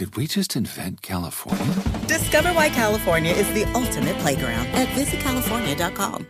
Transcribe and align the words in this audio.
Did 0.00 0.16
we 0.16 0.26
just 0.26 0.56
invent 0.56 1.02
California? 1.02 1.74
Discover 2.06 2.54
why 2.54 2.70
California 2.70 3.34
is 3.34 3.46
the 3.52 3.70
ultimate 3.74 4.16
playground 4.20 4.66
at 4.68 4.88
visitcalifornia.com. 4.96 6.26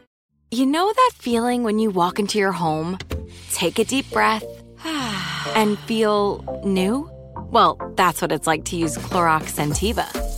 You 0.50 0.66
know 0.66 0.92
that 0.92 1.12
feeling 1.14 1.62
when 1.62 1.78
you 1.78 1.90
walk 1.90 2.18
into 2.18 2.36
your 2.36 2.50
home, 2.50 2.98
take 3.52 3.78
a 3.78 3.84
deep 3.84 4.10
breath, 4.10 4.42
and 5.54 5.78
feel 5.78 6.42
new? 6.64 7.08
Well, 7.52 7.78
that's 7.94 8.20
what 8.20 8.32
it's 8.32 8.48
like 8.48 8.64
to 8.64 8.76
use 8.76 8.98
Clorox 8.98 9.54
Sentiva. 9.54 10.29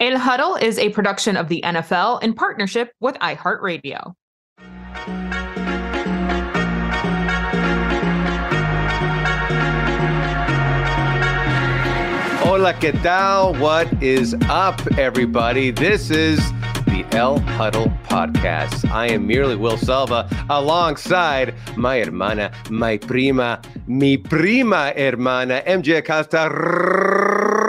El 0.00 0.18
Huddle 0.18 0.56
is 0.56 0.78
a 0.78 0.88
production 0.88 1.36
of 1.36 1.48
the 1.48 1.60
NFL 1.62 2.22
in 2.22 2.32
partnership 2.32 2.94
with 3.00 3.16
iHeartRadio. 3.16 4.14
Hola, 12.40 12.72
¿qué 12.80 12.98
tal? 13.02 13.52
What 13.60 14.02
is 14.02 14.34
up, 14.48 14.80
everybody? 14.96 15.70
This 15.70 16.10
is 16.10 16.38
the 16.86 17.04
El 17.12 17.38
Huddle 17.40 17.92
Podcast. 18.08 18.90
I 18.90 19.08
am 19.08 19.26
merely 19.26 19.56
Will 19.56 19.76
Selva 19.76 20.30
alongside 20.48 21.54
my 21.76 21.98
hermana, 21.98 22.52
my 22.70 22.96
prima, 22.96 23.60
mi 23.86 24.16
prima 24.16 24.94
hermana, 24.96 25.62
MJ 25.66 25.98
Acosta 25.98 26.48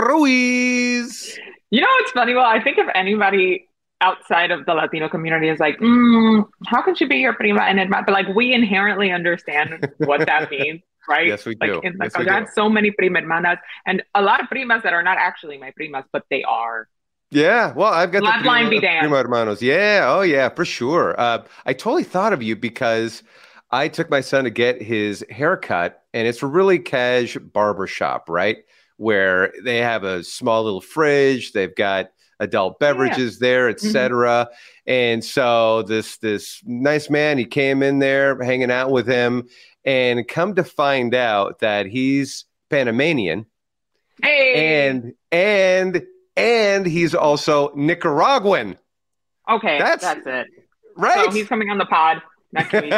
Ruiz. 0.08 1.38
You 1.72 1.80
know 1.82 1.88
what's 2.02 2.12
funny? 2.12 2.34
Well, 2.34 2.46
I 2.46 2.62
think 2.62 2.78
if 2.78 2.88
anybody 2.94 3.68
outside 4.02 4.52
of 4.52 4.66
the 4.66 4.74
Latino 4.74 5.08
community 5.08 5.48
is 5.48 5.60
like, 5.60 5.80
mm, 5.80 6.46
how 6.68 6.82
can 6.82 6.96
she 6.96 7.06
be 7.06 7.18
your 7.18 7.34
prima 7.34 7.62
and 7.62 7.80
hermana? 7.80 8.04
But 8.06 8.12
like, 8.12 8.28
we 8.36 8.54
inherently 8.54 9.12
understand 9.12 9.88
what 9.98 10.26
that 10.26 10.52
means, 10.52 10.82
right? 11.08 11.28
Yes, 11.28 11.46
we 11.46 11.56
like, 11.62 11.72
do. 11.72 11.80
In 11.82 11.98
the 11.98 12.06
Yes, 12.06 12.18
we 12.18 12.28
I 12.28 12.34
have 12.34 12.50
so 12.54 12.70
many 12.70 12.92
prima 12.92 13.22
hermanas 13.22 13.58
and 13.86 14.04
a 14.14 14.22
lot 14.22 14.42
of 14.42 14.48
primas 14.48 14.84
that 14.84 14.94
are 14.94 15.04
not 15.04 15.18
actually 15.18 15.58
my 15.58 15.72
primas, 15.80 16.04
but 16.12 16.26
they 16.30 16.44
are. 16.44 16.90
Yeah, 17.30 17.72
well, 17.74 17.94
I've 17.94 18.12
got 18.12 18.24
Bloodline 18.24 18.66
the 18.66 18.72
be 18.72 18.80
prima, 18.80 18.82
damned. 18.82 19.00
prima 19.00 19.24
hermanos. 19.24 19.62
Yeah, 19.62 20.08
oh 20.10 20.22
yeah, 20.22 20.50
for 20.50 20.66
sure. 20.66 21.18
Uh, 21.18 21.44
I 21.66 21.72
totally 21.72 22.04
thought 22.04 22.34
of 22.34 22.44
you 22.44 22.58
because 22.58 23.24
I 23.72 23.88
took 23.88 24.10
my 24.10 24.20
son 24.20 24.44
to 24.44 24.50
get 24.50 24.82
his 24.82 25.24
haircut, 25.30 26.04
and 26.14 26.28
it's 26.28 26.44
a 26.44 26.48
really 26.48 26.80
cash 26.80 27.38
barber 27.38 27.88
shop, 27.88 28.30
right? 28.30 28.58
Where 29.02 29.52
they 29.64 29.80
have 29.80 30.04
a 30.04 30.24
small 30.24 30.64
little 30.64 30.80
fridge, 30.80 31.54
they've 31.54 31.74
got 31.74 32.12
adult 32.40 32.74
oh, 32.74 32.78
beverages 32.80 33.40
there, 33.40 33.68
etc. 33.68 34.48
Mm-hmm. 34.48 34.92
And 34.92 35.26
so 35.26 35.82
this 35.82 36.18
this 36.18 36.62
nice 36.66 37.10
man, 37.10 37.40
he 37.40 37.46
came 37.46 37.82
in 37.82 37.98
there, 37.98 38.40
hanging 38.44 38.70
out 38.70 38.92
with 38.92 39.08
him, 39.08 39.48
and 39.84 40.28
come 40.28 40.54
to 40.54 40.64
find 40.64 41.16
out 41.16 41.60
that 41.60 41.88
he's 41.88 42.46
Panamanian 42.70 43.48
Hey, 44.22 44.88
and 44.88 45.14
and 45.32 46.04
and 46.38 46.86
he's 46.86 47.16
also 47.16 47.74
Nicaraguan, 47.76 48.78
okay, 49.50 49.80
that's- 49.80 50.02
that's, 50.02 50.28
it. 50.28 50.48
right? 50.96 51.26
So 51.26 51.32
he's 51.32 51.48
coming 51.48 51.70
on 51.70 51.80
the 51.80 51.86
pod 51.86 52.22
next 52.52 52.72
week. 52.72 52.94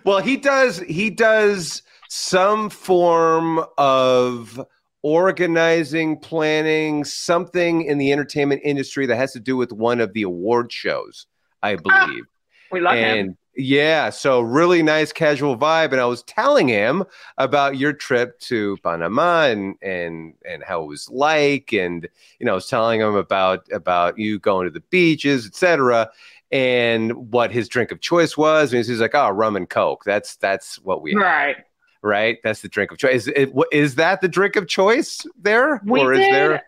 well, 0.04 0.18
he 0.18 0.36
does 0.36 0.80
he 0.80 1.10
does 1.10 1.82
some 2.16 2.70
form 2.70 3.60
of 3.76 4.64
organizing, 5.02 6.16
planning, 6.16 7.02
something 7.02 7.82
in 7.82 7.98
the 7.98 8.12
entertainment 8.12 8.60
industry 8.64 9.04
that 9.04 9.16
has 9.16 9.32
to 9.32 9.40
do 9.40 9.56
with 9.56 9.72
one 9.72 10.00
of 10.00 10.12
the 10.12 10.22
award 10.22 10.70
shows, 10.70 11.26
I 11.60 11.74
Ah, 11.74 12.06
believe. 12.06 12.24
we 12.70 12.80
love 12.80 12.94
and 12.94 13.30
him. 13.30 13.38
yeah, 13.56 14.10
so 14.10 14.40
really 14.40 14.80
nice 14.80 15.12
casual 15.12 15.58
vibe. 15.58 15.90
And 15.90 16.00
I 16.00 16.04
was 16.04 16.22
telling 16.22 16.68
him 16.68 17.02
about 17.36 17.78
your 17.78 17.92
trip 17.92 18.38
to 18.40 18.76
Panama 18.84 19.46
and 19.46 19.74
and 19.82 20.34
and 20.48 20.62
how 20.62 20.84
it 20.84 20.86
was 20.86 21.10
like, 21.10 21.72
and 21.72 22.08
you 22.38 22.46
know, 22.46 22.52
I 22.52 22.54
was 22.54 22.68
telling 22.68 23.00
him 23.00 23.16
about 23.16 23.66
about 23.72 24.18
you 24.20 24.38
going 24.38 24.66
to 24.66 24.70
the 24.70 24.80
beaches, 24.88 25.46
etc. 25.48 26.10
And 26.52 27.32
what 27.32 27.50
his 27.50 27.68
drink 27.68 27.90
of 27.90 28.00
choice 28.00 28.36
was, 28.36 28.72
and 28.72 28.86
he's 28.86 29.00
like, 29.00 29.16
"Oh, 29.16 29.30
rum 29.30 29.56
and 29.56 29.68
coke. 29.68 30.04
That's 30.04 30.36
that's 30.36 30.76
what 30.76 31.02
we 31.02 31.12
have, 31.14 31.20
Right. 31.22 31.56
Right? 32.04 32.38
That's 32.44 32.60
the 32.60 32.68
drink 32.68 32.92
of 32.92 32.98
choice. 32.98 33.26
Is, 33.26 33.28
it, 33.28 33.52
is 33.72 33.94
that 33.96 34.20
the 34.20 34.28
drink 34.28 34.56
of 34.56 34.68
choice 34.68 35.26
there, 35.40 35.80
We 35.84 36.00
or 36.00 36.12
is 36.12 36.20
there 36.20 36.54
a 36.54 36.62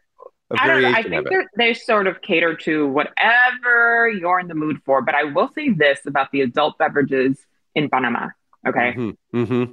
I 0.59 0.67
don't 0.67 0.83
know. 0.83 0.89
I 0.89 0.93
variation 0.93 1.11
think 1.11 1.21
of 1.21 1.27
it? 1.27 1.31
they're, 1.31 1.51
they 1.57 1.75
sort 1.75 2.07
of 2.07 2.23
cater 2.23 2.55
to 2.57 2.89
whatever 2.89 4.09
you're 4.09 4.41
in 4.41 4.49
the 4.49 4.55
mood 4.55 4.81
for. 4.85 5.03
But 5.03 5.15
I 5.15 5.25
will 5.25 5.51
say 5.55 5.71
this 5.71 6.01
about 6.07 6.31
the 6.33 6.41
adult 6.41 6.79
beverages 6.79 7.39
in 7.75 7.91
Panama. 7.91 8.29
Okay. 8.67 8.95
Mm-hmm. 8.97 9.43
Mm-hmm. 9.43 9.73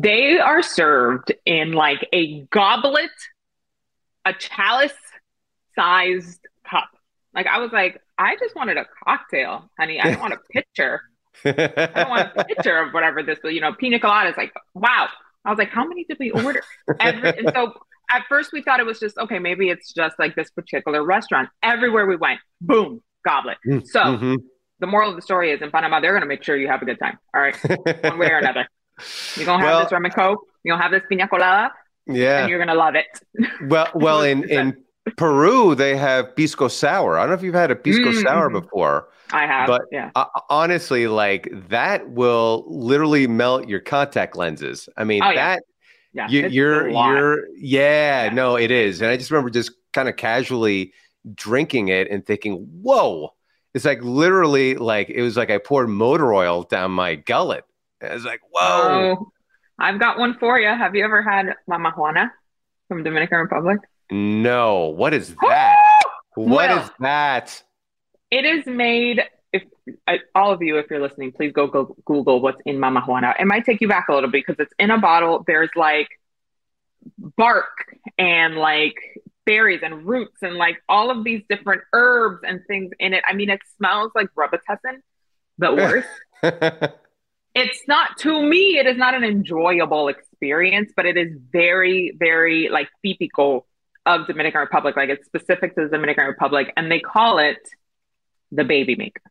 They 0.00 0.38
are 0.38 0.62
served 0.62 1.32
in 1.46 1.72
like 1.72 2.06
a 2.12 2.42
goblet, 2.42 3.10
a 4.24 4.34
chalice 4.34 4.92
sized 5.74 6.40
cup. 6.68 6.90
Like 7.34 7.46
I 7.46 7.58
was 7.58 7.72
like, 7.72 8.02
I 8.18 8.36
just 8.36 8.54
wanted 8.54 8.76
a 8.76 8.86
cocktail, 9.04 9.70
honey. 9.78 10.00
I 10.00 10.10
don't 10.10 10.20
want 10.20 10.34
a 10.34 10.38
pitcher. 10.52 11.02
I 11.44 11.90
don't 11.94 12.10
want 12.10 12.30
a 12.36 12.44
picture 12.44 12.78
of 12.78 12.92
whatever 12.92 13.22
this, 13.22 13.38
but 13.42 13.54
you 13.54 13.60
know, 13.60 13.72
pina 13.72 13.98
colada 14.00 14.30
is 14.30 14.36
like, 14.36 14.52
wow. 14.74 15.08
I 15.44 15.50
was 15.50 15.58
like, 15.58 15.70
how 15.70 15.86
many 15.86 16.04
did 16.04 16.18
we 16.20 16.30
order? 16.30 16.62
Every, 17.00 17.38
and 17.38 17.50
so 17.54 17.72
at 18.12 18.22
first 18.28 18.52
we 18.52 18.60
thought 18.62 18.80
it 18.80 18.86
was 18.86 18.98
just 19.00 19.16
okay, 19.18 19.38
maybe 19.38 19.70
it's 19.70 19.92
just 19.92 20.18
like 20.18 20.34
this 20.34 20.50
particular 20.50 21.02
restaurant. 21.04 21.48
Everywhere 21.62 22.06
we 22.06 22.16
went, 22.16 22.40
boom, 22.60 23.02
goblet. 23.24 23.56
Mm, 23.66 23.86
So 23.86 24.00
mhm. 24.00 24.36
the 24.80 24.86
moral 24.86 25.10
of 25.10 25.16
the 25.16 25.22
story 25.22 25.50
is 25.52 25.62
in 25.62 25.70
Panama, 25.70 26.00
they're 26.00 26.12
gonna 26.12 26.26
make 26.26 26.42
sure 26.42 26.56
you 26.56 26.68
have 26.68 26.82
a 26.82 26.84
good 26.84 26.98
time. 26.98 27.18
All 27.34 27.40
right. 27.40 27.56
One 28.02 28.18
way 28.18 28.30
or 28.30 28.38
another. 28.44 28.66
You're 29.36 29.46
gonna 29.46 29.62
have 29.64 29.72
Well- 29.74 29.82
this 29.84 29.92
rum 29.92 30.04
and 30.04 30.14
coke, 30.14 30.40
you're 30.64 30.74
gonna 30.74 30.82
have 30.82 30.92
this 30.92 31.02
pina 31.08 31.28
colada, 31.28 31.72
yeah. 32.06 32.40
and 32.40 32.50
you're 32.50 32.58
gonna 32.58 32.74
love 32.74 32.94
it. 32.96 33.06
Well, 33.68 33.88
well, 33.94 34.22
in 34.22 34.44
in 34.50 34.76
Peru 35.16 35.74
they 35.74 35.96
have 35.96 36.34
pisco 36.36 36.68
sour. 36.68 37.16
I 37.16 37.20
don't 37.22 37.28
know 37.30 37.34
if 37.36 37.42
you've 37.42 37.54
had 37.54 37.70
a 37.70 37.76
pisco 37.76 38.10
Mm, 38.10 38.22
sour 38.22 38.50
mhm. 38.50 38.60
before, 38.60 39.08
I 39.30 39.46
have. 39.46 39.66
but 39.66 39.82
yeah. 39.92 40.10
uh, 40.14 40.26
honestly, 40.48 41.06
like 41.06 41.48
that 41.68 42.08
will 42.10 42.64
literally 42.66 43.26
melt 43.26 43.68
your 43.68 43.80
contact 43.80 44.36
lenses. 44.36 44.88
I 44.96 45.04
mean, 45.04 45.22
Oh, 45.22 45.34
that 45.34 45.62
Yeah. 46.12 46.28
You, 46.28 46.48
you're, 46.48 46.88
you're 46.88 47.48
yeah, 47.56 48.24
Yeah. 48.24 48.32
no, 48.32 48.56
it 48.56 48.70
is. 48.70 49.00
And 49.02 49.10
I 49.10 49.16
just 49.16 49.30
remember 49.30 49.50
just 49.50 49.72
kind 49.92 50.08
of 50.08 50.16
casually 50.16 50.92
drinking 51.34 51.88
it 51.88 52.10
and 52.10 52.24
thinking, 52.24 52.66
"Whoa!" 52.82 53.34
It's 53.74 53.84
like 53.84 54.02
literally 54.02 54.74
like 54.76 55.10
it 55.10 55.22
was 55.22 55.36
like 55.36 55.50
I 55.50 55.58
poured 55.58 55.88
motor 55.88 56.32
oil 56.32 56.62
down 56.62 56.90
my 56.92 57.16
gullet. 57.16 57.64
I 58.02 58.14
was 58.14 58.24
like, 58.24 58.40
"Whoa!" 58.50 59.16
Oh, 59.20 59.32
I've 59.78 60.00
got 60.00 60.18
one 60.18 60.36
for 60.38 60.58
you. 60.58 60.68
Have 60.68 60.94
you 60.94 61.04
ever 61.04 61.22
had 61.22 61.54
Mama 61.66 61.92
Juana 61.96 62.32
from 62.88 63.02
Dominican 63.02 63.38
Republic? 63.38 63.78
No, 64.10 64.86
what 64.86 65.12
is 65.12 65.34
that? 65.42 65.76
What 66.34 66.70
is 66.70 66.90
that? 67.00 67.62
It 68.30 68.44
is 68.44 68.66
made. 68.66 69.22
If 69.52 69.62
I, 70.06 70.18
all 70.34 70.52
of 70.52 70.62
you, 70.62 70.76
if 70.78 70.86
you're 70.90 71.00
listening, 71.00 71.32
please 71.32 71.52
go, 71.52 71.66
go 71.66 71.96
Google 72.04 72.40
what's 72.40 72.60
in 72.66 72.78
Mama 72.78 73.02
Juana. 73.06 73.34
It 73.38 73.46
might 73.46 73.64
take 73.64 73.80
you 73.80 73.88
back 73.88 74.08
a 74.08 74.14
little 74.14 74.30
bit 74.30 74.44
because 74.46 74.62
it's 74.62 74.74
in 74.78 74.90
a 74.90 74.98
bottle. 74.98 75.44
There's 75.46 75.70
like 75.74 76.08
bark 77.16 77.96
and 78.18 78.56
like 78.56 78.96
berries 79.46 79.80
and 79.82 80.04
roots 80.06 80.42
and 80.42 80.56
like 80.56 80.76
all 80.88 81.10
of 81.10 81.24
these 81.24 81.42
different 81.48 81.82
herbs 81.94 82.40
and 82.46 82.60
things 82.66 82.92
in 82.98 83.14
it. 83.14 83.24
I 83.26 83.32
mean, 83.32 83.48
it 83.48 83.60
smells 83.78 84.12
like 84.14 84.28
Robitussin, 84.34 85.00
but 85.56 85.76
worse. 85.76 86.04
it's 87.54 87.80
not 87.88 88.16
to 88.18 88.42
me 88.42 88.78
it 88.78 88.86
is 88.86 88.96
not 88.96 89.14
an 89.14 89.24
enjoyable 89.24 90.06
experience 90.08 90.92
but 90.94 91.04
it 91.06 91.16
is 91.16 91.32
very 91.50 92.14
very 92.18 92.68
like 92.68 92.88
typical 93.04 93.66
of 94.06 94.26
dominican 94.26 94.60
republic 94.60 94.96
like 94.96 95.08
it's 95.08 95.26
specific 95.26 95.74
to 95.74 95.82
the 95.82 95.88
dominican 95.88 96.26
republic 96.26 96.72
and 96.76 96.90
they 96.92 97.00
call 97.00 97.38
it 97.38 97.58
the 98.52 98.64
baby 98.64 98.96
maker. 98.96 99.22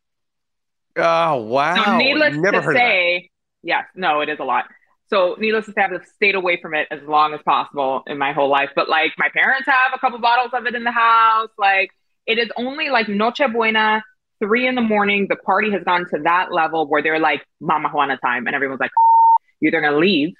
Oh 0.97 1.35
wow! 1.43 1.83
so 1.83 1.97
needless 1.97 2.35
Never 2.35 2.73
to 2.73 2.77
say 2.77 3.29
yes 3.63 3.85
no 3.95 4.21
it 4.21 4.29
is 4.29 4.39
a 4.39 4.43
lot. 4.43 4.65
So 5.09 5.35
needless 5.39 5.65
to 5.67 5.71
say 5.71 5.81
i've 5.81 6.05
stayed 6.15 6.35
away 6.35 6.59
from 6.61 6.73
it 6.73 6.87
as 6.91 7.01
long 7.03 7.33
as 7.33 7.39
possible 7.45 8.03
in 8.07 8.17
my 8.17 8.33
whole 8.33 8.49
life. 8.49 8.71
But 8.75 8.89
like 8.89 9.13
my 9.17 9.29
parents 9.33 9.67
have 9.67 9.91
a 9.93 9.99
couple 9.99 10.19
bottles 10.19 10.51
of 10.53 10.65
it 10.65 10.75
in 10.75 10.83
the 10.83 10.91
house. 10.91 11.49
Like 11.57 11.91
it 12.25 12.37
is 12.37 12.49
only 12.57 12.89
like 12.89 13.07
noche 13.07 13.41
buena 13.51 14.03
three 14.39 14.67
in 14.67 14.75
the 14.75 14.81
morning, 14.81 15.27
the 15.29 15.35
party 15.35 15.71
has 15.71 15.83
gone 15.83 16.05
to 16.09 16.19
that 16.23 16.51
level 16.51 16.87
where 16.87 17.01
they're 17.01 17.19
like 17.19 17.45
Mama 17.59 17.89
Juana 17.89 18.17
time, 18.17 18.47
and 18.47 18.55
everyone's 18.55 18.79
like, 18.79 18.91
you're 19.59 19.69
either 19.69 19.81
gonna 19.81 19.97
leave 19.97 20.33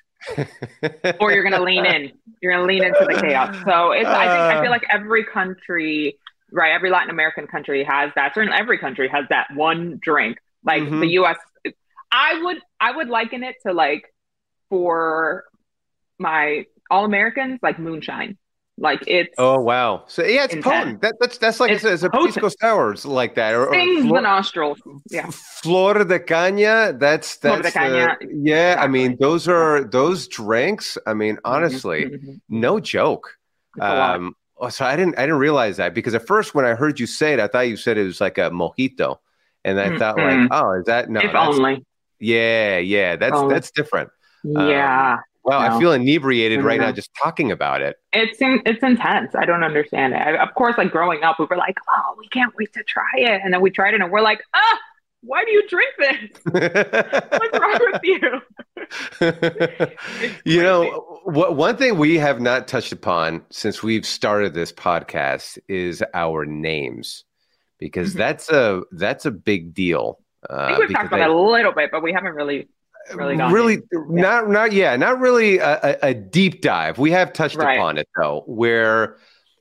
or 1.19 1.31
you're 1.31 1.44
gonna 1.44 1.63
lean 1.63 1.85
in. 1.85 2.12
You're 2.41 2.53
gonna 2.53 2.68
lean 2.68 2.83
into 2.83 3.06
the 3.07 3.19
chaos. 3.19 3.56
So 3.65 3.91
it's 3.91 4.07
I 4.07 4.25
think 4.25 4.57
I 4.57 4.62
feel 4.62 4.71
like 4.77 4.85
every 4.91 5.24
country, 5.24 6.18
right? 6.52 6.72
Every 6.74 6.90
Latin 6.90 7.10
American 7.10 7.48
country 7.48 7.84
has 7.84 8.12
that. 8.16 8.34
Certainly 8.36 8.58
every 8.58 8.78
country 8.78 9.08
has 9.10 9.26
that 9.30 9.48
one 9.54 10.00
drink. 10.02 10.38
Like 10.64 10.84
Mhm. 10.84 11.00
the 11.02 11.08
US 11.20 11.38
I 12.12 12.42
would 12.42 12.58
I 12.80 12.92
would 12.96 13.10
liken 13.10 13.44
it 13.44 13.56
to 13.66 13.74
like 13.74 14.14
for 14.70 15.46
my 16.20 16.66
all 16.90 17.06
Americans, 17.06 17.60
like 17.62 17.80
moonshine. 17.80 18.38
Like 18.80 19.04
it's 19.08 19.34
Oh 19.40 19.60
wow! 19.60 20.04
So 20.08 20.24
yeah, 20.24 20.44
it's 20.44 20.54
Intense. 20.54 20.76
potent. 20.84 21.02
That, 21.02 21.16
that's 21.20 21.40
that's 21.40 21.60
like 21.60 21.72
It's 21.72 21.84
it's, 21.84 22.04
a- 22.04 22.06
it's 22.06 22.16
a 22.16 22.20
pisco 22.42 22.50
sour 22.62 22.94
like 23.06 23.34
that, 23.34 23.56
or, 23.56 23.66
or 23.70 23.74
stings 23.74 24.06
flor, 24.06 24.18
the 24.20 24.22
nostrils. 24.22 24.80
Yeah. 25.10 25.30
flor 25.32 25.96
de 26.04 26.20
caña. 26.20 26.98
That's 27.00 27.34
Flor 27.36 27.58
de 27.58 27.64
that's 27.64 27.74
the- 27.74 27.80
caña, 27.80 28.16
yeah. 28.32 28.76
I 28.80 28.86
mean, 28.88 29.18
those 29.20 29.48
are 29.48 29.84
those 29.84 30.28
drinks. 30.28 30.96
I 31.08 31.16
mean, 31.16 31.40
honestly, 31.44 32.06
Mhm. 32.06 32.40
no 32.50 32.80
joke. 32.80 33.36
It's 33.78 33.84
a 33.84 33.90
lot. 33.96 34.16
Um, 34.18 34.36
oh, 34.59 34.69
so 34.69 34.86
I 34.86 34.95
didn't 34.95 35.18
I 35.18 35.21
didn't 35.21 35.39
realize 35.39 35.77
that 35.77 35.94
because 35.94 36.13
at 36.13 36.25
first 36.25 36.56
when 36.56 36.65
I 36.65 36.75
heard 36.75 37.00
you 37.00 37.07
say 37.07 37.33
it, 37.33 37.39
I 37.39 37.48
thought 37.48 37.68
you 37.68 37.77
said 37.77 37.98
it 37.98 38.04
was 38.04 38.21
like 38.21 38.38
a 38.38 38.50
mojito, 38.50 39.18
and 39.63 39.80
I 39.80 39.98
thought 39.98 40.18
like, 40.18 40.50
oh, 40.51 40.80
is 40.80 40.86
that 40.86 41.09
no? 41.09 41.21
if 41.21 41.33
only. 41.36 41.86
Yeah, 42.19 42.77
yeah. 42.77 43.15
That's 43.15 43.36
Only. 43.36 43.54
that's 43.54 43.71
different. 43.71 44.09
Um, 44.56 44.69
Yeah. 44.69 45.19
Wow, 45.44 45.59
I 45.59 45.80
feel 45.80 45.94
inebriated 45.94 46.62
right 46.62 46.77
now 46.77 46.92
just 46.92 47.09
talking 47.24 47.54
about 47.54 47.81
it. 47.81 47.95
It's 48.12 48.42
in, 48.42 48.62
it's 48.65 48.83
intense. 48.83 49.33
I 49.33 49.45
don't 49.45 49.63
understand 49.63 50.13
it. 50.13 50.18
I, 50.18 50.36
of 50.36 50.54
course, 50.56 50.77
like 50.77 50.92
growing 50.92 51.24
up, 51.24 51.39
we 51.39 51.45
were 51.45 51.56
like, 51.56 51.77
"Oh, 51.89 52.15
we 52.18 52.27
can't 52.27 52.53
wait 52.57 52.74
to 52.74 52.83
try 52.83 53.06
it," 53.15 53.39
and 53.42 53.53
then 53.53 53.62
we 53.62 53.71
tried 53.71 53.94
it, 53.94 54.01
and 54.01 54.12
we're 54.12 54.19
like, 54.19 54.42
"Ah, 54.53 54.80
why 55.21 55.45
do 55.45 55.51
you 55.51 55.65
drink 55.69 55.94
this? 56.00 56.42
What's 57.31 57.60
wrong 57.60 57.80
with 57.80 58.01
you?" 58.03 58.42
you 60.44 60.62
know, 60.63 61.17
one 61.31 61.75
thing 61.77 61.97
we 61.97 62.18
have 62.18 62.39
not 62.39 62.68
touched 62.68 62.91
upon 62.91 63.44
since 63.50 63.83
we've 63.83 64.06
started 64.06 64.53
this 64.53 64.71
podcast 64.71 65.57
is 65.68 66.03
our 66.13 66.45
names, 66.45 67.25
because 67.79 68.13
Mhm. 68.13 68.18
that's 68.18 68.50
a 68.50 68.83
that's 68.91 69.25
a 69.25 69.31
big 69.31 69.74
deal. 69.74 70.19
Uh, 70.50 70.56
I 70.56 70.68
think 70.68 70.79
we've 70.79 70.91
talked 70.95 71.07
about 71.07 71.19
I- 71.21 71.25
it 71.25 71.29
a 71.29 71.38
little 71.38 71.71
bit, 71.74 71.91
but 71.91 72.01
we 72.01 72.13
haven't 72.13 72.33
really, 72.33 72.68
really 73.13 73.35
really 73.38 73.77
not 74.09 74.50
not 74.50 74.71
yeah 74.74 74.95
not 74.95 75.19
really 75.19 75.59
a, 75.59 75.97
a, 76.01 76.13
deep 76.13 76.62
dive 76.62 76.97
we 76.97 77.09
have 77.12 77.31
touched 77.31 77.56
Right. 77.56 77.75
upon 77.77 77.97
it 77.97 78.07
though 78.18 78.44
where 78.47 79.15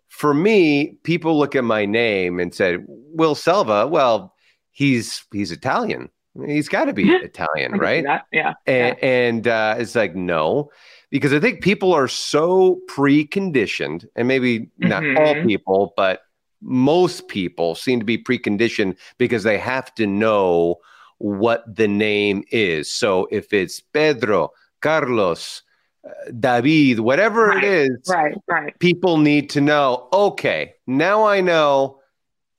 for 0.09 0.35
me 0.35 0.97
people 1.05 1.39
look 1.39 1.55
at 1.55 1.63
my 1.63 1.85
name 1.87 2.41
and 2.41 2.53
said 2.53 2.85
will 2.89 3.37
selva 3.37 3.87
well 3.87 4.35
he's 4.73 5.25
he's 5.33 5.53
italian 5.53 6.09
he's 6.45 6.69
got 6.69 6.87
to 6.87 6.93
be 6.93 7.09
italian 7.23 7.75
I 7.75 7.79
can 7.79 7.79
see 7.79 8.07
right. 8.09 8.21
Yeah. 8.33 8.55
and, 8.67 8.99
and 9.01 9.47
uh, 9.49 9.77
it's 9.79 9.95
like 9.95 10.17
no 10.17 10.71
because 11.11 11.33
i 11.33 11.41
think 11.41 11.61
people 11.63 11.93
are 11.93 12.09
so 12.09 12.81
preconditioned 12.89 14.07
and 14.17 14.29
maybe 14.29 14.71
not 14.79 15.03
all 15.17 15.35
Mhm. 15.35 15.47
people 15.47 15.95
but 15.97 16.21
most 16.63 17.29
people 17.29 17.75
seem 17.75 17.99
to 18.01 18.05
be 18.07 18.19
preconditioned 18.19 18.97
because 19.19 19.43
they 19.43 19.59
have 19.59 19.95
to 19.95 20.07
know 20.07 20.77
what 21.19 21.63
the 21.75 21.89
name 21.89 22.43
is 22.51 22.91
so 22.93 23.27
if 23.31 23.53
it's 23.53 23.81
pedro 23.81 24.51
carlos 24.81 25.63
uh, 26.07 26.31
david 26.39 27.01
whatever 27.01 27.49
Right, 27.49 27.65
it 27.65 27.71
is 27.91 27.99
Right. 28.09 28.35
Right. 28.49 28.79
people 28.79 29.19
need 29.19 29.51
to 29.51 29.61
know 29.61 30.09
okay 30.13 30.75
now 30.87 31.25
i 31.27 31.41
know 31.41 32.01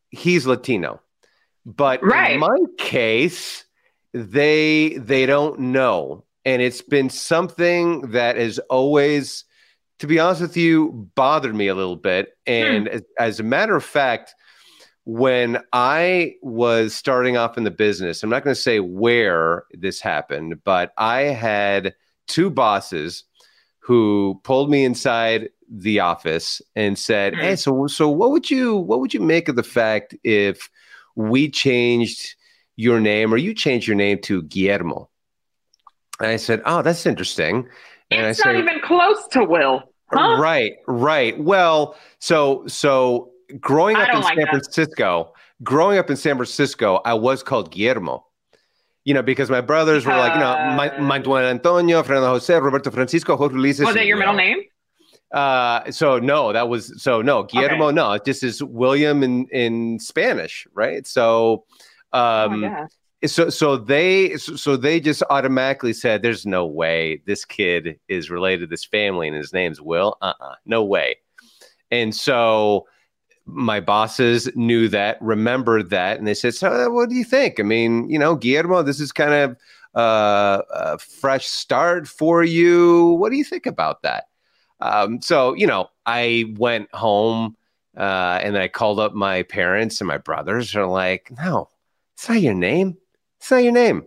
he's 0.09 0.45
latino 0.47 0.99
but 1.65 2.01
Right. 2.01 2.33
in 2.33 2.39
my 2.39 2.57
case 2.77 3.65
they 4.13 4.97
they 4.97 5.25
don't 5.25 5.59
know 5.59 6.23
and 6.47 6.61
it's 6.61 6.81
been 6.81 7.09
something 7.09 8.01
that 8.11 8.37
has 8.37 8.57
always 8.69 9.43
to 9.99 10.07
be 10.07 10.17
honest 10.19 10.41
with 10.41 10.55
you 10.55 11.09
bothered 11.15 11.53
me 11.55 11.67
a 11.67 11.75
little 11.75 11.95
bit 11.97 12.29
and 12.45 12.87
as, 12.87 13.01
as 13.19 13.39
a 13.39 13.43
matter 13.43 13.75
of 13.75 13.83
fact 13.83 14.33
when 15.03 15.57
i 15.73 16.33
was 16.41 16.93
starting 16.93 17.35
off 17.37 17.57
in 17.57 17.63
the 17.63 17.71
business 17.71 18.23
i'm 18.23 18.29
not 18.29 18.43
going 18.43 18.55
to 18.55 18.61
say 18.61 18.79
where 18.79 19.63
this 19.73 19.99
happened 20.01 20.63
but 20.63 20.91
i 20.97 21.21
had 21.21 21.93
two 22.27 22.49
bosses 22.49 23.23
who 23.79 24.39
pulled 24.43 24.69
me 24.69 24.83
inside 24.85 25.49
the 25.69 25.99
office 25.99 26.61
and 26.75 26.97
said 26.97 27.33
Mhm. 27.33 27.41
hey 27.41 27.55
so 27.55 27.87
so 27.87 28.09
what 28.09 28.31
would 28.31 28.49
you 28.49 28.75
what 28.75 28.99
would 29.01 29.13
you 29.13 29.19
make 29.19 29.49
of 29.49 29.55
the 29.55 29.63
fact 29.63 30.15
if 30.23 30.69
we 31.15 31.49
changed 31.49 32.35
your 32.75 32.99
name 32.99 33.33
or 33.33 33.37
you 33.37 33.53
changed 33.53 33.87
your 33.87 33.95
name 33.97 34.19
to 34.21 34.43
Guillermo. 34.43 35.09
And 36.19 36.29
I 36.29 36.37
said, 36.37 36.61
Oh, 36.65 36.81
that's 36.81 37.05
interesting. 37.05 37.67
And 38.11 38.25
It's 38.25 38.39
I 38.45 38.51
not 38.53 38.57
said, 38.57 38.63
even 38.69 38.81
close 38.81 39.27
to 39.31 39.43
Will. 39.43 39.83
Huh? 40.11 40.37
Right, 40.39 40.73
right. 40.87 41.37
Well, 41.37 41.95
so 42.19 42.65
so 42.67 43.31
growing 43.59 43.97
up 43.97 44.09
in 44.09 44.21
like 44.21 44.35
San 44.35 44.37
that. 44.37 44.49
Francisco, 44.49 45.33
growing 45.63 45.97
up 45.97 46.09
in 46.09 46.15
San 46.15 46.35
Francisco, 46.35 47.01
I 47.05 47.13
was 47.13 47.43
called 47.43 47.71
Guillermo. 47.71 48.25
You 49.03 49.13
know, 49.13 49.21
because 49.21 49.49
my 49.49 49.61
brothers 49.61 50.05
were 50.05 50.11
like, 50.15 50.33
you 50.33 50.39
know, 50.39 50.51
Uh. 50.51 51.01
Manuel 51.01 51.37
Antonio, 51.47 52.03
Fernando 52.03 52.27
Jose, 52.29 52.53
Roberto 52.59 52.91
Francisco, 52.91 53.35
Jorge 53.37 53.55
Luis. 53.55 53.79
Was 53.79 53.93
that 53.95 54.05
your 54.05 54.17
middle 54.17 54.33
name? 54.33 54.59
Uh, 55.33 55.91
so 55.91 56.19
no, 56.19 56.53
that 56.53 56.69
was 56.69 57.01
so 57.01 57.21
no 57.21 57.43
Guillermo. 57.43 57.91
No, 57.91 58.17
this 58.23 58.43
is 58.43 58.63
William 58.63 59.23
in 59.23 59.45
in 59.51 59.99
Spanish, 59.99 60.65
right? 60.73 61.05
So, 61.05 61.65
um, 62.13 62.53
oh, 62.63 62.67
yeah. 62.67 62.85
So 63.25 63.49
so 63.49 63.77
they 63.77 64.37
so, 64.37 64.77
they 64.77 64.99
just 64.99 65.23
automatically 65.29 65.93
said, 65.93 66.21
"There's 66.21 66.45
no 66.45 66.65
way 66.65 67.21
this 67.25 67.45
kid 67.45 67.99
is 68.07 68.29
related 68.29 68.61
to 68.61 68.67
this 68.67 68.85
family, 68.85 69.27
and 69.27 69.35
his 69.35 69.53
name's 69.53 69.81
Will. 69.81 70.17
Uh, 70.21 70.33
uh 70.39 70.55
no 70.65 70.83
way." 70.83 71.17
And 71.89 72.13
so 72.13 72.85
my 73.45 73.79
bosses 73.79 74.49
knew 74.55 74.87
that, 74.89 75.17
remembered 75.21 75.89
that, 75.89 76.19
and 76.19 76.27
they 76.27 76.35
said, 76.35 76.53
"So, 76.53 76.69
uh, 76.71 76.91
what 76.91 77.09
do 77.09 77.15
you 77.15 77.23
think? 77.23 77.59
I 77.59 77.63
mean, 77.63 78.07
you 78.09 78.19
know, 78.19 78.35
Guillermo, 78.35 78.83
this 78.83 78.99
is 78.99 79.11
kind 79.11 79.33
of 79.33 79.57
uh, 79.95 80.61
a 80.69 80.97
fresh 80.99 81.47
start 81.47 82.07
for 82.07 82.43
you. 82.43 83.17
What 83.19 83.31
do 83.31 83.37
you 83.37 83.43
think 83.43 83.65
about 83.65 84.03
that?" 84.03 84.25
Um, 84.79 85.21
so, 85.23 85.55
you 85.55 85.65
know, 85.65 85.89
I 86.05 86.53
went 86.57 86.93
home 86.93 87.57
uh, 87.97 88.39
and 88.43 88.57
I 88.57 88.67
called 88.67 88.99
up 88.99 89.13
my 89.15 89.41
parents 89.41 90.01
and 90.01 90.07
my 90.07 90.19
brothers. 90.19 90.75
Are 90.75 90.85
like, 90.85 91.31
"No, 91.43 91.69
it's 92.13 92.29
not 92.29 92.41
your 92.41 92.53
name. 92.53 92.97
It's 93.39 93.51
not 93.51 93.63
your 93.63 93.73
name." 93.73 94.03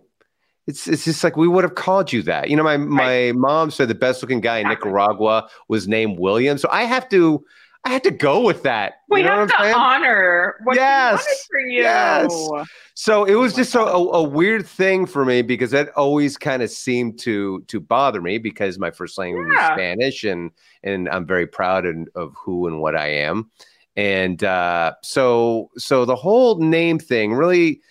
It's, 0.67 0.87
it's 0.87 1.05
just 1.05 1.23
like 1.23 1.35
we 1.35 1.47
would 1.47 1.63
have 1.63 1.75
called 1.75 2.13
you 2.13 2.21
that. 2.23 2.49
You 2.49 2.55
know, 2.55 2.63
my 2.63 2.77
my 2.77 3.31
mom 3.35 3.71
said 3.71 3.87
the 3.87 3.95
best 3.95 4.21
looking 4.21 4.41
guy 4.41 4.59
in 4.59 4.67
Nicaragua 4.67 5.49
was 5.67 5.87
named 5.87 6.19
William. 6.19 6.57
So 6.57 6.69
I 6.71 6.83
have 6.83 7.09
to 7.09 7.43
I 7.83 7.89
had 7.89 8.03
to 8.03 8.11
go 8.11 8.41
with 8.41 8.61
that. 8.63 8.93
We 9.09 9.21
you 9.21 9.25
know 9.25 9.39
have 9.39 9.49
to 9.49 9.75
honor 9.75 10.55
what 10.63 10.75
yes. 10.75 11.25
for 11.49 11.59
you. 11.59 11.81
Yes. 11.81 12.49
So 12.93 13.23
it 13.25 13.35
was 13.35 13.55
just 13.55 13.73
a, 13.73 13.81
a, 13.81 14.21
weird 14.21 14.67
thing 14.67 15.07
for 15.07 15.25
me 15.25 15.41
because 15.41 15.71
that 15.71 15.89
always 15.89 16.37
kind 16.37 16.61
of 16.61 16.69
seemed 16.69 17.17
to 17.21 17.61
to 17.67 17.79
bother 17.79 18.21
me 18.21 18.37
because 18.37 18.77
my 18.77 18.91
first 18.91 19.17
language 19.17 19.47
yeah. 19.51 19.69
was 19.69 19.77
Spanish 19.77 20.23
and 20.23 20.51
and 20.83 21.09
I'm 21.09 21.25
very 21.25 21.47
proud 21.47 21.87
of, 21.87 21.95
of 22.13 22.35
who 22.35 22.67
and 22.67 22.81
what 22.81 22.95
I 22.95 23.07
am. 23.07 23.49
And 23.95 24.43
uh, 24.43 24.93
so 25.01 25.71
so 25.77 26.05
the 26.05 26.15
whole 26.15 26.59
name 26.59 26.99
thing 26.99 27.33
really 27.33 27.81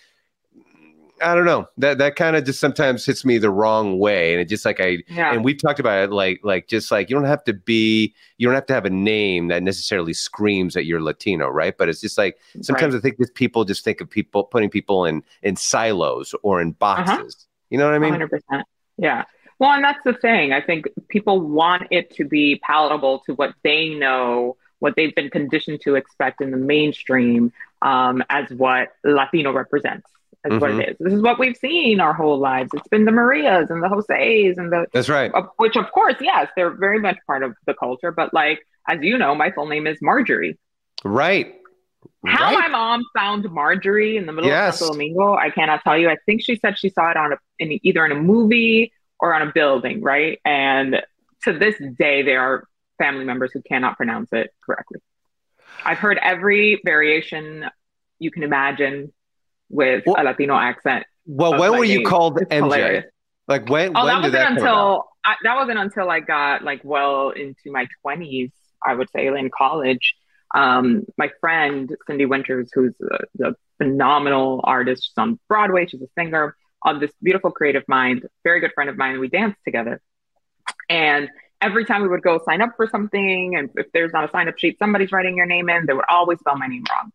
I 1.21 1.35
don't 1.35 1.45
know. 1.45 1.67
That 1.77 1.97
that 1.99 2.15
kind 2.15 2.35
of 2.35 2.45
just 2.45 2.59
sometimes 2.59 3.05
hits 3.05 3.23
me 3.23 3.37
the 3.37 3.49
wrong 3.49 3.99
way, 3.99 4.33
and 4.33 4.41
it 4.41 4.45
just 4.49 4.65
like 4.65 4.79
I 4.79 4.99
yeah. 5.07 5.33
and 5.33 5.43
we've 5.43 5.61
talked 5.61 5.79
about 5.79 6.03
it 6.03 6.11
like 6.11 6.39
like 6.43 6.67
just 6.67 6.91
like 6.91 7.09
you 7.09 7.15
don't 7.15 7.25
have 7.25 7.43
to 7.45 7.53
be 7.53 8.13
you 8.37 8.47
don't 8.47 8.55
have 8.55 8.65
to 8.67 8.73
have 8.73 8.85
a 8.85 8.89
name 8.89 9.47
that 9.49 9.63
necessarily 9.63 10.13
screams 10.13 10.73
that 10.73 10.85
you're 10.85 11.01
Latino, 11.01 11.47
right? 11.47 11.77
But 11.77 11.89
it's 11.89 12.01
just 12.01 12.17
like 12.17 12.37
sometimes 12.61 12.93
right. 12.93 12.99
I 12.99 13.01
think 13.01 13.17
that 13.17 13.35
people 13.35 13.65
just 13.65 13.83
think 13.83 14.01
of 14.01 14.09
people 14.09 14.43
putting 14.43 14.69
people 14.69 15.05
in 15.05 15.23
in 15.43 15.55
silos 15.55 16.33
or 16.43 16.61
in 16.61 16.69
uh-huh. 16.69 17.03
boxes. 17.05 17.35
Uh-huh. 17.35 17.47
You 17.69 17.77
know 17.77 17.85
what 17.85 17.95
I 17.95 17.99
mean? 17.99 18.11
Hundred 18.11 18.29
percent. 18.29 18.67
Yeah. 18.97 19.25
Well, 19.59 19.71
and 19.71 19.83
that's 19.83 20.03
the 20.03 20.13
thing. 20.13 20.53
I 20.53 20.61
think 20.61 20.87
people 21.07 21.39
want 21.39 21.83
it 21.91 22.09
to 22.15 22.25
be 22.25 22.59
palatable 22.65 23.19
to 23.27 23.35
what 23.35 23.53
they 23.63 23.89
know, 23.89 24.57
what 24.79 24.95
they've 24.95 25.13
been 25.13 25.29
conditioned 25.29 25.81
to 25.81 25.93
expect 25.93 26.41
in 26.41 26.49
the 26.49 26.57
mainstream 26.57 27.53
um, 27.83 28.23
as 28.29 28.49
what 28.49 28.89
Latino 29.03 29.53
represents. 29.53 30.09
That's 30.43 30.55
mm-hmm. 30.55 30.61
what 30.61 30.71
it 30.71 30.95
mm-hmm. 30.95 31.03
This 31.03 31.13
is 31.13 31.21
what 31.21 31.39
we've 31.39 31.57
seen 31.57 31.99
our 31.99 32.13
whole 32.13 32.39
lives. 32.39 32.71
It's 32.73 32.87
been 32.87 33.05
the 33.05 33.11
Marias 33.11 33.69
and 33.69 33.83
the 33.83 33.89
Jose's 33.89 34.57
and 34.57 34.71
the. 34.71 34.87
That's 34.91 35.09
right. 35.09 35.31
Uh, 35.33 35.43
which, 35.57 35.75
of 35.75 35.91
course, 35.91 36.15
yes, 36.19 36.49
they're 36.55 36.71
very 36.71 36.99
much 36.99 37.17
part 37.27 37.43
of 37.43 37.53
the 37.67 37.73
culture. 37.73 38.11
But 38.11 38.33
like, 38.33 38.59
as 38.87 38.99
you 39.01 39.17
know, 39.17 39.35
my 39.35 39.51
full 39.51 39.67
name 39.67 39.85
is 39.87 39.97
Marjorie. 40.01 40.57
Right. 41.03 41.55
How 42.25 42.45
right. 42.45 42.59
my 42.59 42.67
mom 42.67 43.03
found 43.15 43.49
Marjorie 43.51 44.17
in 44.17 44.25
the 44.25 44.33
middle 44.33 44.49
yes. 44.49 44.75
of 44.75 44.79
Santo 44.79 44.93
Domingo, 44.93 45.35
I 45.35 45.51
cannot 45.51 45.83
tell 45.83 45.97
you. 45.97 46.09
I 46.09 46.17
think 46.25 46.41
she 46.43 46.55
said 46.55 46.77
she 46.77 46.89
saw 46.89 47.11
it 47.11 47.17
on 47.17 47.33
a 47.33 47.37
in 47.59 47.79
either 47.83 48.05
in 48.05 48.11
a 48.11 48.15
movie 48.15 48.91
or 49.19 49.35
on 49.35 49.47
a 49.47 49.51
building, 49.51 50.01
right? 50.01 50.39
And 50.43 51.01
to 51.43 51.53
this 51.57 51.75
day, 51.97 52.23
there 52.23 52.41
are 52.41 52.67
family 52.97 53.25
members 53.25 53.51
who 53.53 53.61
cannot 53.61 53.97
pronounce 53.97 54.29
it 54.33 54.51
correctly. 54.65 54.99
I've 55.83 55.97
heard 55.97 56.19
every 56.21 56.81
variation 56.83 57.65
you 58.19 58.31
can 58.31 58.43
imagine 58.43 59.11
with 59.71 60.03
well, 60.05 60.15
a 60.17 60.23
Latino 60.23 60.55
accent. 60.55 61.05
Well, 61.25 61.57
when 61.57 61.71
were 61.71 61.83
you 61.83 62.05
called 62.05 62.39
it's 62.41 62.51
MJ? 62.51 62.63
Hilarious. 62.63 63.05
Like 63.47 63.69
when? 63.69 63.95
Oh, 63.95 64.05
when 64.05 64.07
that 64.07 64.17
wasn't 64.17 64.33
that 64.33 64.51
until 64.51 65.05
I, 65.25 65.35
that 65.43 65.55
wasn't 65.55 65.79
until 65.79 66.09
I 66.09 66.19
got 66.19 66.63
like 66.63 66.81
well 66.83 67.31
into 67.31 67.71
my 67.71 67.87
twenties. 68.01 68.51
I 68.85 68.95
would 68.95 69.09
say 69.11 69.27
in 69.27 69.49
college. 69.55 70.15
Um, 70.53 71.05
my 71.17 71.29
friend 71.39 71.95
Cindy 72.07 72.25
Winters, 72.25 72.69
who's 72.73 72.93
a, 73.01 73.47
a 73.47 73.53
phenomenal 73.77 74.61
artist, 74.63 75.03
she's 75.03 75.13
on 75.17 75.39
Broadway. 75.47 75.85
She's 75.87 76.01
a 76.01 76.09
singer 76.17 76.55
of 76.83 76.99
this 76.99 77.11
beautiful 77.21 77.51
creative 77.51 77.83
mind. 77.87 78.27
Very 78.43 78.59
good 78.59 78.71
friend 78.73 78.89
of 78.89 78.97
mine. 78.97 79.19
We 79.19 79.29
danced 79.29 79.59
together, 79.63 80.01
and 80.89 81.29
every 81.61 81.85
time 81.85 82.01
we 82.01 82.09
would 82.09 82.23
go 82.23 82.41
sign 82.43 82.61
up 82.61 82.71
for 82.75 82.87
something, 82.87 83.55
and 83.55 83.69
if 83.75 83.87
there's 83.93 84.11
not 84.11 84.27
a 84.27 84.31
sign 84.31 84.49
up 84.49 84.57
sheet, 84.57 84.77
somebody's 84.79 85.11
writing 85.11 85.37
your 85.37 85.45
name 85.45 85.69
in. 85.69 85.85
They 85.85 85.93
would 85.93 86.05
always 86.09 86.39
spell 86.39 86.57
my 86.57 86.67
name 86.67 86.83
wrong, 86.89 87.11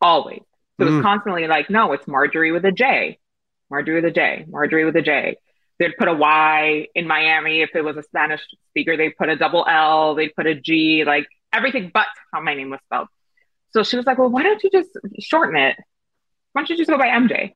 always. 0.00 0.42
So 0.78 0.84
mm. 0.84 0.88
it 0.88 0.94
was 0.94 1.02
constantly 1.02 1.46
like, 1.46 1.70
no, 1.70 1.92
it's 1.92 2.06
Marjorie 2.06 2.52
with 2.52 2.64
a 2.64 2.72
J, 2.72 3.18
Marjorie 3.70 3.96
with 3.96 4.04
a 4.04 4.10
J, 4.10 4.44
Marjorie 4.48 4.84
with 4.84 4.96
a 4.96 5.02
J. 5.02 5.36
They'd 5.78 5.96
put 5.98 6.08
a 6.08 6.14
Y 6.14 6.88
in 6.94 7.06
Miami. 7.06 7.60
If 7.60 7.70
it 7.74 7.82
was 7.82 7.96
a 7.96 8.02
Spanish 8.02 8.40
speaker, 8.70 8.96
they'd 8.96 9.16
put 9.16 9.28
a 9.28 9.36
double 9.36 9.66
L, 9.68 10.14
they'd 10.14 10.34
put 10.34 10.46
a 10.46 10.54
G, 10.54 11.04
like 11.04 11.26
everything 11.52 11.90
but 11.92 12.06
how 12.32 12.40
my 12.40 12.54
name 12.54 12.70
was 12.70 12.80
spelled. 12.86 13.08
So 13.70 13.82
she 13.82 13.96
was 13.96 14.06
like, 14.06 14.18
well, 14.18 14.30
why 14.30 14.42
don't 14.42 14.62
you 14.62 14.70
just 14.70 14.90
shorten 15.20 15.56
it? 15.56 15.76
Why 16.52 16.62
don't 16.62 16.70
you 16.70 16.76
just 16.78 16.88
go 16.88 16.96
by 16.96 17.08
MJ? 17.08 17.52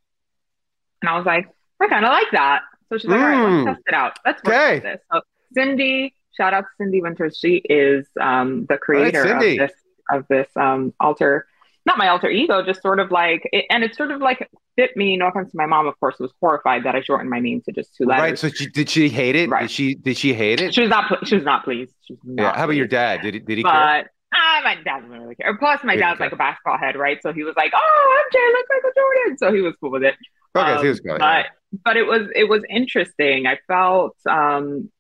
And 1.01 1.09
I 1.09 1.17
was 1.17 1.25
like, 1.25 1.49
I 1.81 1.89
kind 1.89 2.05
of 2.05 2.11
like 2.11 2.31
that. 2.33 2.63
So 2.91 2.99
she's 2.99 3.09
like, 3.09 3.21
mm. 3.21 3.23
all 3.23 3.29
right, 3.29 3.51
let's 3.51 3.63
mm. 3.63 3.75
test 3.75 3.83
it 3.87 3.95
out. 3.95 4.19
Let's 4.27 4.43
work 4.45 4.55
okay. 4.55 4.75
with 4.75 4.83
this. 4.83 5.01
So 5.11 5.21
Cindy, 5.55 6.15
shout 6.37 6.53
out 6.53 6.63
to 6.63 6.69
Cindy 6.79 7.01
Winters. 7.01 7.39
She 7.39 7.57
is 7.57 8.07
um, 8.21 8.67
the 8.69 8.77
creator 8.77 9.23
right, 9.23 9.35
of 9.37 9.41
this 9.41 9.73
of 10.11 10.27
this 10.29 10.49
um, 10.57 10.93
alter 11.01 11.47
not 11.87 11.99
my 11.99 12.09
alter 12.09 12.29
ego, 12.29 12.63
just 12.63 12.83
sort 12.83 13.01
of 13.01 13.11
like, 13.11 13.49
it, 13.53 13.65
and 13.71 13.83
it 13.83 13.95
sort 13.95 14.11
of 14.11 14.21
like 14.21 14.49
fit 14.77 14.97
me. 14.97 15.17
No 15.17 15.29
offense 15.29 15.51
to 15.51 15.57
my 15.57 15.67
mom, 15.67 15.87
of 15.87 15.99
course, 16.01 16.17
was 16.19 16.33
horrified 16.41 16.85
that 16.85 16.95
I 16.95 17.01
shortened 17.01 17.31
my 17.31 17.41
name 17.41 17.63
to 17.63 17.73
just 17.73 17.97
two 17.97 18.05
letters. 18.05 18.23
Right. 18.23 18.39
So 18.39 18.49
she, 18.49 18.67
did 18.69 18.89
she 18.89 19.09
hate 19.09 19.37
it? 19.37 19.49
Right. 19.49 19.63
Did 19.63 19.71
she 19.71 19.95
did 19.95 20.17
she 20.17 20.35
hate 20.35 20.61
it? 20.61 20.75
She 20.75 20.83
was 20.83 20.91
not. 20.91 21.27
She 21.27 21.37
was 21.37 21.45
not 21.45 21.65
pleased. 21.65 21.95
Was 22.09 22.19
not 22.25 22.43
yeah. 22.43 22.57
How 22.57 22.65
about 22.65 22.77
your 22.77 22.87
dad? 22.87 23.23
Did 23.23 23.35
he 23.35 23.41
did 23.41 23.59
he 23.59 23.63
but, 23.63 23.73
care? 23.73 24.11
Ah, 24.33 24.61
my 24.63 24.75
dad 24.77 25.01
doesn't 25.01 25.11
really 25.11 25.35
care. 25.35 25.57
Plus, 25.57 25.83
my 25.83 25.97
dad's 25.97 26.21
like 26.21 26.33
a 26.33 26.37
basketball 26.37 26.79
head, 26.79 26.97
right? 26.97 27.21
So 27.23 27.33
he 27.33 27.43
was 27.43 27.55
like, 27.57 27.73
"Oh, 27.75 28.23
looks 28.33 28.69
like 28.71 28.93
a 28.93 28.95
Jordan," 28.95 29.39
so 29.39 29.53
he 29.53 29.61
was 29.61 29.75
cool 29.81 29.91
with 29.91 30.05
it. 30.05 30.15
Okay, 30.55 30.73
um, 30.73 30.83
he 30.83 30.89
was 30.89 31.01
good. 31.01 31.19
But, 31.19 31.47
yeah. 31.47 31.79
but 31.85 31.97
it 31.97 32.07
was 32.07 32.29
it 32.35 32.45
was 32.45 32.63
interesting. 32.69 33.47
I 33.47 33.59
felt, 33.67 34.17
um, 34.29 34.91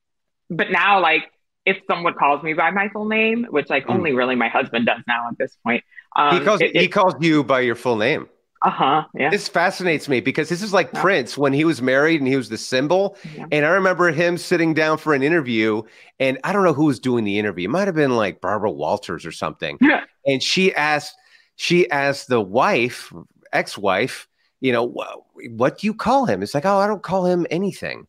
but 0.48 0.70
now 0.70 1.00
like 1.00 1.30
if 1.66 1.78
someone 1.88 2.14
calls 2.14 2.42
me 2.42 2.54
by 2.54 2.70
my 2.70 2.88
full 2.88 3.06
name, 3.06 3.46
which 3.50 3.68
like 3.68 3.86
mm. 3.86 3.94
only 3.94 4.12
really 4.12 4.34
my 4.34 4.48
husband 4.48 4.86
does 4.86 5.02
now 5.06 5.28
at 5.28 5.38
this 5.38 5.56
point. 5.64 5.84
Um, 6.16 6.38
he 6.38 6.44
calls 6.44 6.60
it, 6.60 6.76
he 6.76 6.88
calls 6.88 7.14
you 7.20 7.44
by 7.44 7.60
your 7.60 7.74
full 7.74 7.96
name. 7.96 8.28
Uh 8.62 8.70
huh. 8.70 9.04
Yeah. 9.14 9.30
This 9.30 9.48
fascinates 9.48 10.08
me 10.08 10.20
because 10.20 10.50
this 10.50 10.62
is 10.62 10.72
like 10.72 10.90
yeah. 10.92 11.00
Prince 11.00 11.38
when 11.38 11.52
he 11.52 11.64
was 11.64 11.80
married 11.80 12.20
and 12.20 12.28
he 12.28 12.36
was 12.36 12.50
the 12.50 12.58
symbol. 12.58 13.16
Yeah. 13.34 13.46
And 13.52 13.64
I 13.64 13.70
remember 13.70 14.10
him 14.10 14.36
sitting 14.36 14.74
down 14.74 14.98
for 14.98 15.14
an 15.14 15.22
interview, 15.22 15.82
and 16.18 16.38
I 16.44 16.52
don't 16.52 16.64
know 16.64 16.74
who 16.74 16.84
was 16.86 17.00
doing 17.00 17.24
the 17.24 17.38
interview. 17.38 17.68
It 17.68 17.72
might 17.72 17.88
have 17.88 17.94
been 17.94 18.16
like 18.16 18.40
Barbara 18.40 18.70
Walters 18.70 19.24
or 19.24 19.32
something. 19.32 19.78
Yeah. 19.80 20.04
And 20.26 20.42
she 20.42 20.74
asked, 20.74 21.14
she 21.56 21.90
asked 21.90 22.28
the 22.28 22.42
wife, 22.42 23.10
ex-wife, 23.54 24.28
you 24.60 24.70
know, 24.70 24.84
what, 24.84 25.18
what 25.48 25.78
do 25.78 25.86
you 25.86 25.94
call 25.94 26.26
him? 26.26 26.42
It's 26.42 26.52
like, 26.52 26.66
oh, 26.66 26.76
I 26.76 26.86
don't 26.86 27.02
call 27.02 27.24
him 27.24 27.46
anything. 27.50 28.06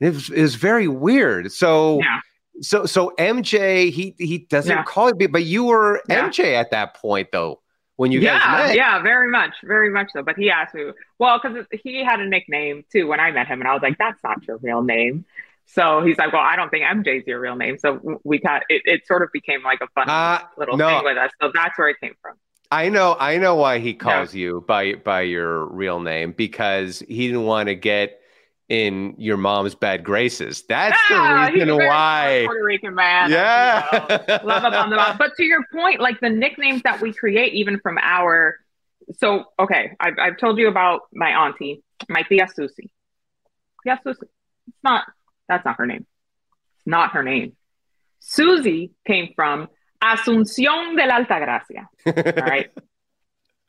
It 0.00 0.14
was, 0.14 0.30
it 0.30 0.40
was 0.40 0.54
very 0.54 0.88
weird. 0.88 1.52
So. 1.52 1.98
Yeah 2.00 2.20
so 2.60 2.86
so 2.86 3.12
MJ, 3.18 3.90
he 3.90 4.14
he 4.18 4.38
doesn't 4.38 4.70
yeah. 4.70 4.84
call 4.84 5.08
it, 5.08 5.32
but 5.32 5.44
you 5.44 5.64
were 5.64 6.00
yeah. 6.08 6.28
MJ 6.28 6.54
at 6.54 6.70
that 6.70 6.94
point 6.94 7.28
though 7.32 7.60
when 7.96 8.12
you 8.12 8.20
yeah, 8.20 8.38
guys 8.38 8.68
met. 8.68 8.76
Yeah, 8.76 9.02
very 9.02 9.28
much, 9.30 9.54
very 9.64 9.90
much 9.90 10.10
so. 10.12 10.22
But 10.22 10.36
he 10.36 10.50
asked 10.50 10.74
me, 10.74 10.90
well, 11.18 11.40
because 11.42 11.66
he 11.72 12.04
had 12.04 12.20
a 12.20 12.26
nickname 12.26 12.84
too 12.92 13.06
when 13.06 13.20
I 13.20 13.30
met 13.30 13.46
him, 13.46 13.60
and 13.60 13.68
I 13.68 13.72
was 13.72 13.82
like, 13.82 13.98
that's 13.98 14.22
not 14.22 14.46
your 14.46 14.58
real 14.58 14.82
name. 14.82 15.24
So 15.66 16.02
he's 16.04 16.16
like, 16.16 16.32
well, 16.32 16.42
I 16.42 16.54
don't 16.54 16.70
think 16.70 16.84
MJ's 16.84 17.26
your 17.26 17.40
real 17.40 17.56
name. 17.56 17.76
So 17.78 18.20
we 18.22 18.38
got 18.38 18.62
it. 18.68 18.82
It 18.84 19.06
sort 19.06 19.22
of 19.22 19.30
became 19.32 19.62
like 19.62 19.80
a 19.80 19.88
fun 19.88 20.08
uh, 20.08 20.40
little 20.56 20.76
no. 20.76 20.88
thing 20.88 21.04
with 21.04 21.18
us. 21.18 21.30
So 21.40 21.50
that's 21.52 21.76
where 21.76 21.88
it 21.88 21.96
came 22.00 22.14
from. 22.22 22.34
I 22.70 22.88
know, 22.88 23.16
I 23.18 23.38
know 23.38 23.54
why 23.54 23.78
he 23.78 23.94
calls 23.94 24.34
you 24.34 24.64
by 24.66 24.94
by 24.94 25.22
your 25.22 25.66
real 25.66 26.00
name 26.00 26.32
because 26.32 27.00
he 27.08 27.26
didn't 27.28 27.44
want 27.44 27.68
to 27.68 27.74
get 27.74 28.20
in 28.68 29.14
your 29.18 29.36
mom's 29.36 29.74
bad 29.74 30.04
graces. 30.04 30.64
That's 30.68 30.98
yeah, 31.10 31.16
the 31.16 31.22
ah, 31.22 31.46
reason 31.52 31.76
why. 31.76 32.42
Puerto 32.46 32.64
Rican 32.64 32.94
man. 32.94 33.30
Yeah. 33.30 33.86
You 33.92 34.48
know, 34.48 34.96
love 34.96 35.18
But 35.18 35.34
to 35.36 35.44
your 35.44 35.64
point, 35.72 36.00
like 36.00 36.20
the 36.20 36.30
nicknames 36.30 36.82
that 36.82 37.00
we 37.00 37.12
create, 37.12 37.54
even 37.54 37.78
from 37.80 37.98
our. 38.00 38.56
So, 39.18 39.44
okay, 39.58 39.92
I've, 40.00 40.14
I've 40.20 40.36
told 40.36 40.58
you 40.58 40.68
about 40.68 41.02
my 41.12 41.30
auntie, 41.30 41.82
my 42.08 42.22
tia 42.22 42.48
Susie. 42.52 42.90
Tia 43.84 44.00
Susie. 44.02 44.26
It's 44.66 44.76
not, 44.82 45.04
that's 45.48 45.64
not 45.64 45.76
her 45.78 45.86
name. 45.86 46.06
It's 46.76 46.86
not 46.86 47.12
her 47.12 47.22
name. 47.22 47.54
Susie 48.18 48.90
came 49.06 49.32
from 49.36 49.68
Asunción 50.02 50.96
de 50.96 51.06
la 51.06 51.20
Altagracia. 51.20 51.86
All 52.04 52.44
right. 52.44 52.70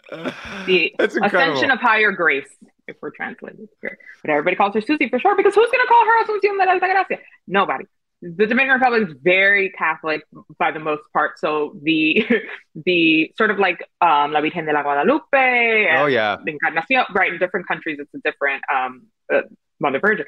the 0.65 0.95
ascension 0.99 1.69
of 1.69 1.79
higher 1.79 2.11
grace 2.11 2.47
if 2.87 2.97
we're 3.01 3.11
translating 3.11 3.67
here. 3.81 3.97
But 4.21 4.31
everybody 4.31 4.55
calls 4.55 4.73
her 4.75 4.81
Susie 4.81 5.09
for 5.09 5.19
short 5.19 5.37
because 5.37 5.55
who's 5.55 5.69
going 5.71 5.85
to 5.85 5.87
call 5.87 6.05
her 6.05 6.23
Asunción 6.23 6.59
de 6.59 6.65
la 6.65 6.79
Altagracia? 6.79 7.19
Nobody. 7.47 7.85
The 8.21 8.47
Dominican 8.47 8.79
Republic 8.79 9.09
is 9.09 9.15
very 9.21 9.69
Catholic 9.77 10.23
by 10.57 10.71
the 10.71 10.79
most 10.79 11.03
part. 11.13 11.37
So 11.37 11.77
the 11.83 12.25
the 12.75 13.31
sort 13.37 13.51
of 13.51 13.59
like 13.59 13.79
um, 14.01 14.31
La 14.31 14.41
Virgen 14.41 14.65
de 14.65 14.73
la 14.73 14.81
Guadalupe. 14.81 15.87
oh 15.97 16.07
yeah. 16.07 16.37
Encarnacion, 16.45 17.05
right? 17.13 17.31
In 17.31 17.39
different 17.39 17.67
countries, 17.67 17.99
it's 17.99 18.13
a 18.15 18.19
different 18.19 18.63
um, 18.73 19.03
uh, 19.31 19.41
Mother 19.79 19.99
Virgin. 19.99 20.25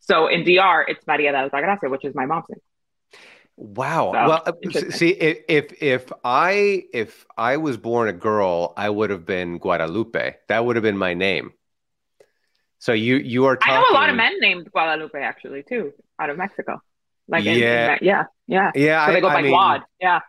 So 0.00 0.26
in 0.26 0.44
DR, 0.44 0.84
it's 0.86 1.06
Maria 1.06 1.32
de 1.32 1.38
la 1.38 1.48
Altagracia, 1.48 1.90
which 1.90 2.04
is 2.04 2.14
my 2.14 2.26
mom's 2.26 2.44
name. 2.50 2.60
Wow. 3.56 4.12
So, 4.12 4.28
well, 4.28 4.42
uh, 4.46 4.90
see, 4.90 5.10
if, 5.10 5.38
if 5.46 5.82
if 5.82 6.12
I 6.24 6.84
if 6.94 7.26
I 7.36 7.58
was 7.58 7.76
born 7.76 8.08
a 8.08 8.12
girl, 8.12 8.72
I 8.76 8.88
would 8.88 9.10
have 9.10 9.26
been 9.26 9.58
Guadalupe. 9.58 10.36
That 10.48 10.64
would 10.64 10.76
have 10.76 10.82
been 10.82 10.96
my 10.96 11.12
name. 11.12 11.52
So 12.80 12.92
you 12.92 13.16
you 13.16 13.44
are. 13.46 13.56
I 13.62 13.74
know 13.78 13.86
a 13.92 13.94
lot 13.94 14.08
of 14.10 14.16
men 14.16 14.32
named 14.40 14.68
Guadalupe 14.72 15.18
actually 15.20 15.62
too, 15.62 15.92
out 16.18 16.30
of 16.30 16.36
Mexico. 16.36 16.82
Like 17.28 17.44
in, 17.44 17.54
in 17.54 17.58
Yeah. 17.60 17.98
yeah, 18.02 18.24
yeah. 18.48 18.70
Yeah, 18.74 19.06
So 19.06 19.12
they 19.12 19.18
I- 19.18 19.20
go 19.20 19.28
I 19.28 19.34
by 19.34 19.42
mean- 19.42 19.52
Guad. 19.52 19.82
Yeah. 20.00 20.20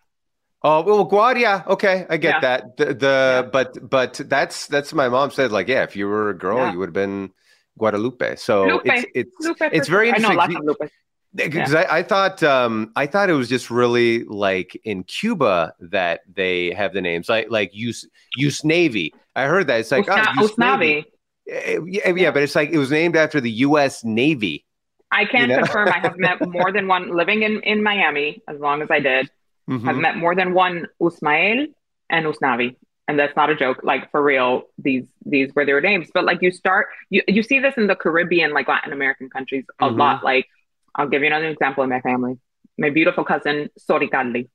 Oh 0.64 0.82
well, 0.84 1.04
Guad. 1.06 1.40
Yeah, 1.40 1.64
okay, 1.76 2.06
I 2.10 2.18
get 2.18 2.36
Yeah. 2.36 2.40
that. 2.42 2.78
The, 2.78 2.86
the 2.94 3.50
but 3.52 3.90
but 3.90 4.22
that's 4.30 4.68
that's 4.68 4.94
my 4.94 5.10
mom 5.10 5.32
said. 5.32 5.52
Like, 5.52 5.68
yeah, 5.68 5.84
if 5.84 5.96
you 5.96 6.06
were 6.08 6.30
a 6.30 6.38
girl, 6.38 6.58
Yeah. 6.60 6.72
you 6.74 6.78
would 6.80 6.90
have 6.90 6.94
been 7.06 7.32
Guadalupe. 7.80 8.36
So 8.36 8.66
Lupe. 8.66 8.82
it's 8.86 9.06
it's 9.16 9.36
Lupe 9.40 9.58
it's 9.72 9.88
very 9.88 10.10
sure. 10.10 10.16
I 10.18 10.20
know 10.20 10.32
interesting. 10.32 10.54
lots 10.68 10.70
of 10.70 10.80
Lupe. 10.82 10.92
Because 11.34 11.74
I, 11.74 12.00
I 12.00 12.04
thought 12.04 12.44
um, 12.44 12.92
I 12.98 13.08
thought 13.08 13.30
it 13.30 13.34
was 13.34 13.48
just 13.48 13.72
really 13.72 14.26
like 14.26 14.80
in 14.84 15.04
Cuba 15.06 15.74
that 15.80 16.20
they 16.32 16.74
have 16.74 16.92
the 16.94 17.00
names 17.02 17.30
like 17.30 17.48
like 17.50 17.72
use 17.74 18.06
use 18.36 18.66
Navy. 18.66 19.14
I 19.34 19.46
heard 19.46 19.68
that 19.68 19.80
it's 19.80 19.92
like 19.92 20.06
Usna- 20.08 20.26
oh, 20.38 20.42
use 20.42 20.52
Usnavi. 20.52 21.00
Eh, 21.00 21.04
Yeah, 21.52 22.14
yeah, 22.16 22.32
but 22.32 22.44
it's 22.44 22.56
like 22.56 22.70
it 22.70 22.78
was 22.78 22.92
named 22.92 23.16
after 23.18 23.42
the 23.42 23.52
U.S. 23.68 24.04
Navy. 24.04 24.66
I 25.12 25.26
can 25.26 25.42
You 25.50 25.56
know? 25.58 25.64
confirm 25.64 25.90
I 25.90 26.00
have 26.00 26.18
met 26.18 26.38
more 26.58 26.72
than 26.72 26.88
one 26.88 27.10
living 27.16 27.44
in, 27.44 27.60
in 27.62 27.84
Miami, 27.84 28.42
as 28.48 28.58
long 28.60 28.82
as 28.82 28.90
I 28.90 29.00
did. 29.00 29.30
Mhm. 29.70 29.88
I've 29.88 29.98
met 29.98 30.16
more 30.18 30.34
than 30.36 30.54
one 30.54 30.88
Usmael 31.02 31.68
and 32.10 32.26
Usnavi. 32.26 32.76
And 33.08 33.20
that's 33.20 33.36
not 33.36 33.50
a 33.50 33.56
joke. 33.56 33.80
Like 33.84 34.10
for 34.12 34.22
real, 34.24 34.64
these 34.78 35.06
these 35.26 35.54
were 35.54 35.66
their 35.66 35.82
names. 35.82 36.10
But 36.14 36.24
like 36.24 36.42
you 36.42 36.52
start 36.52 36.88
you, 37.10 37.22
you 37.28 37.44
see 37.44 37.60
this 37.60 37.74
in 37.76 37.88
the 37.88 37.96
Caribbean, 37.96 38.54
like 38.54 38.70
Latin 38.70 38.94
American 38.94 39.30
countries 39.30 39.66
a 39.82 39.90
Mhm. 39.90 39.98
lot. 39.98 40.24
Like 40.24 40.48
I'll 40.96 41.10
give 41.10 41.22
you 41.22 41.28
another 41.28 41.48
example 41.48 41.84
in 41.84 41.90
my 41.90 42.00
family. 42.00 42.38
My 42.78 42.90
beautiful 42.90 43.26
cousin, 43.26 43.70
Soricalli. 43.78 44.48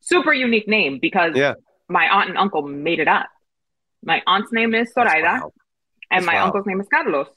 Super 0.00 0.32
unique 0.32 0.66
name 0.68 0.98
because 1.00 1.36
Yeah. 1.36 1.54
my 1.88 2.08
aunt 2.08 2.30
and 2.30 2.38
uncle 2.38 2.62
made 2.62 3.00
it 3.00 3.08
up. 3.08 3.26
My 4.02 4.22
aunt's 4.26 4.50
name 4.52 4.74
is 4.74 4.90
wild. 4.96 5.52
And 6.16 6.26
my 6.26 6.32
uncle's 6.38 6.66
name 6.66 6.80
is 6.80 6.88
Carlos. 6.88 7.28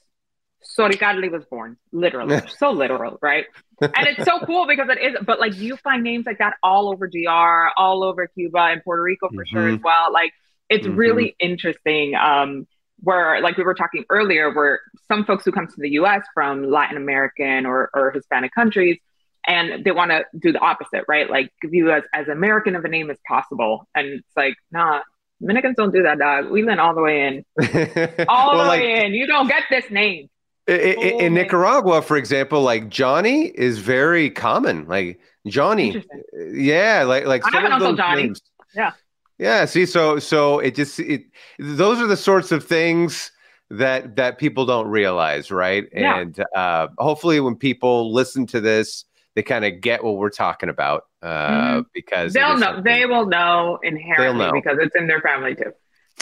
Soricalli 0.76 1.30
was 1.30 1.44
born, 1.44 1.76
literally, 1.92 2.40
so 2.58 2.70
literal, 2.70 3.18
right? 3.22 3.46
And 3.80 4.06
it's 4.08 4.24
so 4.24 4.40
cool 4.40 4.66
because 4.66 4.88
it 4.90 4.98
is, 5.00 5.16
but 5.24 5.38
like 5.38 5.56
you 5.56 5.76
find 5.76 6.02
names 6.02 6.26
like 6.26 6.38
that 6.38 6.54
all 6.62 6.88
over 6.88 7.06
DR, 7.06 7.70
all 7.76 8.02
over 8.02 8.26
Cuba 8.26 8.58
and 8.58 8.82
Puerto 8.82 9.02
Rico 9.02 9.28
for 9.32 9.46
sure 9.46 9.68
as 9.68 9.80
well. 9.82 10.12
Like 10.12 10.32
it's 10.68 10.86
Mhm. 10.86 10.96
really 10.98 11.36
interesting. 11.38 12.14
Um, 12.16 12.66
where 13.00 13.40
like 13.40 13.56
we 13.56 13.62
were 13.62 13.74
talking 13.74 14.04
earlier, 14.10 14.52
where 14.52 14.80
some 15.06 15.24
folks 15.24 15.44
who 15.44 15.52
come 15.52 15.68
to 15.68 15.74
the 15.78 15.90
US 15.90 16.24
from 16.34 16.64
Latin 16.68 16.96
American 16.96 17.64
or, 17.64 17.90
or 17.94 18.10
Hispanic 18.10 18.52
countries, 18.52 18.98
and 19.46 19.84
they 19.84 19.92
want 19.92 20.10
to 20.10 20.24
do 20.36 20.50
the 20.52 20.58
opposite, 20.58 21.04
right? 21.06 21.30
Like 21.30 21.52
give 21.62 21.72
you 21.72 21.92
as, 21.92 22.02
as 22.12 22.26
American 22.26 22.74
of 22.74 22.84
a 22.84 22.88
name 22.88 23.08
as 23.10 23.16
possible. 23.26 23.86
And 23.94 24.08
it's 24.08 24.36
like, 24.36 24.56
nah, 24.72 25.02
Dominicans 25.40 25.76
don't 25.76 25.92
do 25.92 26.02
that, 26.02 26.18
dog. 26.18 26.50
We 26.50 26.64
went 26.64 26.80
all 26.80 26.94
the 26.94 27.02
way 27.02 27.26
in. 27.26 27.44
All 28.28 28.50
well, 28.50 28.62
the 28.62 28.68
like 28.68 28.80
way 28.80 29.04
in. 29.04 29.14
You 29.14 29.26
don't 29.26 29.46
get 29.46 29.64
this 29.70 29.88
name. 29.90 30.28
in, 30.66 30.94
Full. 30.94 31.30
Nicaragua, 31.30 32.02
for 32.02 32.16
example, 32.16 32.62
like 32.62 32.88
Johnny 32.88 33.46
is 33.46 33.78
very 33.78 34.30
common. 34.30 34.86
Like 34.88 35.20
Johnny, 35.46 36.04
yeah, 36.52 37.04
like 37.04 37.24
like 37.26 37.44
I 37.44 37.56
have 37.56 37.64
an 37.64 37.72
Uncle 37.72 37.94
Johnny. 37.94 38.24
names. 38.24 38.42
Yeah. 38.74 38.92
Yeah, 39.38 39.66
see, 39.66 39.86
so 39.86 40.18
so 40.18 40.58
it 40.58 40.74
just 40.74 40.98
it 40.98 41.24
those 41.60 42.00
are 42.00 42.08
the 42.08 42.16
sorts 42.16 42.50
of 42.50 42.64
things 42.64 43.30
that 43.70 44.16
that 44.16 44.38
people 44.38 44.66
don't 44.66 44.88
realize, 44.88 45.50
right? 45.50 45.86
Yeah. 45.92 46.18
And 46.18 46.44
uh, 46.56 46.88
hopefully, 46.98 47.38
when 47.38 47.54
people 47.54 48.12
listen 48.12 48.46
to 48.48 48.60
this, 48.60 49.04
they 49.34 49.42
kind 49.42 49.64
of 49.64 49.80
get 49.80 50.02
what 50.02 50.16
we're 50.16 50.30
talking 50.30 50.68
about 50.68 51.04
uh, 51.22 51.48
Mhm. 51.80 51.84
because 51.94 52.32
They'll 52.32 52.56
know. 52.58 52.80
They 52.80 53.06
will 53.06 53.26
know 53.26 53.78
inherently 53.82 54.46
know. 54.46 54.52
because 54.52 54.78
it's 54.80 54.94
in 54.96 55.06
their 55.06 55.20
family 55.20 55.54
too. 55.54 55.72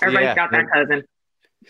Everybody's 0.02 0.28
Yeah. 0.28 0.34
got 0.34 0.50
that 0.52 0.66
cousin. 0.72 1.04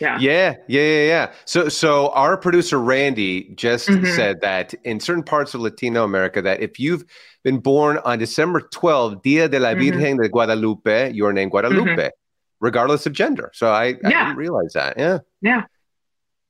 Yeah. 0.00 0.18
Yeah, 0.20 0.54
yeah, 0.68 0.82
yeah, 0.82 1.02
yeah. 1.06 1.32
So, 1.46 1.68
so 1.68 2.08
our 2.10 2.36
producer 2.36 2.78
Randy 2.78 3.54
just 3.54 3.88
Mhm. 3.88 4.06
said 4.14 4.40
that 4.42 4.74
in 4.84 5.00
certain 5.00 5.22
parts 5.22 5.54
of 5.54 5.60
Latino 5.62 6.04
America, 6.04 6.42
that 6.42 6.60
if 6.60 6.78
you've 6.78 7.04
been 7.44 7.58
born 7.58 7.98
on 8.04 8.18
December 8.18 8.60
12th, 8.60 9.22
Dia 9.22 9.48
de 9.48 9.58
la 9.58 9.70
Mhm. 9.70 9.78
Virgen 9.78 10.16
de 10.18 10.28
Guadalupe, 10.28 11.12
you 11.12 11.24
are 11.24 11.32
named 11.32 11.50
Guadalupe, 11.50 12.10
regardless 12.60 13.06
of 13.06 13.12
gender. 13.12 13.50
So 13.54 13.68
I, 13.70 13.84
I 13.84 13.92
Mm-hmm. 13.94 14.08
Didn't 14.08 14.36
realize 14.36 14.72
that. 14.74 14.98
Yeah. 14.98 15.18
Yeah. 15.40 15.62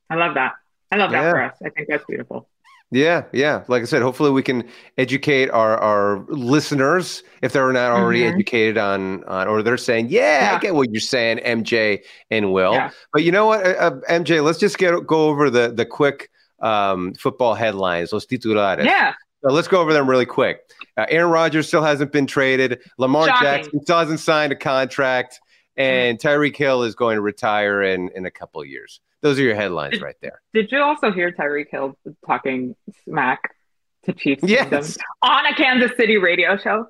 I 0.09 0.15
love 0.15 0.33
that. 0.33 0.53
I 0.91 0.97
love 0.97 1.11
that 1.11 1.21
Yeah. 1.23 1.31
for 1.31 1.41
us. 1.43 1.57
I 1.63 1.69
think 1.69 1.87
that's 1.87 2.05
beautiful. 2.05 2.49
Yeah, 2.89 3.25
yeah. 3.33 3.63
Like 3.67 3.81
I 3.81 3.85
said, 3.85 4.01
hopefully 4.01 4.31
we 4.31 4.41
can 4.41 4.63
educate 4.97 5.49
our, 5.49 5.77
our 5.77 6.25
listeners 6.29 7.21
if 7.41 7.51
they're 7.51 7.71
not 7.73 7.91
already 7.91 8.21
Mhm. 8.21 8.33
educated 8.33 8.77
on, 8.77 9.25
on, 9.25 9.47
or 9.49 9.61
they're 9.61 9.75
saying, 9.77 10.07
yeah, 10.09 10.53
I 10.55 10.59
get 10.59 10.73
what 10.73 10.89
you're 10.91 11.01
saying, 11.01 11.39
MJ 11.39 12.03
and 12.31 12.53
Will. 12.53 12.73
Yeah. 12.73 12.91
But 13.11 13.23
you 13.23 13.31
know 13.33 13.45
what, 13.47 13.65
uh, 13.65 13.69
uh, 13.69 13.91
MJ, 14.09 14.41
let's 14.41 14.57
just 14.57 14.77
get 14.77 15.05
go 15.05 15.27
over 15.27 15.49
the 15.49 15.73
the 15.73 15.85
quick 15.85 16.29
um, 16.61 17.13
football 17.15 17.55
headlines, 17.55 18.13
los 18.13 18.25
titulares. 18.25 18.85
Yeah. 18.85 19.13
So 19.45 19.51
let's 19.53 19.67
go 19.67 19.81
over 19.81 19.91
them 19.93 20.09
really 20.09 20.25
quick. 20.25 20.61
Uh, 20.95 21.05
Aaron 21.09 21.29
Rodgers 21.29 21.67
still 21.67 21.83
hasn't 21.83 22.11
been 22.11 22.25
traded. 22.25 22.79
Lamar 22.97 23.27
Shocking. 23.27 23.43
Jackson 23.43 23.81
still 23.83 23.99
hasn't 23.99 24.19
signed 24.21 24.51
a 24.51 24.55
contract, 24.55 25.39
and 25.75 26.17
Tyreek 26.17 26.55
Hill 26.55 26.83
is 26.83 26.95
going 26.95 27.15
to 27.17 27.21
retire 27.21 27.83
in 27.83 28.09
in 28.15 28.25
a 28.25 28.31
couple 28.31 28.61
of 28.61 28.67
years. 28.67 29.01
Those 29.21 29.39
are 29.39 29.43
your 29.43 29.55
headlines 29.55 30.01
right 30.01 30.15
there. 30.21 30.41
Did 30.53 30.71
you 30.71 30.79
also 30.79 31.11
hear 31.11 31.31
Tyreek 31.31 31.69
Hill 31.71 31.97
talking 32.25 32.75
smack 33.03 33.55
to 34.03 34.13
Chiefs 34.13 34.43
Yes. 34.43 34.97
On 35.21 35.45
a 35.45 35.55
Kansas 35.55 35.95
City 35.97 36.17
radio 36.17 36.57
show? 36.57 36.87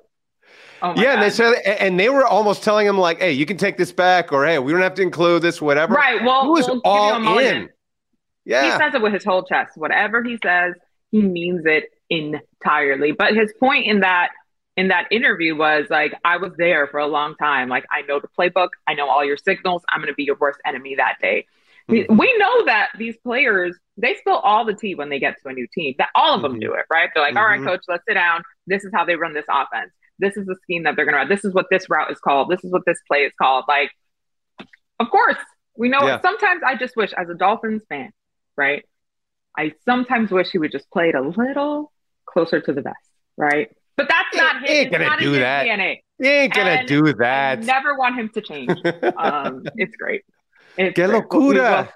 Oh 0.80 0.94
my 0.94 1.02
yeah, 1.02 1.14
and 1.14 1.22
they 1.22 1.30
said, 1.30 1.54
and 1.64 1.98
they 1.98 2.08
were 2.08 2.24
almost 2.24 2.62
telling 2.62 2.86
him 2.86 2.96
like, 2.96 3.18
"Hey, 3.18 3.32
you 3.32 3.46
can 3.46 3.56
take 3.56 3.76
this 3.76 3.90
back," 3.90 4.32
or 4.32 4.46
"Hey, 4.46 4.60
we 4.60 4.70
don't 4.70 4.80
have 4.80 4.94
to 4.94 5.02
include 5.02 5.42
this, 5.42 5.60
whatever." 5.60 5.94
Right. 5.94 6.22
Well, 6.22 6.44
he 6.44 6.50
was 6.50 6.66
we'll 6.68 6.76
give 6.76 6.84
you 6.84 6.90
a 6.90 7.30
all 7.30 7.38
in. 7.38 7.68
He 8.44 8.52
says 8.52 8.94
it 8.94 9.02
with 9.02 9.12
his 9.12 9.24
whole 9.24 9.42
chest. 9.42 9.76
Whatever 9.76 10.22
he 10.22 10.38
says, 10.42 10.74
he 11.10 11.20
means 11.22 11.62
it 11.66 11.90
entirely. 12.08 13.12
But 13.12 13.34
his 13.34 13.52
point 13.58 13.86
in 13.86 14.00
that 14.00 14.30
in 14.76 14.88
that 14.88 15.08
interview 15.10 15.56
was 15.56 15.86
like, 15.90 16.14
I 16.24 16.36
was 16.36 16.52
there 16.56 16.86
for 16.86 17.00
a 17.00 17.06
long 17.08 17.34
time. 17.34 17.68
Like, 17.68 17.84
I 17.90 18.02
know 18.02 18.20
the 18.20 18.28
playbook. 18.28 18.68
I 18.86 18.94
know 18.94 19.10
all 19.10 19.24
your 19.24 19.36
signals. 19.36 19.82
I'm 19.88 19.98
going 19.98 20.06
to 20.06 20.14
be 20.14 20.22
your 20.22 20.36
worst 20.36 20.60
enemy 20.64 20.94
that 20.94 21.16
day. 21.20 21.46
We- 21.88 22.04
Mhm. 22.06 22.38
Know 22.38 22.64
that 22.66 22.90
these 22.96 23.16
players 23.18 23.76
they 23.96 24.14
spill 24.14 24.36
all 24.36 24.64
the 24.64 24.74
tea 24.74 24.94
when 24.94 25.08
they 25.08 25.18
get 25.18 25.34
to 25.42 25.48
a 25.48 25.52
new 25.52 25.66
team. 25.74 25.94
That 25.98 26.10
all 26.14 26.34
of 26.34 26.42
them 26.42 26.54
Mhm. 26.56 26.60
do 26.60 26.72
it, 26.74 26.84
right? 26.88 27.10
They're 27.12 27.22
like, 27.24 27.34
"All 27.34 27.44
right, 27.44 27.60
Mhm. 27.60 27.66
coach, 27.66 27.80
let's 27.88 28.04
sit 28.06 28.14
down. 28.14 28.42
This 28.68 28.84
is 28.84 28.92
how 28.94 29.04
they 29.04 29.16
run 29.16 29.32
this 29.32 29.46
offense. 29.50 29.90
This 30.20 30.36
is 30.36 30.46
the 30.46 30.54
scheme 30.62 30.84
that 30.84 30.94
they're 30.94 31.04
going 31.04 31.14
to 31.14 31.18
run. 31.18 31.28
This 31.28 31.44
is 31.44 31.52
what 31.52 31.66
this 31.70 31.90
route 31.90 32.10
is 32.12 32.18
called. 32.20 32.48
This 32.48 32.62
is 32.62 32.70
what 32.72 32.82
this 32.86 33.00
play 33.08 33.24
is 33.24 33.32
called." 33.40 33.64
Like, 33.66 33.90
of 35.00 35.10
course, 35.10 35.36
we 35.76 35.88
know. 35.88 35.98
Yeah. 36.02 36.20
Sometimes 36.20 36.62
I 36.64 36.76
just 36.76 36.96
wish, 36.96 37.12
as 37.14 37.28
a 37.28 37.34
Dolphins 37.34 37.84
fan, 37.88 38.12
right? 38.56 38.84
I 39.56 39.72
sometimes 39.84 40.30
wish 40.30 40.50
he 40.50 40.58
would 40.58 40.70
just 40.72 40.88
play 40.92 41.08
it 41.08 41.14
a 41.16 41.20
little 41.22 41.92
closer 42.26 42.60
to 42.60 42.72
the 42.72 42.82
vest, 42.82 42.96
right? 43.36 43.68
But 43.96 44.08
that's 44.08 44.36
not 44.36 44.60
his. 44.62 44.70
ain't 44.70 44.92
gonna 44.92 45.16
do 45.18 45.32
that. 45.40 45.64
DNA. 45.66 46.02
he 46.20 46.28
ain't 46.28 46.54
gonna 46.54 46.70
And 46.70 46.88
do 46.88 47.08
I 47.08 47.12
that. 47.14 47.60
never 47.64 47.96
want 47.96 48.16
him 48.16 48.28
to 48.30 48.40
change. 48.40 48.70
Um, 49.16 49.64
it's 49.76 49.96
great. 49.96 50.22
It's 50.78 50.94
great. 50.96 51.08
We 51.08 51.14
locura. 51.14 51.88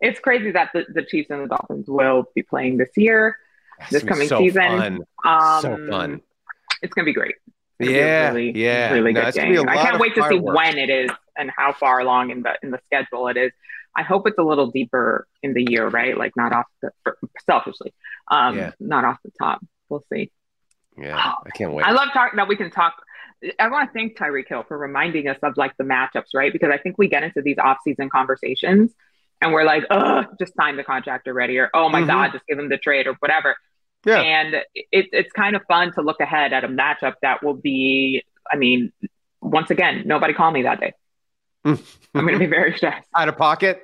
It's 0.00 0.18
crazy 0.20 0.50
that 0.52 0.70
the, 0.72 0.86
the 0.94 1.02
Chiefs 1.04 1.28
and 1.30 1.42
the 1.42 1.48
Dolphins 1.48 1.86
will 1.88 2.24
be 2.34 2.42
playing 2.42 2.78
this 2.78 2.88
year, 2.96 3.36
It's 3.80 3.90
this 3.90 4.02
coming 4.02 4.28
so 4.28 4.38
season. 4.38 4.62
fun. 4.62 5.00
Um, 5.26 5.60
so 5.60 5.86
fun. 5.90 6.20
It's 6.82 6.94
gonna 6.94 7.04
be 7.04 7.12
great. 7.12 7.34
It's 7.78 7.88
gonna 7.88 7.92
be 7.92 7.98
a 7.98 8.06
Yeah, 8.06 8.28
really, 8.28 8.50
yeah. 8.58 8.92
really 8.92 9.12
No, 9.12 9.20
good 9.20 9.28
it's 9.28 9.36
gonna 9.36 9.50
be 9.50 9.56
game. 9.56 9.68
I 9.68 9.76
can't 9.76 10.00
wait 10.00 10.14
to 10.14 10.22
see 10.22 10.28
fireworks. 10.38 10.56
when 10.56 10.78
it 10.78 10.88
is 10.88 11.10
and 11.36 11.50
how 11.54 11.72
far 11.72 12.00
along 12.00 12.30
in 12.30 12.42
the 12.42 12.54
in 12.62 12.70
the 12.70 12.80
schedule 12.86 13.28
it 13.28 13.36
is. 13.36 13.52
I 13.94 14.02
hope 14.02 14.26
it's 14.28 14.38
a 14.38 14.42
little 14.42 14.68
deeper 14.70 15.26
in 15.42 15.52
the 15.52 15.66
year, 15.68 15.88
right? 15.88 16.16
Like 16.16 16.32
not 16.36 16.52
off 16.52 16.66
the 16.80 16.90
selfishly, 17.44 17.92
um, 18.30 18.56
Yeah. 18.56 18.70
not 18.80 19.04
off 19.04 19.18
the 19.24 19.32
top. 19.38 19.60
We'll 19.90 20.04
see. 20.12 20.30
Yeah, 20.96 21.16
I 21.16 21.50
can't 21.50 21.72
wait. 21.72 21.84
I 21.86 21.90
love 21.92 22.08
talking 22.12 22.36
that 22.36 22.48
we 22.48 22.56
can 22.56 22.70
talk. 22.70 22.94
I 23.58 23.68
want 23.68 23.88
to 23.88 23.92
thank 23.92 24.16
Tyreek 24.18 24.48
Hill 24.48 24.64
for 24.68 24.76
reminding 24.76 25.28
us 25.28 25.38
of 25.42 25.56
like 25.56 25.76
the 25.78 25.84
matchups, 25.84 26.34
right? 26.34 26.52
Because 26.52 26.70
I 26.72 26.78
think 26.78 26.98
we 26.98 27.08
get 27.08 27.22
into 27.22 27.40
these 27.42 27.56
off-season 27.58 28.10
conversations 28.10 28.92
and 29.40 29.52
we're 29.52 29.64
like, 29.64 29.84
oh, 29.90 30.24
just 30.38 30.54
sign 30.54 30.76
the 30.76 30.84
contract 30.84 31.26
already," 31.26 31.58
or 31.58 31.70
"Oh 31.72 31.88
my 31.88 32.02
Mhm. 32.02 32.06
God, 32.08 32.32
just 32.32 32.46
give 32.46 32.58
him 32.58 32.68
the 32.68 32.76
trade," 32.76 33.06
or 33.06 33.14
whatever. 33.20 33.56
Yeah. 34.04 34.20
And 34.20 34.54
it, 34.74 35.08
it's 35.12 35.32
kind 35.32 35.56
of 35.56 35.62
fun 35.66 35.92
to 35.94 36.02
look 36.02 36.20
ahead 36.20 36.52
at 36.52 36.64
a 36.64 36.68
matchup 36.68 37.14
that 37.22 37.42
will 37.42 37.54
be. 37.54 38.22
I 38.50 38.56
mean, 38.56 38.92
once 39.40 39.70
again, 39.70 40.02
nobody 40.06 40.34
call 40.34 40.50
me 40.50 40.62
that 40.62 40.80
day. 40.80 40.92
I'm 41.64 41.78
going 42.14 42.32
to 42.32 42.38
be 42.38 42.46
very 42.46 42.76
stressed. 42.76 43.08
Out 43.14 43.28
of 43.28 43.36
pocket. 43.36 43.82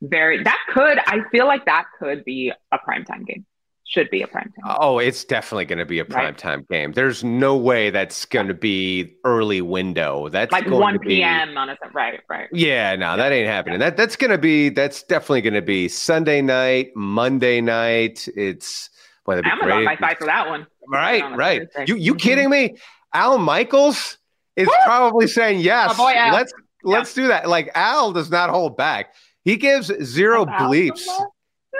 Very. 0.00 0.42
That 0.42 0.58
could. 0.68 0.98
I 0.98 1.20
feel 1.30 1.46
like 1.46 1.66
that 1.66 1.84
could 1.98 2.24
be 2.24 2.52
a 2.72 2.78
primetime 2.78 3.26
game. 3.26 3.44
Should 3.92 4.08
be 4.10 4.22
a 4.22 4.26
primetime. 4.28 4.44
game. 4.54 4.76
Oh, 4.78 5.00
it's 5.00 5.24
definitely 5.24 5.64
going 5.64 5.80
to 5.80 5.84
be 5.84 5.98
a 5.98 6.04
Right. 6.04 6.36
primetime 6.36 6.66
game. 6.68 6.92
There's 6.92 7.24
no 7.24 7.56
way 7.56 7.90
that's 7.90 8.24
going 8.24 8.46
to 8.46 8.54
be 8.54 9.16
early 9.24 9.60
window. 9.62 10.28
That's 10.28 10.52
like 10.52 10.64
going 10.66 10.80
1 10.80 10.92
to 10.94 10.98
be- 11.00 11.06
p.m. 11.16 11.58
on 11.58 11.70
a 11.70 11.76
right, 11.92 12.20
right. 12.28 12.48
Yeah, 12.52 12.94
no, 12.94 13.16
that 13.16 13.32
ain't 13.32 13.48
happening. 13.48 13.80
That 13.80 13.96
that's 13.96 14.14
going 14.14 14.30
to 14.30 14.38
be 14.38 14.68
that's 14.68 15.02
definitely 15.02 15.40
going 15.40 15.54
to 15.54 15.62
be 15.62 15.88
Sunday 15.88 16.40
night, 16.40 16.90
Monday 16.94 17.60
night. 17.60 18.28
It's 18.36 18.90
boy, 19.26 19.34
that'd 19.34 19.44
be 19.44 19.50
Amazon 19.50 19.84
great. 19.84 19.98
fight 19.98 20.18
for 20.18 20.26
that 20.26 20.48
one. 20.48 20.66
Right, 20.88 21.24
right. 21.36 21.62
You 21.86 21.96
you 21.96 22.14
Mhm. 22.14 22.20
kidding 22.20 22.48
me? 22.50 22.76
Al 23.12 23.38
Michaels 23.38 24.18
is 24.54 24.68
probably 24.84 25.26
saying 25.26 25.60
yes. 25.60 25.98
My 25.98 26.04
boy 26.30 26.36
Let's 26.36 26.52
let's 26.84 27.12
do 27.12 27.26
that. 27.26 27.48
Like 27.48 27.70
Al 27.74 28.12
does 28.12 28.30
not 28.30 28.50
hold 28.50 28.76
back. 28.76 29.14
He 29.42 29.56
gives 29.56 29.90
zero 30.04 30.44
bleeps. 30.46 31.08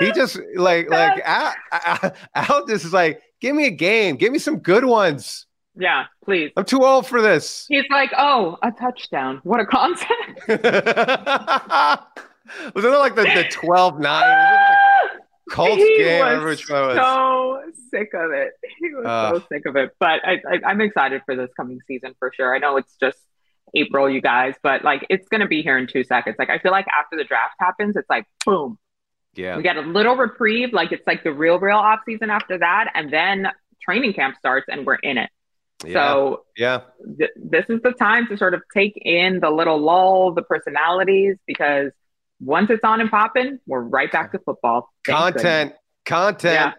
He 0.00 0.12
just 0.12 0.38
like 0.56 0.90
like 0.90 1.22
Al, 1.24 1.54
Al, 2.34 2.66
just 2.66 2.84
is 2.86 2.92
like, 2.92 3.20
give 3.40 3.54
me 3.54 3.66
a 3.66 3.70
game, 3.70 4.16
give 4.16 4.32
me 4.32 4.38
some 4.38 4.58
good 4.58 4.84
ones. 4.84 5.46
Yeah, 5.76 6.06
please. 6.24 6.50
I'm 6.56 6.64
too 6.64 6.82
old 6.84 7.06
for 7.06 7.22
this. 7.22 7.66
He's 7.68 7.84
like, 7.90 8.10
oh, 8.18 8.58
a 8.62 8.70
touchdown. 8.72 9.40
What 9.44 9.60
a 9.60 9.66
concept. 9.66 10.10
was 12.74 12.84
it 12.84 12.88
like 12.88 13.14
the, 13.14 13.22
the 13.22 13.46
12 13.50 14.00
9? 14.00 14.56
Colts 15.50 15.82
he 15.82 15.98
game, 15.98 16.20
was 16.36 16.44
which 16.44 16.68
one 16.70 16.86
was. 16.88 16.96
so 16.96 17.60
sick 17.90 18.10
of 18.14 18.30
it. 18.30 18.52
He 18.80 18.94
was 18.94 19.04
Uh. 19.06 19.32
so 19.40 19.44
sick 19.50 19.66
of 19.66 19.74
it. 19.76 19.90
But 19.98 20.20
I, 20.24 20.34
I, 20.48 20.60
I'm 20.64 20.80
excited 20.80 21.22
for 21.26 21.34
this 21.34 21.50
coming 21.56 21.80
season 21.88 22.14
for 22.20 22.32
sure. 22.32 22.54
I 22.54 22.58
know 22.58 22.76
it's 22.76 22.94
just 23.00 23.18
April, 23.74 24.08
you 24.08 24.20
guys, 24.20 24.54
but 24.62 24.84
like 24.84 25.04
it's 25.10 25.28
going 25.28 25.40
to 25.40 25.48
be 25.48 25.62
here 25.62 25.76
in 25.76 25.88
two 25.88 26.04
seconds. 26.04 26.36
Like 26.38 26.50
I 26.50 26.58
feel 26.58 26.70
like 26.72 26.86
after 26.96 27.16
the 27.16 27.24
draft 27.24 27.54
happens, 27.58 27.96
it's 27.96 28.08
like 28.08 28.26
boom, 28.46 28.78
Yeah. 29.34 29.56
we 29.56 29.62
get 29.62 29.76
a 29.76 29.82
little 29.82 30.16
reprieve. 30.16 30.72
Like 30.72 30.92
it's 30.92 31.06
like 31.06 31.22
the 31.24 31.32
real, 31.32 31.58
real 31.58 31.76
off 31.76 32.00
season 32.06 32.30
after 32.30 32.58
that, 32.58 32.90
and 32.94 33.12
then 33.12 33.48
training 33.82 34.12
camp 34.14 34.36
starts, 34.38 34.66
and 34.68 34.84
we're 34.86 34.96
in 34.96 35.18
it. 35.18 35.30
yeah. 35.84 35.92
So 35.94 36.44
yeah. 36.56 36.80
th- 37.18 37.30
this 37.36 37.64
is 37.68 37.80
the 37.82 37.92
time 37.92 38.26
to 38.28 38.36
sort 38.36 38.54
of 38.54 38.62
take 38.74 38.94
in 38.96 39.40
the 39.40 39.50
little 39.50 39.78
lull, 39.78 40.32
the 40.34 40.42
personalities, 40.42 41.36
because 41.46 41.92
once 42.40 42.70
it's 42.70 42.84
on 42.84 43.00
and 43.00 43.10
popping, 43.10 43.58
we're 43.66 43.80
right 43.82 44.10
back 44.10 44.32
to 44.32 44.38
football. 44.38 44.88
Thank 45.06 45.16
Content. 45.18 45.74
Content. 46.06 46.54
Yeah. 46.54 46.72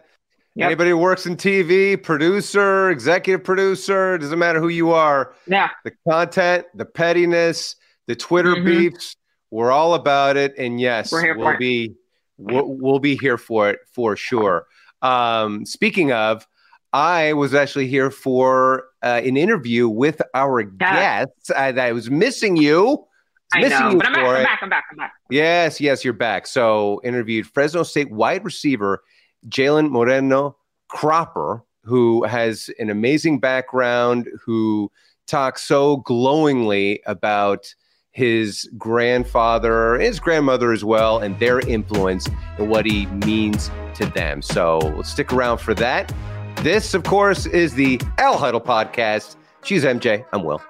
Yep. 0.55 0.65
Anybody 0.65 0.89
who 0.89 0.97
works 0.97 1.25
in 1.25 1.37
TV, 1.37 2.01
producer, 2.01 2.89
executive 2.89 3.41
producer, 3.45 4.17
doesn't 4.17 4.37
matter 4.37 4.59
who 4.59 4.67
you 4.67 4.91
are. 4.91 5.33
Yeah. 5.47 5.69
The 5.85 5.93
content, 6.05 6.65
the 6.75 6.83
pettiness, 6.83 7.77
the 8.07 8.17
Twitter 8.17 8.55
Mhm. 8.55 8.65
beefs, 8.65 9.15
we're 9.49 9.71
all 9.71 9.93
about 9.93 10.35
it. 10.35 10.53
And 10.57 10.81
yes, 10.81 11.09
We're 11.11 11.21
here 11.21 11.37
we'll 11.37 11.57
be 11.57 11.95
we'll, 12.41 12.65
we'll 12.67 12.99
be 12.99 13.15
here 13.15 13.37
for 13.37 13.69
it 13.69 13.79
for 13.93 14.15
sure. 14.15 14.65
Um, 15.01 15.65
speaking 15.65 16.11
of, 16.11 16.47
I 16.93 17.33
was 17.33 17.53
actually 17.53 17.87
here 17.87 18.11
for 18.11 18.85
uh, 19.01 19.21
an 19.23 19.37
interview 19.37 19.87
with 19.87 20.21
our 20.33 20.63
guests. 20.63 21.49
I, 21.49 21.69
I 21.69 21.91
was 21.93 22.09
missing 22.11 22.57
you. 22.57 23.05
I 23.53 23.61
missing 23.61 23.79
know, 23.79 23.89
you 23.91 23.97
but 23.97 24.07
I'm 24.07 24.13
back, 24.13 24.27
I'm 24.27 24.43
back, 24.43 24.59
I'm 24.61 24.69
back, 24.69 24.83
I'm 24.91 24.97
back. 24.97 25.13
Yes, 25.29 25.81
yes, 25.81 26.03
you're 26.03 26.13
back. 26.13 26.47
So 26.47 27.01
interviewed 27.03 27.47
Fresno 27.47 27.83
State 27.83 28.11
wide 28.11 28.43
receiver 28.43 29.03
Jalen 29.47 29.89
Moreno 29.89 30.57
Cropper, 30.89 31.63
who 31.83 32.23
has 32.23 32.69
an 32.79 32.89
amazing 32.89 33.39
background, 33.39 34.29
who 34.45 34.91
talks 35.27 35.63
so 35.63 35.97
glowingly 35.97 37.01
about 37.05 37.73
his 38.11 38.69
grandfather, 38.77 39.97
his 39.99 40.19
grandmother 40.19 40.71
as 40.71 40.83
well, 40.83 41.19
and 41.19 41.39
their 41.39 41.59
influence 41.67 42.27
and 42.57 42.69
what 42.69 42.85
he 42.85 43.05
means 43.07 43.71
to 43.95 44.05
them. 44.05 44.41
So 44.41 45.01
stick 45.03 45.31
around 45.31 45.59
for 45.59 45.73
that. 45.75 46.13
This, 46.57 46.93
of 46.93 47.03
course, 47.03 47.45
is 47.45 47.73
the 47.73 47.99
El 48.17 48.37
Huddle 48.37 48.61
podcast. 48.61 49.35
She's 49.63 49.83
MJ. 49.83 50.25
I'm 50.33 50.43
Will. 50.43 50.61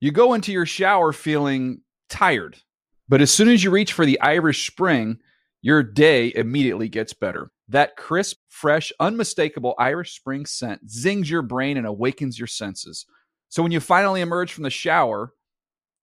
You 0.00 0.12
go 0.12 0.34
into 0.34 0.52
your 0.52 0.66
shower 0.66 1.12
feeling 1.12 1.80
tired, 2.10 2.58
but 3.08 3.22
as 3.22 3.30
soon 3.30 3.48
as 3.48 3.64
you 3.64 3.70
reach 3.70 3.92
for 3.92 4.04
the 4.04 4.20
Irish 4.20 4.70
Spring, 4.70 5.18
your 5.62 5.82
day 5.82 6.32
immediately 6.34 6.88
gets 6.88 7.14
better. 7.14 7.50
That 7.68 7.96
crisp, 7.96 8.36
fresh, 8.48 8.92
unmistakable 9.00 9.74
Irish 9.78 10.14
Spring 10.14 10.46
scent 10.46 10.88
zings 10.88 11.28
your 11.30 11.42
brain 11.42 11.76
and 11.76 11.86
awakens 11.86 12.38
your 12.38 12.46
senses. 12.46 13.06
So 13.48 13.62
when 13.62 13.72
you 13.72 13.80
finally 13.80 14.20
emerge 14.20 14.52
from 14.52 14.64
the 14.64 14.70
shower, 14.70 15.32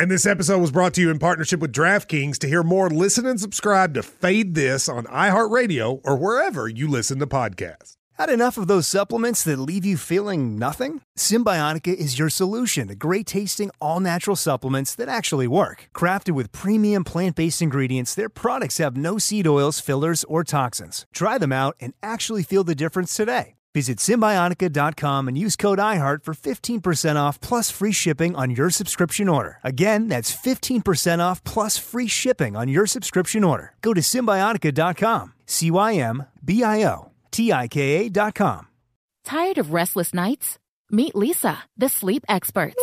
And 0.00 0.10
this 0.10 0.24
episode 0.24 0.62
was 0.62 0.72
brought 0.72 0.94
to 0.94 1.02
you 1.02 1.10
in 1.10 1.18
partnership 1.18 1.60
with 1.60 1.74
DraftKings. 1.74 2.38
To 2.38 2.48
hear 2.48 2.62
more, 2.62 2.88
listen 2.88 3.26
and 3.26 3.38
subscribe 3.38 3.92
to 3.92 4.02
Fade 4.02 4.54
This 4.54 4.88
on 4.88 5.04
iHeartRadio 5.04 6.00
or 6.04 6.16
wherever 6.16 6.66
you 6.66 6.88
listen 6.88 7.18
to 7.18 7.26
podcasts. 7.26 7.98
Had 8.14 8.30
enough 8.30 8.56
of 8.56 8.66
those 8.66 8.86
supplements 8.86 9.44
that 9.44 9.58
leave 9.58 9.84
you 9.84 9.98
feeling 9.98 10.58
nothing? 10.58 11.02
Cymbiotika 11.18 11.92
is 11.92 12.18
your 12.18 12.30
solution 12.30 12.88
to 12.88 12.94
great 12.94 13.26
tasting, 13.26 13.70
all 13.78 14.00
natural 14.00 14.36
supplements 14.36 14.94
that 14.94 15.10
actually 15.10 15.46
work. 15.46 15.90
Crafted 15.94 16.30
with 16.30 16.50
premium 16.50 17.04
plant 17.04 17.36
based 17.36 17.60
ingredients, 17.60 18.14
their 18.14 18.30
products 18.30 18.78
have 18.78 18.96
no 18.96 19.18
seed 19.18 19.46
oils, 19.46 19.80
fillers, 19.80 20.24
or 20.24 20.44
toxins. 20.44 21.04
Try 21.12 21.36
them 21.36 21.52
out 21.52 21.76
and 21.78 21.92
actually 22.02 22.42
feel 22.42 22.64
the 22.64 22.74
difference 22.74 23.14
today. 23.14 23.56
Visit 23.72 23.98
Cymbiotika.com 23.98 25.28
and 25.28 25.38
use 25.38 25.54
code 25.56 25.78
IHEART 25.78 26.24
for 26.24 26.34
15% 26.34 27.16
off 27.16 27.40
plus 27.40 27.70
free 27.70 27.92
shipping 27.92 28.34
on 28.34 28.50
your 28.50 28.68
subscription 28.70 29.28
order. 29.28 29.58
Again, 29.62 30.08
that's 30.08 30.34
15% 30.34 31.20
off 31.20 31.44
plus 31.44 31.78
free 31.78 32.08
shipping 32.08 32.56
on 32.56 32.68
your 32.68 32.86
subscription 32.86 33.44
order. 33.44 33.74
Go 33.80 33.94
to 33.94 34.00
Cymbiotika.com, 34.00 35.34
C 35.46 35.70
Y 35.70 35.94
M 35.94 36.24
B 36.44 36.64
I 36.64 36.84
O 36.84 37.10
T 37.30 37.52
I 37.52 37.68
K 37.68 38.06
A.com. 38.06 38.66
Tired 39.24 39.58
of 39.58 39.72
restless 39.72 40.12
nights? 40.12 40.58
Meet 40.90 41.14
Leesa, 41.14 41.58
the 41.76 41.88
sleep 41.88 42.24
experts. 42.28 42.82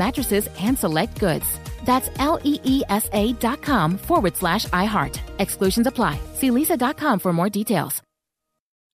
mattresses 0.05 0.49
and 0.59 0.77
select 0.77 1.19
goods. 1.19 1.47
That's 1.85 2.09
L 2.17 2.39
E 2.43 2.59
E 2.63 2.83
S 2.89 3.09
A 3.13 3.33
dot 3.33 3.61
com 3.61 3.97
forward 3.97 4.35
slash 4.35 4.65
iHeart. 4.83 5.19
Exclusions 5.39 5.87
apply. 5.87 6.19
See 6.33 6.49
leesa.com 6.49 7.19
for 7.19 7.31
more 7.33 7.49
details. 7.49 8.01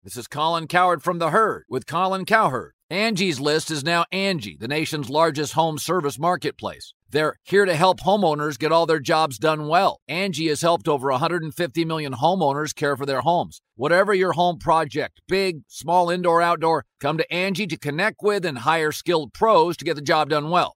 This 0.04 0.18
is 0.18 0.28
Colin 0.28 0.68
Cowherd 0.68 1.02
from 1.02 1.20
The 1.20 1.30
Herd 1.30 1.63
with 1.70 1.86
Colin 1.88 2.26
Cowherd. 2.26 2.74
Angie's 2.89 3.39
List 3.39 3.72
is 3.72 3.86
now 3.86 4.04
Angie, 4.12 4.58
the 4.60 4.68
nation's 4.68 5.10
largest 5.10 5.54
home 5.54 5.78
service 5.78 6.20
marketplace. 6.20 6.94
They're 7.10 7.38
here 7.44 7.63
to 7.66 7.74
help 7.74 8.02
homeowners 8.02 8.60
get 8.60 8.72
all 8.72 8.86
their 8.86 9.00
jobs 9.00 9.38
done 9.38 9.68
well. 9.68 10.02
Angie 10.08 10.50
has 10.50 10.62
helped 10.62 10.88
over 10.88 11.10
150 11.10 11.86
million 11.86 12.13
homeowners 12.13 12.76
care 12.76 12.98
for 12.98 13.06
their 13.06 13.22
homes. 13.22 13.62
Whatever 13.76 14.13
your 14.13 14.34
home 14.34 14.58
project, 14.58 15.22
big, 15.28 15.62
small, 15.68 16.10
indoor, 16.10 16.42
outdoor, 16.42 16.86
come 17.00 17.18
to 17.18 17.34
Angie 17.34 17.68
to 17.68 17.78
connect 17.78 18.18
with 18.22 18.46
and 18.46 18.58
hire 18.60 18.92
skilled 18.92 19.32
pros 19.32 19.78
to 19.78 19.86
get 19.86 19.96
the 19.96 20.02
job 20.02 20.30
done 20.30 20.50
well. 20.50 20.76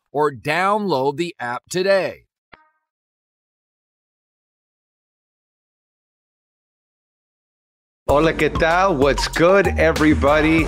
or 0.11 0.31
download 0.31 1.17
the 1.17 1.35
app 1.39 1.63
today. 1.69 2.25
Hola, 8.07 8.33
¿qué 8.33 8.49
tal? 8.49 8.97
What's 8.97 9.29
good, 9.29 9.67
everybody? 9.79 10.65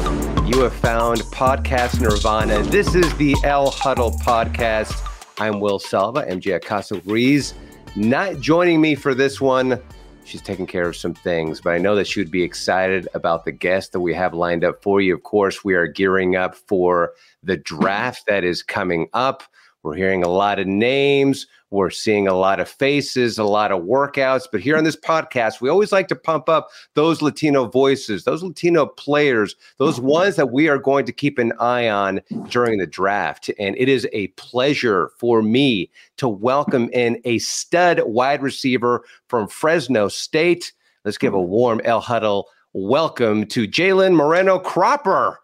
You 0.48 0.62
have 0.62 0.74
found 0.74 1.20
Podcast 1.24 2.00
Nirvana. 2.00 2.64
This 2.64 2.96
is 2.96 3.14
the 3.16 3.36
El 3.44 3.70
Huddle 3.70 4.12
Podcast. 4.12 4.94
I'm 5.40 5.60
Will 5.60 5.78
Selva, 5.78 6.26
MJ 6.26 6.56
Acosta 6.56 7.02
Ruiz. 7.06 7.54
Not 7.98 8.40
joining 8.40 8.80
me 8.80 8.96
for 8.96 9.14
this 9.14 9.42
one. 9.42 9.78
She's 10.24 10.42
taking 10.42 10.66
care 10.66 10.88
of 10.88 10.96
some 10.96 11.14
things, 11.14 11.60
but 11.60 11.72
I 11.72 11.80
know 11.80 11.96
that 11.96 12.08
she 12.08 12.22
would 12.22 12.32
be 12.32 12.44
excited 12.44 13.10
about 13.14 13.44
the 13.44 13.52
guest 13.52 13.92
that 13.92 14.00
we 14.00 14.14
have 14.14 14.34
lined 14.34 14.64
up 14.64 14.82
for 14.82 15.02
you. 15.02 15.14
Of 15.14 15.24
course, 15.24 15.66
we 15.66 15.74
are 15.74 15.86
gearing 15.86 16.38
up 16.38 16.56
for 16.56 17.12
the 17.44 17.58
draft 17.58 18.26
that 18.28 18.44
is 18.44 18.64
coming 18.64 19.08
up. 19.14 19.44
We're 19.84 19.96
hearing 19.96 20.24
a 20.24 20.30
lot 20.30 20.60
of 20.60 20.68
names. 20.68 21.46
We're 21.70 21.90
seeing 21.90 22.28
a 22.28 22.36
lot 22.36 22.60
of 22.60 22.70
faces, 22.70 23.38
a 23.38 23.44
lot 23.44 23.72
of 23.72 23.82
workouts. 23.82 24.48
But 24.50 24.62
here 24.62 24.78
on 24.78 24.86
this 24.86 24.96
podcast, 24.96 25.60
we 25.60 25.70
always 25.70 25.92
like 25.92 26.08
to 26.10 26.16
pump 26.16 26.48
up 26.48 26.70
those 26.94 27.22
Latino 27.22 27.68
voices, 27.68 28.24
those 28.24 28.44
Latino 28.44 28.86
players, 28.86 29.56
those 29.80 29.98
mm-hmm. 29.98 30.08
ones 30.08 30.36
that 30.38 30.52
we 30.52 30.70
are 30.70 30.78
going 30.78 31.06
to 31.06 31.12
keep 31.12 31.38
an 31.38 31.52
eye 31.60 31.90
on 31.90 32.22
during 32.48 32.78
the 32.78 32.88
draft. 32.88 33.50
And 33.60 33.76
it 33.78 33.90
is 33.90 34.08
a 34.14 34.28
pleasure 34.28 35.10
for 35.18 35.42
me 35.42 35.90
to 36.18 36.30
welcome 36.30 36.90
in 36.94 37.20
a 37.26 37.40
stud 37.40 38.02
wide 38.06 38.42
receiver 38.42 39.04
from 39.28 39.48
Fresno 39.48 40.08
State. 40.08 40.72
Let's 41.04 41.18
give 41.18 41.34
a 41.34 41.42
warm 41.42 41.82
El 41.84 42.00
Huddle 42.00 42.48
welcome 42.72 43.46
to 43.48 43.68
Jalen 43.68 44.16
Moreno 44.16 44.60
Cropper. 44.60 45.40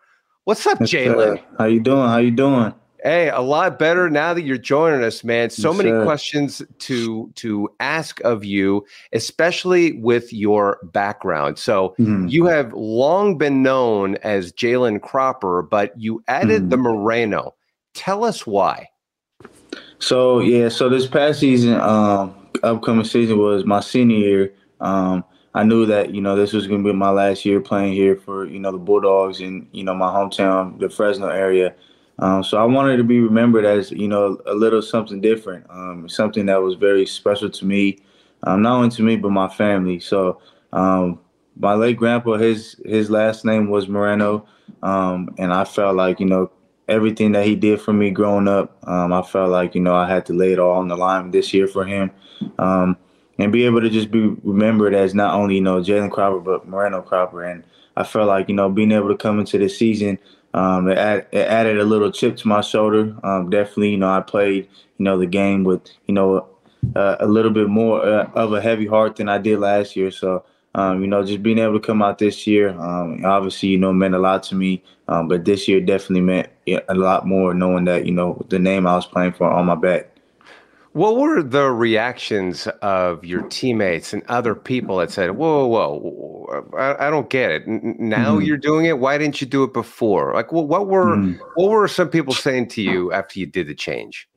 What's 0.46 0.66
up, 0.66 0.80
Jalen? 0.80 1.42
How 1.58 1.66
you 1.66 1.80
doing? 1.80 2.08
How 2.08 2.18
you 2.18 2.32
doing? 2.32 2.74
Hey, 3.04 3.30
a 3.30 3.40
lot 3.40 3.80
better 3.80 4.10
now 4.10 4.34
that 4.34 4.42
you're 4.42 4.58
joining 4.58 5.04
us, 5.04 5.24
man. 5.24 5.50
So 5.50 5.70
Yes, 5.70 5.78
many 5.78 5.90
sir. 5.90 6.04
questions 6.04 6.62
to 6.80 7.32
to 7.36 7.70
ask 7.80 8.20
of 8.22 8.44
you, 8.44 8.86
especially 9.14 9.94
with 9.94 10.34
your 10.34 10.80
background. 10.92 11.58
So 11.58 11.96
Mhm. 12.00 12.30
you 12.30 12.46
have 12.48 12.74
long 12.74 13.38
been 13.38 13.64
known 13.64 14.16
as 14.18 14.52
Jalen 14.52 15.02
Cropper, 15.02 15.62
but 15.62 15.98
you 15.98 16.22
added 16.28 16.64
Mm-hmm. 16.64 16.70
the 16.70 16.78
Moreno. 16.78 17.56
Tell 17.94 18.26
us 18.26 18.46
why. 18.46 18.90
So 20.00 20.40
yeah, 20.40 20.68
so 20.70 20.90
this 20.90 21.08
past 21.08 21.40
season, 21.40 21.80
um, 21.80 22.34
upcoming 22.64 23.06
season 23.06 23.38
was 23.38 23.66
my 23.66 23.80
senior 23.80 24.18
year. 24.18 24.54
Um, 24.82 25.24
I 25.54 25.64
knew 25.64 25.86
that 25.88 26.14
you 26.14 26.22
know 26.22 26.36
this 26.36 26.54
was 26.54 26.68
going 26.68 26.84
to 26.84 26.92
be 26.92 26.96
my 26.96 27.10
last 27.10 27.46
year 27.46 27.60
playing 27.60 27.94
here 27.94 28.16
for 28.16 28.46
you 28.46 28.60
know 28.60 28.72
the 28.72 28.78
Bulldogs 28.78 29.42
in 29.42 29.68
you 29.72 29.84
know 29.84 29.96
my 29.96 30.12
hometown, 30.12 30.80
the 30.80 30.90
Fresno 30.90 31.28
area. 31.28 31.76
Um, 32.20 32.44
so 32.44 32.58
I 32.58 32.66
wanted 32.66 32.98
to 32.98 33.04
be 33.04 33.20
remembered 33.20 33.66
as 33.66 33.92
you 33.92 34.08
know 34.08 34.38
a 34.46 34.54
little 34.54 34.82
something 34.82 35.22
different, 35.22 35.66
um, 35.70 36.08
something 36.10 36.46
that 36.48 36.62
was 36.62 36.76
very 36.76 37.06
special 37.06 37.50
to 37.50 37.66
me, 37.66 38.00
um, 38.44 38.62
not 38.62 38.76
only 38.76 38.90
to 38.92 39.04
me 39.04 39.16
but 39.16 39.32
my 39.32 39.48
family. 39.48 40.00
So 40.00 40.42
um, 40.74 41.20
my 41.58 41.74
late 41.74 41.98
grandpa, 41.98 42.38
his 42.38 42.76
his 42.86 43.10
last 43.10 43.46
name 43.46 43.70
was 43.70 43.88
Moreno, 43.88 44.46
um, 44.84 45.34
and 45.38 45.54
I 45.54 45.64
felt 45.64 45.96
like 45.96 46.20
you 46.20 46.26
know 46.26 46.52
everything 46.88 47.32
that 47.32 47.46
he 47.46 47.56
did 47.56 47.80
for 47.80 47.94
me 47.94 48.12
growing 48.12 48.48
up, 48.48 48.78
um, 48.88 49.14
I 49.14 49.22
felt 49.22 49.50
like 49.50 49.74
you 49.74 49.82
know 49.82 49.96
I 49.96 50.08
had 50.08 50.26
to 50.28 50.34
lay 50.34 50.54
it 50.54 50.60
all 50.60 50.78
on 50.78 50.90
the 50.90 50.98
line 50.98 51.32
this 51.32 51.54
year 51.54 51.68
for 51.68 51.86
him, 51.86 52.12
and 53.40 53.54
be 53.54 53.66
able 53.66 53.82
to 53.82 53.90
just 53.90 54.12
be 54.12 54.28
remembered 54.44 54.94
as 54.94 55.16
not 55.16 55.34
only 55.34 55.56
you 55.56 55.62
know 55.62 55.80
Jalen 55.80 56.12
Cropper 56.12 56.40
but 56.40 56.68
Moreno 56.68 57.02
Cropper, 57.02 57.44
and 57.44 57.64
I 57.96 58.04
felt 58.04 58.28
like 58.28 58.50
you 58.50 58.56
know 58.56 58.70
being 58.70 58.92
able 58.92 59.08
to 59.08 59.18
come 59.18 59.40
into 59.40 59.58
this 59.58 59.78
season, 59.78 60.20
um, 60.54 60.90
it, 60.90 60.98
add, 60.98 61.28
it 61.32 61.48
added 61.48 61.80
a 61.80 61.86
little 61.86 62.12
chip 62.12 62.38
to 62.38 62.48
my 62.48 62.62
shoulder. 62.62 63.16
Um, 63.24 63.50
definitely, 63.50 63.92
you 63.92 63.98
know 63.98 64.10
I 64.10 64.22
played 64.22 64.68
you 64.98 65.06
know 65.06 65.18
the 65.18 65.26
game 65.26 65.64
with 65.64 65.82
you 66.06 66.14
know 66.14 66.48
uh, 66.96 67.16
a 67.20 67.26
little 67.26 67.52
bit 67.52 67.70
more 67.70 68.06
uh, 68.06 68.30
of 68.36 68.54
a 68.54 68.62
heavy 68.62 68.86
heart 68.86 69.16
than 69.16 69.30
I 69.30 69.40
did 69.40 69.60
last 69.60 69.96
year, 69.96 70.12
so. 70.12 70.46
Um, 70.76 71.02
you 71.02 71.08
know, 71.08 71.26
just 71.26 71.42
being 71.42 71.58
able 71.58 71.74
to 71.74 71.80
come 71.80 72.04
out 72.04 72.20
this 72.20 72.46
year, 72.46 72.70
um, 72.80 73.26
obviously, 73.26 73.70
you 73.70 73.80
know, 73.80 73.92
meant 73.92 74.14
a 74.14 74.20
lot 74.20 74.44
to 74.44 74.56
me. 74.56 74.84
Um, 75.08 75.28
but 75.28 75.44
this 75.44 75.68
year 75.68 75.82
definitely 75.82 76.22
meant 76.22 76.50
a 76.68 76.94
lot 76.94 77.26
more, 77.26 77.56
knowing 77.56 77.86
that 77.86 78.06
you 78.06 78.12
know 78.12 78.46
the 78.50 78.60
name 78.60 78.86
I 78.86 78.94
was 78.94 79.08
playing 79.08 79.34
for 79.34 79.50
on 79.50 79.66
my 79.66 79.74
back. 79.74 80.12
What 80.94 81.18
were 81.18 81.44
the 81.44 81.70
reactions 81.72 82.68
of 82.82 83.24
your 83.24 83.44
teammates 83.44 84.12
and 84.12 84.24
other 84.28 84.56
people 84.56 84.98
that 84.98 85.12
said, 85.12 85.32
"Whoa, 85.32 85.68
whoa, 85.68 86.00
whoa 86.00 86.72
I, 86.78 87.08
I 87.08 87.10
don't 87.12 87.30
get 87.30 87.52
it. 87.52 87.68
Now 87.68 88.38
Mhm. 88.38 88.46
you're 88.46 88.58
doing 88.58 88.86
it. 88.86 88.98
Why 89.00 89.18
didn't 89.18 89.40
you 89.40 89.48
do 89.48 89.64
it 89.64 89.74
before?" 89.74 90.34
Like, 90.34 90.52
what, 90.52 90.68
what 90.68 90.88
were 90.88 91.24
Mhm. 91.24 91.40
what 91.54 91.70
were 91.70 91.88
some 91.88 92.10
people 92.10 92.34
saying 92.36 92.70
to 92.70 92.82
you 92.82 93.12
after 93.14 93.40
you 93.40 93.46
did 93.46 93.68
the 93.68 93.76
change? 93.76 94.28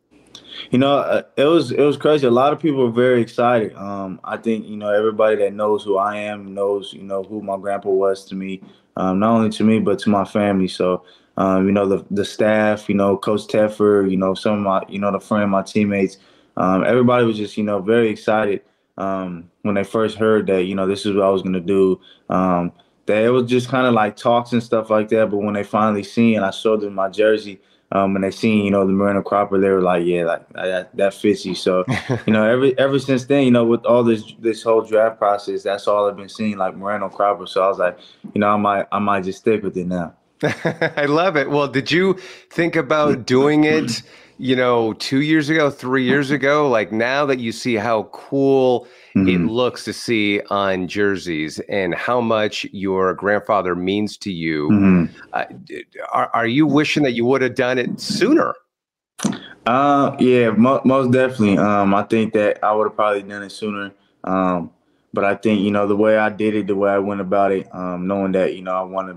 You 0.70 0.78
know, 0.78 0.98
uh, 0.98 1.22
it 1.36 1.44
was 1.44 1.70
it 1.72 1.80
was 1.80 1.96
crazy. 1.96 2.26
A 2.26 2.30
lot 2.30 2.52
of 2.52 2.60
people 2.60 2.80
were 2.84 2.90
very 2.90 3.20
excited. 3.22 3.74
Um, 3.74 4.20
I 4.24 4.36
think 4.36 4.66
you 4.68 4.76
know 4.76 4.90
everybody 4.90 5.36
that 5.36 5.54
knows 5.54 5.84
who 5.84 5.96
I 5.96 6.16
am 6.16 6.52
knows 6.54 6.92
you 6.92 7.02
know 7.02 7.22
who 7.22 7.42
my 7.42 7.56
grandpa 7.56 7.90
was 7.90 8.24
to 8.26 8.34
me, 8.34 8.62
um, 8.96 9.18
not 9.18 9.32
only 9.36 9.50
to 9.50 9.64
me 9.64 9.78
but 9.80 9.98
to 10.00 10.10
my 10.10 10.24
family. 10.24 10.68
So 10.68 11.04
um, 11.36 11.66
you 11.66 11.72
know 11.72 11.86
the 11.86 12.04
the 12.10 12.24
staff, 12.24 12.88
you 12.88 12.94
know 12.94 13.16
Coach 13.16 13.46
Tedford, 13.46 14.10
you 14.10 14.16
know 14.16 14.34
some 14.34 14.54
of 14.54 14.60
my 14.60 14.82
you 14.88 14.98
know 14.98 15.10
the 15.12 15.20
friend, 15.20 15.50
my 15.50 15.62
teammates, 15.62 16.18
um, 16.56 16.84
everybody 16.84 17.24
was 17.24 17.36
just 17.36 17.56
you 17.56 17.64
know 17.64 17.80
very 17.80 18.08
excited 18.08 18.62
um, 18.98 19.50
when 19.62 19.74
they 19.74 19.84
first 19.84 20.16
heard 20.18 20.46
that 20.48 20.64
you 20.64 20.74
know 20.74 20.86
this 20.86 21.06
is 21.06 21.14
what 21.14 21.24
I 21.24 21.30
was 21.30 21.42
gonna 21.42 21.60
do. 21.60 22.00
Um, 22.28 22.72
that 23.06 23.24
it 23.24 23.30
was 23.30 23.50
just 23.50 23.68
kind 23.68 23.86
of 23.86 23.94
like 23.94 24.16
talks 24.16 24.52
and 24.52 24.62
stuff 24.62 24.90
like 24.90 25.08
that. 25.08 25.30
But 25.30 25.38
when 25.38 25.54
they 25.54 25.64
finally 25.64 26.04
seen, 26.04 26.40
I 26.40 26.50
showed 26.50 26.80
them 26.80 26.94
my 26.94 27.08
jersey. 27.08 27.60
Um, 27.94 28.16
and 28.16 28.24
they 28.24 28.30
seen, 28.30 28.64
you 28.64 28.70
know, 28.70 28.86
the 28.86 28.92
Moreno 28.92 29.20
Cropper, 29.20 29.60
they 29.60 29.68
were 29.68 29.82
like, 29.82 30.06
yeah, 30.06 30.24
like 30.24 30.48
that, 30.54 30.96
that 30.96 31.12
fits 31.12 31.44
you. 31.44 31.54
So, 31.54 31.84
you 32.26 32.32
know, 32.32 32.48
every 32.48 32.78
ever 32.78 32.98
since 32.98 33.26
then, 33.26 33.44
you 33.44 33.50
know, 33.50 33.66
with 33.66 33.84
all 33.84 34.02
this 34.02 34.24
this 34.38 34.62
whole 34.62 34.80
draft 34.80 35.18
process, 35.18 35.62
that's 35.62 35.86
all 35.86 36.08
I've 36.08 36.16
been 36.16 36.30
seeing, 36.30 36.56
like 36.56 36.74
Moreno 36.74 37.10
Cropper. 37.10 37.46
So 37.46 37.62
I 37.62 37.68
was 37.68 37.78
like, 37.78 37.98
you 38.34 38.40
know, 38.40 38.48
I 38.48 38.56
might 38.56 38.86
I 38.92 38.98
might 38.98 39.24
just 39.24 39.40
stick 39.40 39.62
with 39.62 39.76
it 39.76 39.86
now. 39.86 40.14
I 40.42 41.04
love 41.04 41.36
it. 41.36 41.50
Well, 41.50 41.68
did 41.68 41.92
you 41.92 42.14
think 42.50 42.76
about 42.76 43.26
doing 43.26 43.64
it, 43.64 44.02
you 44.42 44.56
know, 44.56 44.92
two 44.94 45.20
years 45.22 45.48
ago, 45.48 45.70
three 45.70 46.04
years 46.04 46.30
ago? 46.38 46.68
Like 46.68 46.90
now 46.90 47.24
that 47.26 47.38
you 47.38 47.52
see 47.52 47.76
how 47.76 48.04
cool 48.12 48.86
Mm-hmm. 49.14 49.28
it 49.28 49.50
looks 49.50 49.84
to 49.84 49.92
see 49.92 50.40
on 50.48 50.88
jerseys 50.88 51.60
and 51.68 51.94
how 51.94 52.18
much 52.22 52.64
your 52.72 53.12
grandfather 53.12 53.74
means 53.74 54.16
to 54.16 54.32
you, 54.32 54.70
Mhm. 54.70 55.10
uh, 55.34 55.44
are, 56.14 56.30
are 56.32 56.46
you 56.46 56.66
wishing 56.66 57.02
that 57.02 57.12
you 57.12 57.26
would 57.26 57.42
have 57.42 57.54
done 57.54 57.76
it 57.76 58.00
sooner? 58.00 58.54
Uh, 59.66 60.16
yeah, 60.18 60.48
mo- 60.50 60.80
most 60.86 61.12
definitely. 61.12 61.58
Um, 61.58 61.92
I 61.94 62.04
think 62.04 62.32
that 62.32 62.58
I 62.64 62.72
would 62.72 62.84
have 62.86 62.96
probably 62.96 63.22
done 63.22 63.42
it 63.42 63.50
sooner. 63.52 63.92
Um, 64.24 64.70
but 65.12 65.24
I 65.24 65.34
think 65.34 65.60
you 65.60 65.70
know 65.70 65.86
the 65.86 65.94
way 65.96 66.16
I 66.16 66.30
did 66.30 66.54
it, 66.54 66.66
the 66.66 66.74
way 66.74 66.90
I 66.90 66.98
went 66.98 67.20
about 67.20 67.52
it, 67.52 67.68
um, 67.74 68.06
knowing 68.06 68.32
that 68.32 68.56
you 68.56 68.62
know 68.62 68.74
I 68.74 68.82
want 68.82 69.08
to 69.08 69.16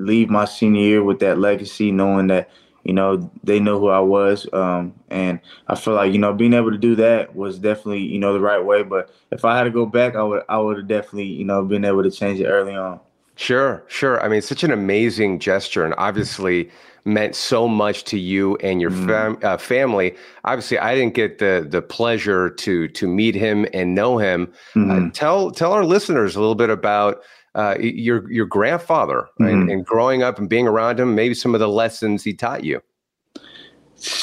leave 0.00 0.28
my 0.28 0.44
senior 0.44 0.82
year 0.82 1.02
with 1.02 1.18
that 1.20 1.38
legacy, 1.38 1.90
knowing 1.92 2.26
that 2.26 2.50
you 2.88 2.94
know 2.94 3.30
they 3.44 3.60
know 3.60 3.78
who 3.78 3.88
I 3.88 4.00
was, 4.00 4.50
um, 4.54 4.94
and 5.10 5.38
I 5.68 5.74
feel 5.74 5.92
like 5.92 6.10
you 6.10 6.18
know 6.18 6.32
being 6.32 6.54
able 6.54 6.70
to 6.70 6.78
do 6.78 6.96
that 6.96 7.36
was 7.36 7.58
definitely 7.58 8.00
you 8.00 8.18
know 8.18 8.32
the 8.32 8.40
right 8.40 8.64
way. 8.64 8.82
But 8.82 9.10
if 9.30 9.44
I 9.44 9.58
had 9.58 9.64
to 9.64 9.70
go 9.70 9.84
back, 9.84 10.16
I 10.16 10.22
would 10.22 10.42
I 10.48 10.58
would 10.58 10.78
have 10.78 10.88
definitely 10.88 11.26
you 11.26 11.44
know 11.44 11.62
been 11.62 11.84
able 11.84 12.02
to 12.02 12.10
change 12.10 12.40
it 12.40 12.46
early 12.46 12.74
on. 12.74 12.98
Sure, 13.36 13.84
sure. 13.88 14.20
I 14.22 14.28
mean, 14.28 14.40
such 14.40 14.64
an 14.64 14.70
amazing 14.70 15.38
gesture, 15.38 15.84
and 15.84 15.94
obviously 15.98 16.70
meant 17.04 17.34
so 17.34 17.68
much 17.68 18.04
to 18.04 18.18
you 18.18 18.56
and 18.56 18.80
your 18.80 18.90
fam- 18.90 19.38
uh, 19.42 19.58
family. 19.58 20.14
Obviously, 20.44 20.78
I 20.78 20.94
didn't 20.94 21.12
get 21.12 21.38
the 21.38 21.66
the 21.68 21.82
pleasure 21.82 22.48
to 22.48 22.88
to 22.88 23.06
meet 23.06 23.34
him 23.34 23.66
and 23.74 23.94
know 23.94 24.16
him. 24.16 24.50
Uh, 24.74 25.10
tell 25.12 25.50
tell 25.50 25.74
our 25.74 25.84
listeners 25.84 26.36
a 26.36 26.40
little 26.40 26.54
bit 26.54 26.70
about 26.70 27.22
uh, 27.54 27.76
your 27.80 28.30
your 28.30 28.46
grandfather 28.46 29.28
and, 29.38 29.68
Mhm. 29.68 29.72
and 29.72 29.86
growing 29.86 30.22
up 30.22 30.38
and 30.38 30.48
being 30.48 30.68
around 30.68 31.00
him. 31.00 31.14
Maybe 31.14 31.34
some 31.34 31.54
of 31.54 31.60
the 31.60 31.68
lessons 31.68 32.22
he 32.24 32.34
taught 32.34 32.64
you. 32.64 32.80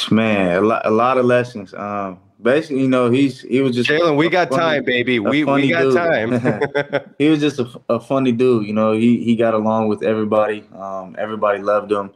Man, 0.10 0.56
a 0.58 0.62
lot, 0.62 0.86
a 0.86 0.90
lot 0.92 1.18
of 1.18 1.26
lessons. 1.26 1.74
Um, 1.74 2.20
basically, 2.42 2.82
you 2.84 2.88
know, 2.88 3.10
he's 3.12 3.42
he 3.42 3.60
was 3.62 3.76
just 3.76 3.90
Jalen, 3.90 4.16
we 4.16 4.30
got 4.30 4.50
funny- 4.50 4.62
time, 4.62 4.84
baby. 4.86 5.20
We 5.20 5.44
we 5.44 5.70
got 5.70 5.82
dude. 5.82 5.96
time. 5.96 7.02
he 7.18 7.30
was 7.30 7.40
just 7.42 7.60
a, 7.60 7.68
a 7.90 8.00
funny 8.00 8.32
dude. 8.32 8.66
You 8.68 8.74
know, 8.74 8.94
he 8.94 9.22
he 9.24 9.36
got 9.36 9.54
along 9.54 9.90
with 9.90 10.02
everybody. 10.04 10.64
Um, 10.78 11.16
everybody 11.20 11.62
loved 11.62 11.92
him, 11.92 12.12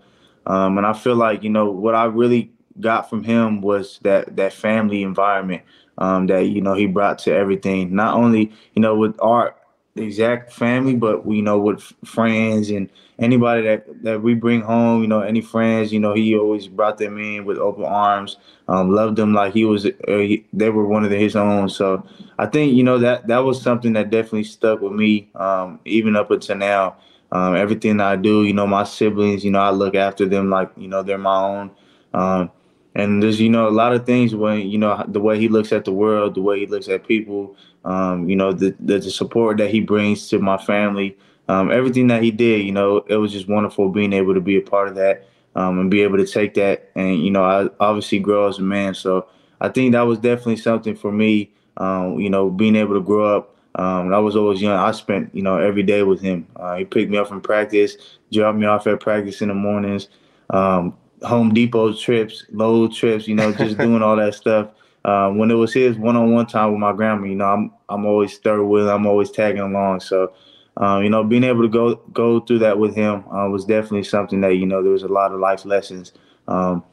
um, 0.45 0.77
and 0.77 0.87
I 0.87 0.93
feel 0.93 1.15
like 1.15 1.43
you 1.43 1.49
know 1.49 1.69
what 1.69 1.95
I 1.95 2.05
really 2.05 2.51
got 2.79 3.09
from 3.09 3.23
him 3.23 3.59
was 3.59 3.99
that 4.03 4.37
that 4.37 4.53
family 4.53 5.03
environment 5.03 5.63
um, 5.97 6.27
that 6.27 6.45
you 6.45 6.61
know 6.61 6.75
he 6.75 6.85
brought 6.87 7.19
to 7.19 7.33
everything. 7.35 7.93
Not 7.93 8.13
only 8.15 8.53
you 8.73 8.81
know 8.81 8.95
with 8.95 9.19
our 9.21 9.53
exact 9.95 10.53
family, 10.53 10.95
but 10.95 11.25
you 11.29 11.41
know 11.41 11.59
with 11.59 11.81
friends 12.05 12.69
and 12.69 12.89
anybody 13.17 13.61
that 13.63 14.03
that 14.03 14.21
we 14.21 14.33
bring 14.33 14.61
home. 14.61 15.01
You 15.01 15.07
know, 15.07 15.21
any 15.21 15.41
friends. 15.41 15.91
You 15.91 15.99
know, 15.99 16.13
he 16.13 16.35
always 16.37 16.67
brought 16.67 16.97
them 16.97 17.17
in 17.17 17.45
with 17.45 17.57
open 17.57 17.85
arms. 17.85 18.37
Um, 18.67 18.91
loved 18.91 19.17
them 19.17 19.33
like 19.33 19.53
he 19.53 19.65
was. 19.65 19.85
Uh, 19.85 19.91
he, 20.07 20.45
they 20.53 20.69
were 20.69 20.85
one 20.85 21.03
of 21.05 21.11
his 21.11 21.35
own. 21.35 21.69
So 21.69 22.05
I 22.37 22.45
think 22.45 22.73
you 22.73 22.83
know 22.83 22.97
that 22.99 23.27
that 23.27 23.39
was 23.39 23.61
something 23.61 23.93
that 23.93 24.09
definitely 24.09 24.43
stuck 24.45 24.81
with 24.81 24.93
me, 24.93 25.29
um, 25.35 25.79
even 25.85 26.15
up 26.15 26.31
until 26.31 26.57
now. 26.57 26.97
Um, 27.31 27.55
everything 27.55 27.99
I 27.99 28.15
do, 28.15 28.43
you 28.43 28.53
know, 28.53 28.65
my 28.65 28.83
siblings, 28.83 29.45
you 29.45 29.51
know, 29.51 29.59
I 29.59 29.69
look 29.69 29.93
after 29.93 30.25
them 30.25 30.49
like 30.49 30.71
you 30.77 30.87
know 30.87 31.03
they're 31.03 31.17
my 31.19 31.41
own. 31.43 31.71
Um, 32.13 32.51
and 32.95 33.21
there's 33.21 33.39
you 33.39 33.49
know 33.49 33.67
a 33.67 33.69
lot 33.69 33.93
of 33.93 34.05
things 34.05 34.33
when 34.35 34.69
you 34.69 34.77
know 34.77 35.03
the 35.07 35.19
way 35.19 35.39
he 35.39 35.47
looks 35.47 35.71
at 35.71 35.85
the 35.85 35.91
world, 35.91 36.35
the 36.35 36.41
way 36.41 36.59
he 36.59 36.65
looks 36.65 36.87
at 36.87 37.07
people, 37.07 37.55
um, 37.85 38.29
you 38.29 38.35
know, 38.35 38.51
the, 38.51 38.75
the 38.79 39.01
support 39.01 39.57
that 39.57 39.69
he 39.69 39.79
brings 39.79 40.27
to 40.29 40.39
my 40.39 40.57
family, 40.57 41.17
um, 41.47 41.71
everything 41.71 42.07
that 42.07 42.23
he 42.23 42.31
did, 42.31 42.65
you 42.65 42.71
know, 42.71 42.97
it 43.07 43.15
was 43.15 43.31
just 43.31 43.47
wonderful 43.47 43.89
being 43.89 44.13
able 44.13 44.33
to 44.33 44.41
be 44.41 44.57
a 44.57 44.61
part 44.61 44.87
of 44.87 44.95
that 44.95 45.27
um, 45.55 45.79
and 45.79 45.91
be 45.91 46.01
able 46.01 46.17
to 46.17 46.25
take 46.25 46.53
that 46.55 46.89
and 46.95 47.23
you 47.23 47.31
know 47.31 47.43
I 47.43 47.69
obviously 47.79 48.19
grow 48.19 48.47
as 48.47 48.59
a 48.59 48.61
man. 48.61 48.93
So 48.93 49.27
I 49.61 49.69
think 49.69 49.93
that 49.93 50.01
was 50.01 50.19
definitely 50.19 50.57
something 50.57 50.95
for 50.95 51.11
me. 51.11 51.51
Um, 51.77 52.19
you 52.19 52.29
know, 52.29 52.49
being 52.49 52.75
able 52.75 52.95
to 52.95 53.01
grow 53.01 53.37
up. 53.37 53.55
Um, 53.75 54.13
I 54.13 54.19
was 54.19 54.35
always 54.35 54.61
young. 54.61 54.77
I 54.77 54.91
spent 54.91 55.33
you 55.33 55.41
know 55.41 55.57
every 55.57 55.83
day 55.83 56.03
with 56.03 56.19
him. 56.21 56.47
Uh, 56.55 56.77
he 56.77 56.85
picked 56.85 57.09
me 57.09 57.17
up 57.17 57.27
from 57.27 57.39
practice, 57.39 57.95
dropped 58.31 58.57
me 58.57 58.65
off 58.65 58.87
at 58.87 58.99
practice 58.99 59.41
in 59.41 59.47
the 59.47 59.53
mornings. 59.53 60.09
Um, 60.49 60.97
Home 61.23 61.53
Depot 61.53 61.93
trips, 61.93 62.45
load 62.51 62.93
trips, 62.93 63.27
you 63.27 63.35
know, 63.35 63.51
just 63.53 63.77
doing 63.77 64.01
all 64.01 64.15
that 64.15 64.35
stuff. 64.35 64.69
Uh, 65.05 65.29
when 65.31 65.49
it 65.49 65.55
was 65.55 65.73
his 65.73 65.97
one-on-one 65.97 66.45
time 66.45 66.71
with 66.71 66.79
my 66.79 66.93
grandma, 66.93 67.25
you 67.25 67.35
know, 67.35 67.45
I'm 67.45 67.71
I'm 67.87 68.05
always 68.05 68.37
third 68.37 68.63
wheel. 68.63 68.89
I'm 68.89 69.07
always 69.07 69.31
tagging 69.31 69.61
along. 69.61 70.01
So, 70.01 70.33
um, 70.77 71.03
you 71.03 71.09
know, 71.09 71.23
being 71.23 71.43
able 71.43 71.61
to 71.61 71.69
go 71.69 71.95
go 72.13 72.39
through 72.41 72.59
that 72.59 72.79
with 72.79 72.95
him 72.95 73.23
uh, 73.29 73.47
was 73.49 73.65
definitely 73.65 74.03
something 74.03 74.41
that 74.41 74.55
you 74.55 74.65
know 74.65 74.83
there 74.83 74.91
was 74.91 75.03
a 75.03 75.07
lot 75.07 75.31
of 75.31 75.39
life 75.39 75.65
lessons. 75.65 76.11
Um, 76.47 76.83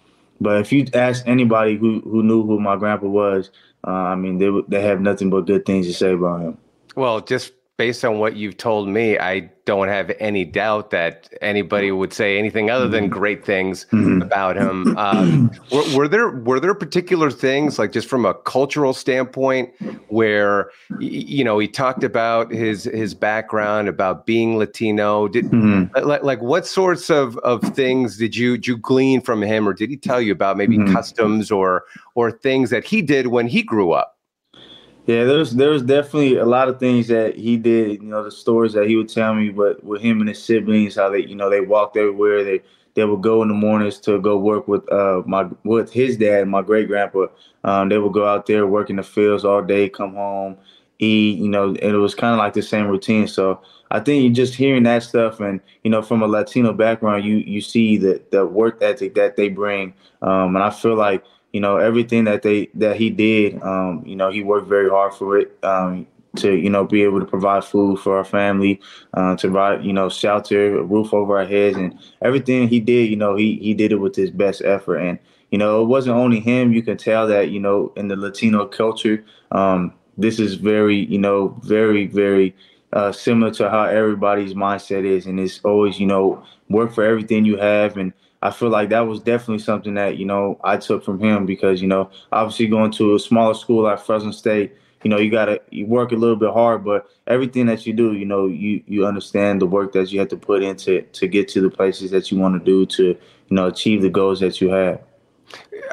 but 0.40 0.60
if 0.60 0.72
you 0.72 0.86
ask 0.94 1.26
anybody 1.26 1.76
who 1.76 2.00
who 2.00 2.22
knew 2.22 2.44
who 2.44 2.60
my 2.60 2.76
grandpa 2.76 3.06
was, 3.06 3.50
uh, 3.86 3.90
I 3.90 4.14
mean, 4.14 4.38
they 4.38 4.50
they 4.68 4.82
have 4.82 5.00
nothing 5.00 5.30
but 5.30 5.46
good 5.46 5.64
things 5.64 5.86
to 5.86 5.92
say 5.92 6.12
about 6.12 6.42
him. 6.42 6.58
Well, 6.94 7.20
just 7.20 7.52
based 7.76 8.04
on 8.04 8.18
what 8.18 8.36
you've 8.36 8.56
told 8.56 8.88
me, 8.88 9.18
I 9.18 9.50
don't 9.66 9.88
have 9.88 10.12
any 10.20 10.44
doubt 10.44 10.90
that 10.90 11.28
anybody 11.42 11.90
would 11.90 12.12
say 12.12 12.38
anything 12.38 12.70
other 12.70 12.88
than 12.88 13.04
mm-hmm. 13.04 13.18
great 13.18 13.44
things 13.44 13.84
mm-hmm. 13.86 14.22
about 14.22 14.56
him. 14.56 14.96
Um, 15.06 15.52
were, 15.70 15.96
were 15.96 16.08
there 16.08 16.30
were 16.30 16.58
there 16.58 16.74
particular 16.74 17.30
things, 17.30 17.78
like 17.78 17.92
just 17.92 18.08
from 18.08 18.24
a 18.24 18.34
cultural 18.34 18.92
standpoint, 18.94 19.70
where 20.08 20.70
you 20.98 21.44
know 21.44 21.58
he 21.58 21.68
talked 21.68 22.02
about 22.02 22.50
his 22.50 22.84
his 22.84 23.14
background, 23.14 23.88
about 23.88 24.26
being 24.26 24.56
Latino? 24.56 25.28
Did 25.28 25.44
mm-hmm. 25.46 25.94
like, 26.06 26.22
like 26.22 26.40
what 26.40 26.66
sorts 26.66 27.10
of 27.10 27.36
of 27.38 27.62
things 27.74 28.16
did 28.16 28.34
you 28.34 28.56
did 28.56 28.66
you 28.66 28.78
glean 28.78 29.20
from 29.20 29.42
him, 29.42 29.68
or 29.68 29.74
did 29.74 29.90
he 29.90 29.96
tell 29.96 30.20
you 30.20 30.32
about 30.32 30.56
maybe 30.56 30.78
customs 30.92 31.50
or 31.50 31.84
or 32.14 32.32
things 32.32 32.70
that 32.70 32.84
he 32.84 33.02
did 33.02 33.28
when 33.28 33.46
he 33.46 33.62
grew 33.62 33.92
up? 33.92 34.15
Yeah, 35.06 35.24
there's 35.24 35.52
there's 35.52 35.82
definitely 35.82 36.36
a 36.36 36.44
lot 36.44 36.68
of 36.68 36.80
things 36.80 37.06
that 37.08 37.36
he 37.36 37.56
did. 37.56 38.02
You 38.02 38.08
know, 38.08 38.24
the 38.24 38.30
stories 38.30 38.72
that 38.72 38.88
he 38.88 38.96
would 38.96 39.08
tell 39.08 39.34
me, 39.34 39.50
but 39.50 39.82
with 39.84 40.02
him 40.02 40.20
and 40.20 40.28
his 40.28 40.42
siblings, 40.42 40.96
how 40.96 41.10
they 41.10 41.20
you 41.20 41.36
know 41.36 41.48
they 41.48 41.60
walked 41.60 41.96
everywhere. 41.96 42.42
They 42.42 42.62
they 42.94 43.04
would 43.04 43.22
go 43.22 43.42
in 43.42 43.48
the 43.48 43.54
mornings 43.54 44.00
to 44.00 44.20
go 44.20 44.36
work 44.36 44.66
with 44.66 44.90
uh 44.92 45.22
my 45.26 45.44
with 45.64 45.92
his 45.92 46.16
dad, 46.16 46.48
my 46.48 46.62
great 46.62 46.88
grandpa. 46.88 47.26
Um, 47.62 47.88
they 47.88 47.98
would 47.98 48.12
go 48.14 48.26
out 48.26 48.46
there 48.46 48.66
work 48.66 48.90
in 48.90 48.96
the 48.96 49.02
fields 49.04 49.44
all 49.44 49.62
day, 49.62 49.88
come 49.88 50.14
home, 50.14 50.56
eat. 50.98 51.38
You 51.38 51.48
know, 51.48 51.68
and 51.68 51.78
it 51.78 51.98
was 51.98 52.14
kind 52.14 52.32
of 52.32 52.38
like 52.38 52.54
the 52.54 52.62
same 52.62 52.88
routine. 52.88 53.28
So 53.28 53.60
I 53.92 54.00
think 54.00 54.34
just 54.34 54.54
hearing 54.54 54.82
that 54.84 55.04
stuff, 55.04 55.38
and 55.38 55.60
you 55.84 55.90
know, 55.90 56.02
from 56.02 56.22
a 56.22 56.26
Latino 56.26 56.72
background, 56.72 57.24
you 57.24 57.36
you 57.36 57.60
see 57.60 57.96
the 57.96 58.20
the 58.32 58.44
work 58.44 58.78
ethic 58.82 59.14
that 59.14 59.36
they 59.36 59.48
bring, 59.50 59.94
um, 60.22 60.56
and 60.56 60.64
I 60.64 60.70
feel 60.70 60.96
like 60.96 61.22
you 61.52 61.60
know 61.60 61.76
everything 61.76 62.24
that 62.24 62.42
they 62.42 62.68
that 62.74 62.96
he 62.96 63.10
did 63.10 63.60
um 63.62 64.02
you 64.06 64.16
know 64.16 64.30
he 64.30 64.42
worked 64.42 64.68
very 64.68 64.88
hard 64.90 65.12
for 65.14 65.38
it 65.38 65.56
um 65.62 66.06
to 66.36 66.54
you 66.54 66.68
know 66.70 66.84
be 66.84 67.02
able 67.02 67.18
to 67.20 67.26
provide 67.26 67.64
food 67.64 67.98
for 67.98 68.18
our 68.18 68.24
family 68.24 68.80
uh, 69.14 69.34
to 69.36 69.48
provide 69.48 69.84
you 69.84 69.92
know 69.92 70.08
shelter 70.08 70.78
a 70.78 70.82
roof 70.82 71.12
over 71.14 71.38
our 71.38 71.46
heads 71.46 71.76
and 71.76 71.98
everything 72.22 72.68
he 72.68 72.78
did 72.80 73.08
you 73.08 73.16
know 73.16 73.34
he 73.34 73.56
he 73.58 73.74
did 73.74 73.92
it 73.92 73.96
with 73.96 74.14
his 74.14 74.30
best 74.30 74.62
effort. 74.62 74.98
And 74.98 75.18
you 75.50 75.58
know 75.58 75.82
it 75.82 75.86
wasn't 75.86 76.16
only 76.16 76.40
him. 76.40 76.72
You 76.72 76.82
can 76.82 76.96
tell 76.96 77.26
that 77.28 77.50
you 77.50 77.60
know 77.60 77.92
in 77.96 78.08
the 78.08 78.16
latino 78.16 78.66
culture 78.66 79.24
um 79.52 79.92
this 80.18 80.38
is 80.38 80.54
very 80.54 80.96
you 81.06 81.18
know 81.18 81.58
very 81.62 82.06
very 82.06 82.54
uh, 82.92 83.12
similar 83.12 83.50
to 83.52 83.68
how 83.68 83.84
everybody's 83.84 84.54
mindset 84.54 85.04
is. 85.04 85.26
And 85.26 85.38
it's 85.40 85.60
always 85.64 85.98
you 85.98 86.06
know 86.06 86.42
work 86.68 86.92
for 86.92 87.04
everything 87.04 87.44
you 87.44 87.56
have. 87.58 87.96
And 87.96 88.12
I 88.46 88.52
feel 88.52 88.68
like 88.68 88.90
that 88.90 89.00
was 89.00 89.18
definitely 89.18 89.58
something 89.58 89.94
that, 89.94 90.18
you 90.18 90.24
know, 90.24 90.60
I 90.62 90.76
took 90.76 91.02
from 91.02 91.18
him 91.18 91.46
because, 91.46 91.82
you 91.82 91.88
know, 91.88 92.08
obviously 92.30 92.68
going 92.68 92.92
to 92.92 93.16
a 93.16 93.18
smaller 93.18 93.54
school 93.54 93.82
like 93.82 93.98
Fresno 93.98 94.30
State, 94.30 94.72
you 95.02 95.10
know, 95.10 95.18
you 95.18 95.32
gotta 95.32 95.60
you 95.70 95.84
work 95.84 96.12
a 96.12 96.14
little 96.14 96.36
bit 96.36 96.52
hard, 96.52 96.84
but 96.84 97.10
everything 97.26 97.66
that 97.66 97.86
you 97.86 97.92
do, 97.92 98.12
you 98.12 98.24
know, 98.24 98.46
you 98.46 98.84
you 98.86 99.04
understand 99.04 99.60
the 99.60 99.66
work 99.66 99.92
that 99.94 100.12
you 100.12 100.20
have 100.20 100.28
to 100.28 100.36
put 100.36 100.62
into 100.62 101.02
to 101.02 101.26
get 101.26 101.48
to 101.48 101.60
the 101.60 101.70
places 101.70 102.12
that 102.12 102.30
you 102.30 102.38
want 102.38 102.54
to 102.56 102.64
do 102.64 102.86
to, 102.86 103.04
you 103.04 103.56
know, 103.56 103.66
achieve 103.66 104.00
the 104.00 104.10
goals 104.10 104.38
that 104.38 104.60
you 104.60 104.68
have. 104.70 105.00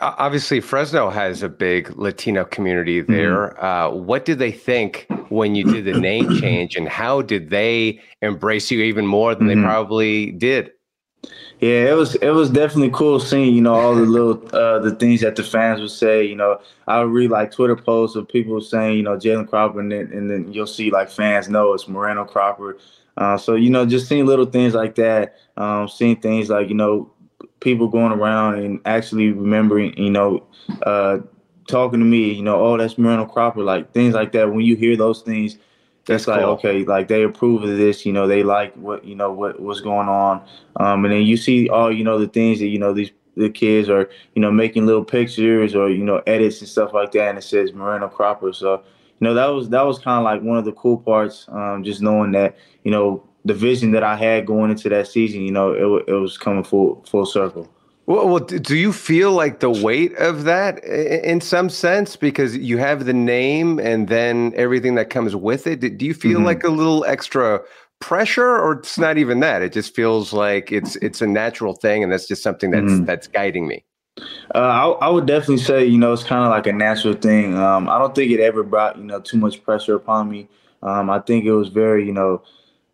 Obviously, 0.03 0.59
Fresno 0.59 1.09
has 1.09 1.41
a 1.41 1.49
big 1.49 1.89
Latino 1.97 2.45
community 2.45 3.01
there. 3.01 3.63
Uh, 3.63 3.89
what 3.89 4.25
did 4.25 4.37
they 4.37 4.51
think 4.51 5.07
when 5.29 5.55
you 5.55 5.63
did 5.63 5.85
the 5.85 5.99
name 5.99 6.35
change, 6.39 6.75
and 6.75 6.87
how 6.87 7.23
did 7.23 7.49
they 7.49 7.99
embrace 8.21 8.69
you 8.69 8.83
even 8.83 9.07
more 9.07 9.33
than 9.33 9.47
they 9.47 9.55
probably 9.55 10.31
did? 10.33 10.71
Yeah, 11.59 11.91
it 11.91 11.95
was 11.95 12.15
it 12.15 12.31
was 12.31 12.49
definitely 12.49 12.89
cool 12.91 13.19
seeing 13.19 13.55
you 13.55 13.61
know 13.61 13.73
all 13.73 13.95
the 13.95 14.01
little 14.01 14.33
uh, 14.55 14.79
the 14.79 14.95
things 14.95 15.21
that 15.21 15.35
the 15.35 15.43
fans 15.43 15.79
would 15.79 15.91
say. 15.91 16.25
You 16.25 16.35
know, 16.35 16.59
I 16.87 17.01
would 17.01 17.11
read 17.13 17.31
like 17.31 17.51
Twitter 17.51 17.75
posts 17.75 18.15
of 18.15 18.27
people 18.27 18.59
saying 18.59 18.97
you 18.97 19.03
know 19.03 19.17
Jalen 19.17 19.47
Cropper, 19.47 19.79
and 19.79 19.91
then, 19.91 20.11
and 20.11 20.29
then 20.29 20.51
you'll 20.51 20.67
see 20.67 20.91
like 20.91 21.09
fans 21.09 21.47
know 21.49 21.73
it's 21.73 21.87
Moreno 21.87 22.25
Cropper. 22.25 22.77
Uh, 23.15 23.37
so 23.37 23.55
you 23.55 23.69
know, 23.69 23.85
just 23.85 24.07
seeing 24.07 24.25
little 24.25 24.45
things 24.45 24.73
like 24.73 24.95
that, 24.95 25.37
um, 25.55 25.87
seeing 25.87 26.19
things 26.19 26.49
like 26.49 26.67
you 26.67 26.75
know 26.75 27.11
people 27.59 27.87
going 27.87 28.11
around 28.11 28.59
and 28.59 28.79
actually 28.85 29.31
remembering, 29.31 29.97
you 29.97 30.09
know, 30.09 30.45
uh, 30.83 31.19
talking 31.67 31.99
to 31.99 32.05
me, 32.05 32.33
you 32.33 32.43
know, 32.43 32.59
oh 32.59 32.78
that's 32.78 32.97
Moreno 32.97 33.25
Cropper, 33.25 33.63
like 33.63 33.93
things 33.93 34.13
like 34.13 34.34
that. 34.34 34.51
When 34.51 34.65
you 34.65 34.75
hear 34.75 34.97
those 34.97 35.21
things, 35.21 35.57
That's 36.06 36.28
like 36.28 36.41
cool. 36.41 36.49
okay, 36.51 36.84
like 36.84 37.08
they 37.08 37.24
approve 37.24 37.64
of 37.64 37.78
this, 37.78 38.06
you 38.06 38.12
know, 38.12 38.28
they 38.28 38.43
like 38.43 38.74
what 38.76 39.06
you 39.06 39.16
know 39.16 39.32
what 39.32 39.60
what's 39.60 39.80
going 39.80 40.10
on, 40.10 40.45
um, 40.76 41.06
and 41.06 41.14
then 41.14 41.22
you 41.22 41.38
see 41.38 41.70
all 41.70 41.91
you 41.91 42.04
know 42.04 42.20
the 42.20 42.28
things 42.28 42.60
that 42.60 42.68
you 42.68 42.80
know 42.80 42.93
these 42.93 43.12
the 43.36 43.49
kids 43.49 43.89
are 43.89 44.10
you 44.36 44.41
know 44.41 44.51
making 44.51 44.86
little 44.86 45.06
pictures 45.06 45.76
or 45.76 45.89
you 45.89 46.04
know 46.04 46.22
edits 46.28 46.60
and 46.60 46.70
stuff 46.70 46.93
like 46.93 47.12
that, 47.14 47.30
and 47.30 47.38
it 47.38 47.43
says 47.43 47.74
Moreno 47.74 48.10
Cropper. 48.10 48.51
So 48.51 48.84
you 49.20 49.26
know 49.26 49.34
that 49.34 49.47
was 49.47 49.70
that 49.70 49.84
was 49.84 49.97
kind 49.97 50.18
of 50.18 50.24
like 50.26 50.41
one 50.41 50.58
of 50.58 50.66
the 50.66 50.74
cool 50.74 50.97
parts, 50.97 51.45
um, 51.49 51.84
just 51.84 52.01
knowing 52.01 52.32
that 52.34 52.58
you 52.84 52.91
know 52.91 53.24
the 53.45 53.54
vision 53.54 53.91
that 53.91 54.04
I 54.04 54.16
had 54.16 54.45
going 54.45 54.72
into 54.72 54.89
that 54.89 55.08
season, 55.08 55.41
you 55.41 55.51
know, 55.51 55.72
it, 55.72 56.06
it 56.08 56.14
was 56.14 56.38
coming 56.38 56.64
full 56.64 57.04
full 57.08 57.26
circle. 57.26 57.70
Well, 58.06 58.28
well, 58.28 58.39
do 58.39 58.76
you 58.76 58.91
feel 58.91 59.32
like 59.32 59.62
the 59.62 59.70
weight 59.70 60.14
of 60.18 60.43
that 60.43 60.84
in 60.84 61.39
some 61.39 61.70
sense 61.70 62.18
because 62.18 62.58
you 62.58 62.78
have 62.78 63.06
the 63.06 63.14
name 63.14 63.80
and 63.80 64.10
then 64.10 64.51
everything 64.56 64.95
that 64.95 65.10
comes 65.10 65.36
with 65.36 65.68
it? 65.68 65.97
Do 65.97 66.06
you 66.06 66.14
feel 66.14 66.39
mm-hmm. 66.39 66.45
like 66.45 66.64
a 66.66 66.70
little 66.70 67.06
extra 67.06 67.62
pressure, 68.01 68.60
or 68.60 68.74
it's 68.74 68.97
not 68.97 69.18
even 69.18 69.39
that? 69.39 69.62
It 69.62 69.72
just 69.72 69.95
feels 69.95 70.34
like 70.34 70.70
it's 70.72 70.97
it's 70.97 71.22
a 71.22 71.28
natural 71.28 71.76
thing, 71.76 72.04
and 72.04 72.12
that's 72.12 72.28
just 72.28 72.43
something 72.43 72.72
that's 72.72 72.91
mm-hmm. 72.91 73.06
that's 73.06 73.28
guiding 73.28 73.68
me. 73.68 73.86
Uh, 74.54 74.60
I, 74.60 74.89
I, 75.08 75.10
would 75.10 75.26
definitely 75.26 75.58
say, 75.58 75.86
you 75.86 75.97
know, 75.97 76.14
it's 76.14 76.24
kind 76.24 76.43
of 76.43 76.51
like 76.51 76.68
a 76.68 76.74
natural 76.74 77.16
thing. 77.16 77.58
Um, 77.58 77.89
I 77.89 77.97
don't 77.97 78.14
think 78.14 78.32
it 78.32 78.39
ever 78.39 78.62
brought, 78.62 78.97
you 78.97 79.04
know, 79.06 79.20
too 79.20 79.38
much 79.38 79.64
pressure 79.64 79.95
upon 79.95 80.30
me. 80.30 80.47
Um, 80.84 81.10
I 81.10 81.20
think 81.20 81.45
it 81.45 81.54
was 81.54 81.70
very, 81.70 82.06
you 82.06 82.12
know, 82.12 82.43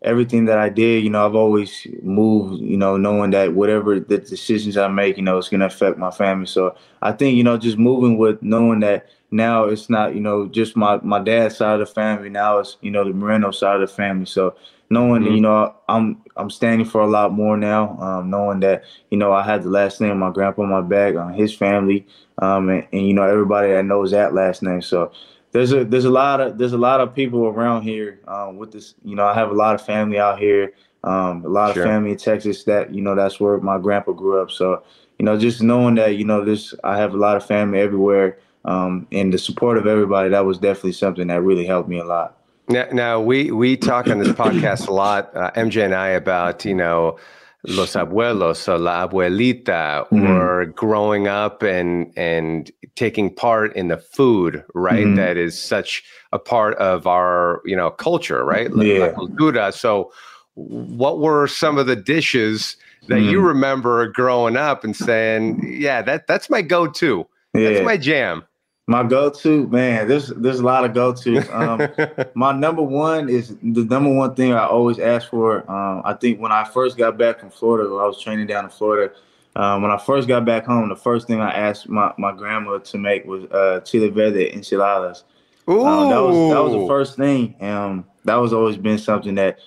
everything 0.01 0.45
that 0.45 0.57
I 0.57 0.69
did, 0.69 1.03
you 1.03 1.09
know, 1.09 1.25
I've 1.25 1.35
always 1.35 1.85
moved, 2.01 2.61
you 2.61 2.77
know, 2.77 2.95
knowing 2.95 3.31
that 3.31 3.53
whatever 3.53 3.99
the 3.99 4.17
decisions 4.17 4.77
I 4.77 4.87
make, 4.87 5.17
you 5.17 5.23
know, 5.23 5.37
it's 5.37 5.49
going 5.49 5.59
to 5.59 5.65
affect 5.65 5.97
my 5.97 6.11
family. 6.11 6.45
So 6.45 6.75
I 7.01 7.11
think, 7.11 7.35
you 7.35 7.43
know, 7.43 7.57
just 7.57 7.77
moving 7.77 8.17
with 8.17 8.41
knowing 8.41 8.79
that 8.79 9.09
now 9.31 9.65
it's 9.65 9.89
not, 9.89 10.15
you 10.15 10.21
know, 10.21 10.47
just 10.47 10.77
my, 10.77 10.99
my 11.03 11.19
dad's 11.19 11.57
side 11.57 11.79
of 11.79 11.87
the 11.87 11.93
family. 11.93 12.29
Now 12.29 12.59
it's, 12.59 12.77
you 12.81 12.91
know, 12.91 13.03
the 13.03 13.13
Moreno 13.13 13.51
side 13.51 13.81
of 13.81 13.81
the 13.81 13.93
family. 13.93 14.25
So 14.25 14.55
knowing, 14.89 15.23
mm-hmm. 15.23 15.35
you 15.35 15.41
know, 15.41 15.75
I'm, 15.89 16.23
I'm 16.37 16.49
standing 16.49 16.87
for 16.87 17.01
a 17.01 17.07
lot 17.07 17.33
more 17.33 17.57
now, 17.57 17.99
um, 17.99 18.29
knowing 18.29 18.61
that, 18.61 18.85
you 19.11 19.17
know, 19.17 19.33
I 19.33 19.43
had 19.43 19.63
the 19.63 19.69
last 19.69 19.99
name, 19.99 20.17
my 20.17 20.31
grandpa 20.31 20.61
on 20.61 20.69
my 20.69 20.81
back, 20.81 21.15
on 21.15 21.33
his 21.33 21.53
family, 21.53 22.07
um, 22.41 22.69
and, 22.69 22.87
and, 22.93 23.05
you 23.05 23.13
know, 23.13 23.23
everybody 23.23 23.73
that 23.73 23.83
knows 23.83 24.11
that 24.11 24.33
last 24.33 24.63
name. 24.63 24.81
So 24.81 25.11
there's 25.51 25.71
a 25.71 25.83
there's 25.83 26.05
a 26.05 26.09
lot 26.09 26.41
of 26.41 26.57
there's 26.57 26.73
a 26.73 26.77
lot 26.77 26.99
of 27.01 27.13
people 27.13 27.45
around 27.45 27.83
here 27.83 28.19
um, 28.27 28.57
with 28.57 28.71
this. 28.71 28.95
You 29.03 29.15
know, 29.15 29.25
I 29.25 29.33
have 29.33 29.51
a 29.51 29.55
lot 29.55 29.75
of 29.75 29.81
family 29.85 30.19
out 30.19 30.39
here. 30.39 30.73
Um, 31.03 31.45
a 31.45 31.47
lot 31.47 31.73
sure. 31.73 31.83
of 31.83 31.89
family 31.89 32.11
in 32.11 32.17
Texas 32.17 32.65
that 32.65 32.93
you 32.93 33.01
know 33.01 33.15
that's 33.15 33.39
where 33.39 33.57
my 33.59 33.77
grandpa 33.77 34.11
grew 34.11 34.41
up. 34.41 34.51
So 34.51 34.83
you 35.17 35.25
know, 35.25 35.37
just 35.37 35.61
knowing 35.61 35.95
that 35.95 36.15
you 36.17 36.25
know 36.25 36.43
this, 36.43 36.73
I 36.83 36.97
have 36.97 37.13
a 37.13 37.17
lot 37.17 37.37
of 37.37 37.45
family 37.45 37.79
everywhere, 37.79 38.37
um, 38.65 39.07
and 39.11 39.33
the 39.33 39.37
support 39.37 39.77
of 39.77 39.87
everybody. 39.87 40.29
That 40.29 40.45
was 40.45 40.57
definitely 40.57 40.93
something 40.93 41.27
that 41.27 41.41
really 41.41 41.65
helped 41.65 41.89
me 41.89 41.99
a 41.99 42.05
lot. 42.05 42.37
Now, 42.67 42.85
now 42.91 43.19
we 43.19 43.49
we 43.51 43.75
talk 43.75 44.07
on 44.07 44.19
this 44.19 44.29
podcast 44.29 44.87
a 44.87 44.93
lot, 44.93 45.35
uh, 45.35 45.51
MJ 45.51 45.85
and 45.85 45.95
I, 45.95 46.09
about 46.09 46.65
you 46.65 46.75
know 46.75 47.17
los 47.65 47.93
abuelos 47.93 48.67
or 48.67 48.77
la 48.77 49.07
abuelita 49.07 50.07
mm-hmm. 50.09 50.25
or 50.25 50.65
growing 50.65 51.27
up 51.27 51.61
and 51.61 52.11
and 52.15 52.71
taking 52.95 53.33
part 53.33 53.75
in 53.75 53.89
the 53.89 53.97
food 53.97 54.63
right 54.73 55.05
mm-hmm. 55.05 55.15
that 55.15 55.35
is 55.35 55.61
such 55.61 56.03
a 56.31 56.39
part 56.39 56.75
of 56.77 57.05
our 57.05 57.61
you 57.65 57.75
know 57.75 57.89
culture 57.89 58.45
right 58.45 58.71
yeah. 58.77 59.11
cultura 59.11 59.73
so 59.73 60.11
what 60.55 61.19
were 61.19 61.47
some 61.47 61.77
of 61.77 61.85
the 61.85 61.95
dishes 61.95 62.77
that 63.07 63.15
mm-hmm. 63.15 63.29
you 63.29 63.41
remember 63.41 64.07
growing 64.07 64.55
up 64.55 64.85
and 64.85 64.95
saying 64.95 65.61
yeah 65.79 66.01
that 66.01 66.27
that's 66.27 66.49
my 66.49 66.61
go-to 66.61 67.27
yeah. 67.53 67.69
that's 67.69 67.85
my 67.85 67.97
jam 67.97 68.43
my 68.89 69.03
go-to, 69.03 69.67
man, 69.67 70.07
there's 70.07 70.29
there's 70.29 70.59
a 70.59 70.63
lot 70.63 70.83
of 70.83 70.95
go-tos. 70.95 71.47
Um, 71.51 71.87
my 72.33 72.51
number 72.51 72.81
one 72.81 73.29
is 73.29 73.55
the 73.61 73.85
number 73.85 74.11
one 74.11 74.33
thing 74.33 74.51
I 74.51 74.65
always 74.65 74.97
ask 74.97 75.29
for. 75.29 75.59
Um, 75.69 76.01
I 76.05 76.13
think 76.13 76.39
when 76.39 76.51
I 76.51 76.63
first 76.63 76.97
got 76.97 77.15
back 77.15 77.39
from 77.39 77.51
Florida, 77.51 77.87
I 77.87 78.07
was 78.07 78.19
training 78.19 78.47
down 78.47 78.63
in 78.63 78.71
Florida. 78.71 79.13
Um, 79.55 79.83
when 79.83 79.91
I 79.91 79.97
first 79.97 80.27
got 80.27 80.43
back 80.43 80.65
home, 80.65 80.89
the 80.89 80.95
first 80.95 81.27
thing 81.27 81.39
I 81.39 81.51
asked 81.51 81.87
my, 81.87 82.11
my 82.17 82.31
grandma 82.31 82.79
to 82.79 82.97
make 82.97 83.25
was 83.25 83.43
uh, 83.51 83.81
chile 83.81 84.09
verde 84.09 84.51
enchiladas. 84.51 85.23
Ooh. 85.69 85.85
Um, 85.85 86.09
that 86.09 86.21
was 86.23 86.53
that 86.53 86.63
was 86.63 86.73
the 86.73 86.87
first 86.87 87.15
thing. 87.15 87.55
Um, 87.61 88.05
that 88.25 88.37
was 88.37 88.53
always 88.53 88.77
been 88.77 88.97
something 88.97 89.35
that 89.35 89.59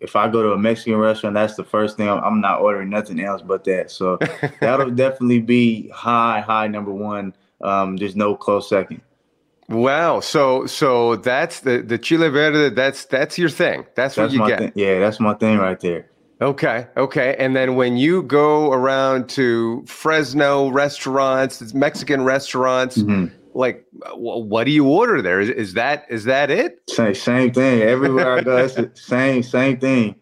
if 0.00 0.16
I 0.16 0.28
go 0.28 0.42
to 0.42 0.52
a 0.52 0.58
Mexican 0.58 0.96
restaurant, 0.96 1.32
that's 1.32 1.54
the 1.54 1.64
first 1.64 1.96
thing. 1.96 2.10
I'm, 2.10 2.22
I'm 2.22 2.40
not 2.42 2.60
ordering 2.60 2.90
nothing 2.90 3.20
else 3.20 3.40
but 3.40 3.64
that. 3.64 3.90
So 3.90 4.18
that'll 4.60 4.90
definitely 4.90 5.40
be 5.40 5.88
high, 5.88 6.40
high 6.40 6.66
number 6.68 6.92
one 6.92 7.32
um, 7.60 7.96
there's 7.96 8.16
no 8.16 8.36
close 8.36 8.68
second. 8.68 9.00
Wow. 9.68 10.20
So 10.20 10.66
so 10.66 11.16
that's 11.16 11.60
the 11.60 11.82
the 11.82 11.98
chile 11.98 12.28
verde. 12.28 12.74
That's 12.74 13.04
that's 13.06 13.38
your 13.38 13.48
thing. 13.48 13.84
That's, 13.94 14.14
that's 14.14 14.32
what 14.32 14.32
you 14.32 14.46
get. 14.46 14.76
Yeah, 14.76 15.00
that's 15.00 15.18
my 15.18 15.34
thing 15.34 15.58
right 15.58 15.78
there. 15.80 16.08
Okay. 16.40 16.86
Okay. 16.96 17.34
And 17.38 17.56
then 17.56 17.76
when 17.76 17.96
you 17.96 18.22
go 18.22 18.72
around 18.72 19.28
to 19.30 19.82
Fresno 19.86 20.68
restaurants, 20.68 21.72
Mexican 21.72 22.24
restaurants, 22.24 22.98
mm-hmm. 22.98 23.34
like 23.54 23.86
what 24.14 24.64
do 24.64 24.70
you 24.70 24.86
order 24.86 25.22
there? 25.22 25.40
Is, 25.40 25.48
is 25.48 25.74
that 25.74 26.04
is 26.10 26.24
that 26.24 26.50
it? 26.50 26.82
Same 26.88 27.14
same 27.14 27.52
thing. 27.52 27.82
Everywhere 27.82 28.38
I 28.38 28.42
go, 28.42 28.56
it's 28.58 28.74
the 28.74 28.90
same 28.94 29.42
same 29.42 29.80
thing. 29.80 30.14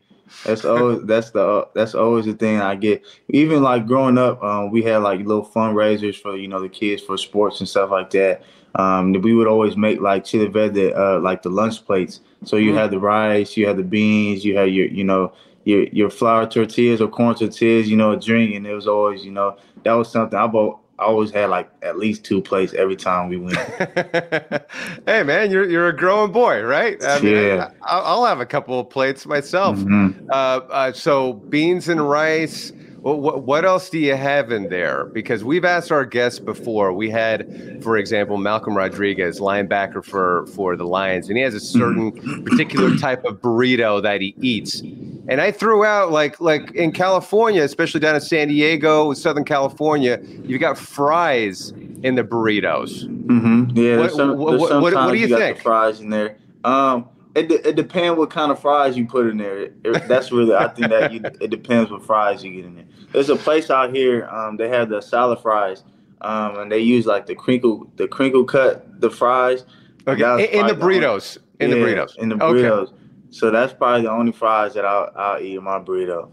That's 0.45 0.65
always 0.65 1.03
that's 1.05 1.31
the 1.31 1.69
that's 1.75 1.95
always 1.95 2.27
the 2.27 2.35
thing 2.35 2.61
I 2.61 2.75
get. 2.75 3.03
Even 3.29 3.63
like 3.63 3.87
growing 3.87 4.19
up, 4.19 4.43
um, 4.43 4.71
we 4.71 4.83
had 4.83 4.99
like 4.99 5.21
little 5.21 5.47
fundraisers 5.47 6.21
for 6.21 6.37
you 6.37 6.49
know 6.49 6.61
the 6.61 6.69
kids 6.69 7.03
for 7.03 7.17
sports 7.17 7.61
and 7.61 7.69
stuff 7.69 7.91
like 7.91 8.11
that. 8.11 8.43
Um, 8.77 9.13
we 9.13 9.35
would 9.35 9.47
always 9.47 9.77
make 9.77 10.01
like 10.01 10.25
chile 10.25 10.47
verde, 10.47 10.93
uh, 10.93 11.21
like 11.21 11.43
the 11.43 11.51
lunch 11.51 11.85
plates. 11.85 12.21
So 12.45 12.57
you 12.57 12.71
mm-hmm. 12.71 12.79
had 12.79 12.91
the 12.91 12.99
rice, 12.99 13.57
you 13.57 13.67
had 13.67 13.77
the 13.77 13.85
beans, 13.85 14.45
you 14.45 14.57
had 14.57 14.73
your 14.73 14.87
you 14.87 15.05
know 15.05 15.33
your 15.65 15.85
your 15.85 16.11
flour 16.11 16.47
tortillas 16.47 17.01
or 17.01 17.09
corn 17.09 17.35
tortillas, 17.35 17.89
you 17.89 17.97
know, 17.97 18.13
a 18.13 18.17
drink, 18.19 18.55
and 18.55 18.67
it 18.67 18.75
was 18.75 18.87
always 18.87 19.25
you 19.25 19.31
know 19.31 19.57
that 19.85 19.93
was 19.93 20.11
something 20.11 20.39
I 20.39 20.47
bought 20.47 20.81
I 20.99 21.05
always 21.05 21.33
had 21.33 21.51
like 21.51 21.69
at 21.83 21.99
least 21.99 22.25
two 22.25 22.41
plates 22.41 22.73
every 22.75 22.95
time 22.95 23.29
we 23.29 23.37
went. 23.37 23.57
hey 25.07 25.23
man, 25.25 25.51
you're 25.51 25.69
you're 25.69 25.89
a 25.89 25.97
growing 25.97 26.31
boy, 26.31 26.63
right? 26.63 27.03
I 27.03 27.21
mean, 27.21 27.35
yeah. 27.35 27.71
I, 27.83 28.15
will 28.15 28.27
have 28.27 28.41
a 28.41 28.47
couple 28.47 28.79
of 28.79 28.91
plates 28.91 29.27
myself. 29.27 29.77
Mm-hmm. 29.79 30.31
Uh, 30.31 30.35
uh, 30.35 30.93
so 30.93 31.33
beans 31.33 31.89
and 31.89 32.09
rice. 32.09 32.73
What, 33.05 33.43
what 33.43 33.67
else 33.67 33.91
do 33.91 33.99
you 33.99 34.17
have 34.17 34.51
in 34.51 34.71
there? 34.71 35.05
Because 35.05 35.45
we've 35.45 35.67
asked 35.67 35.93
our 35.93 36.07
guests 36.07 36.39
before. 36.39 36.91
We 36.95 37.11
had, 37.11 37.83
for 37.83 37.99
example, 37.99 38.39
Malcolm 38.39 38.75
Rodriguez, 38.75 39.41
linebacker 39.41 40.03
for 40.03 40.47
for 40.47 40.75
the 40.75 40.87
Lions, 40.87 41.29
and 41.29 41.37
he 41.37 41.43
has 41.43 41.53
a 41.53 41.61
certain 41.61 42.13
mm-hmm. 42.13 42.45
particular 42.45 42.97
type 42.99 43.27
of 43.27 43.43
burrito 43.43 44.03
that 44.03 44.23
he 44.23 44.35
eats. 44.41 44.81
And 44.81 45.39
I 45.39 45.51
threw 45.51 45.85
out 45.85 46.13
like 46.13 46.41
like 46.41 46.71
in 46.73 46.93
California, 46.93 47.63
especially 47.63 48.01
down 48.01 48.15
in 48.15 48.23
San 48.23 48.49
Diego, 48.49 49.13
Southern 49.13 49.45
California, 49.45 50.19
you've 50.43 50.63
got 50.63 50.79
fries 50.79 51.75
in 52.03 52.15
the 52.15 52.25
burritos. 52.25 53.05
Mm-hmm. 53.05 53.77
Yeah, 53.77 53.99
what, 53.99 54.13
some, 54.13 54.39
what, 54.39 54.59
what, 54.59 54.81
what, 54.81 55.13
do 55.13 55.19
you, 55.19 55.27
you 55.27 55.37
think? 55.37 55.61
fries 55.61 56.01
in 56.01 56.09
there. 56.09 56.39
Um, 56.65 57.11
it, 57.35 57.51
it 57.51 57.77
depends 57.77 58.19
what 58.19 58.31
kind 58.31 58.53
of 58.53 58.61
fries 58.61 58.97
you 58.97 59.07
put 59.07 59.27
in 59.27 59.39
there. 59.39 59.59
It, 59.59 59.75
it, 59.85 60.09
that's 60.09 60.31
really 60.31 60.55
I 60.55 60.69
think 60.69 60.89
that 60.89 61.13
you, 61.13 61.21
it 61.41 61.51
depends 61.51 61.91
what 61.91 62.05
fries 62.05 62.45
you 62.45 62.53
get 62.53 62.65
in 62.65 62.77
there. 62.77 62.85
There's 63.13 63.29
a 63.29 63.37
place 63.37 63.71
out 63.71 63.95
here. 63.95 64.27
Um, 64.27 64.57
they 64.57 64.69
have 64.69 64.89
the 64.89 65.01
salad 65.01 65.41
fries, 65.41 65.83
um, 66.21 66.59
and 66.59 66.73
they 66.73 66.79
use 66.79 67.07
like 67.07 67.27
the 67.27 67.35
crinkle 67.35 67.91
the 67.97 68.09
crinkle 68.09 68.45
cut 68.45 69.01
the 69.01 69.11
fries. 69.11 69.65
Okay, 70.07 70.53
in, 70.53 70.67
the 70.67 70.75
burritos. 70.75 71.39
In 71.61 71.71
the 71.71 71.77
burritos. 71.77 72.17
In 72.17 72.29
the 72.29 72.35
burritos. 72.35 72.89
Okay. 72.89 72.93
So 73.31 73.51
that's 73.51 73.73
probably 73.73 74.03
the 74.03 74.11
only 74.11 74.33
fries 74.33 74.75
that 74.75 74.85
I'll, 74.85 75.11
I'll 75.17 75.43
eat 75.43 75.57
in 75.57 75.65
my 75.65 75.79
burrito. 75.79 76.31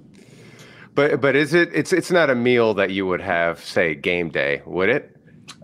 But 0.93 1.21
but 1.21 1.35
is 1.35 1.53
it 1.53 1.69
it's 1.73 1.93
it's 1.93 2.11
not 2.11 2.29
a 2.29 2.35
meal 2.35 2.73
that 2.75 2.91
you 2.91 3.07
would 3.07 3.21
have 3.21 3.63
say 3.63 3.95
game 3.95 4.29
day, 4.29 4.61
would 4.65 4.89
it? 4.89 5.15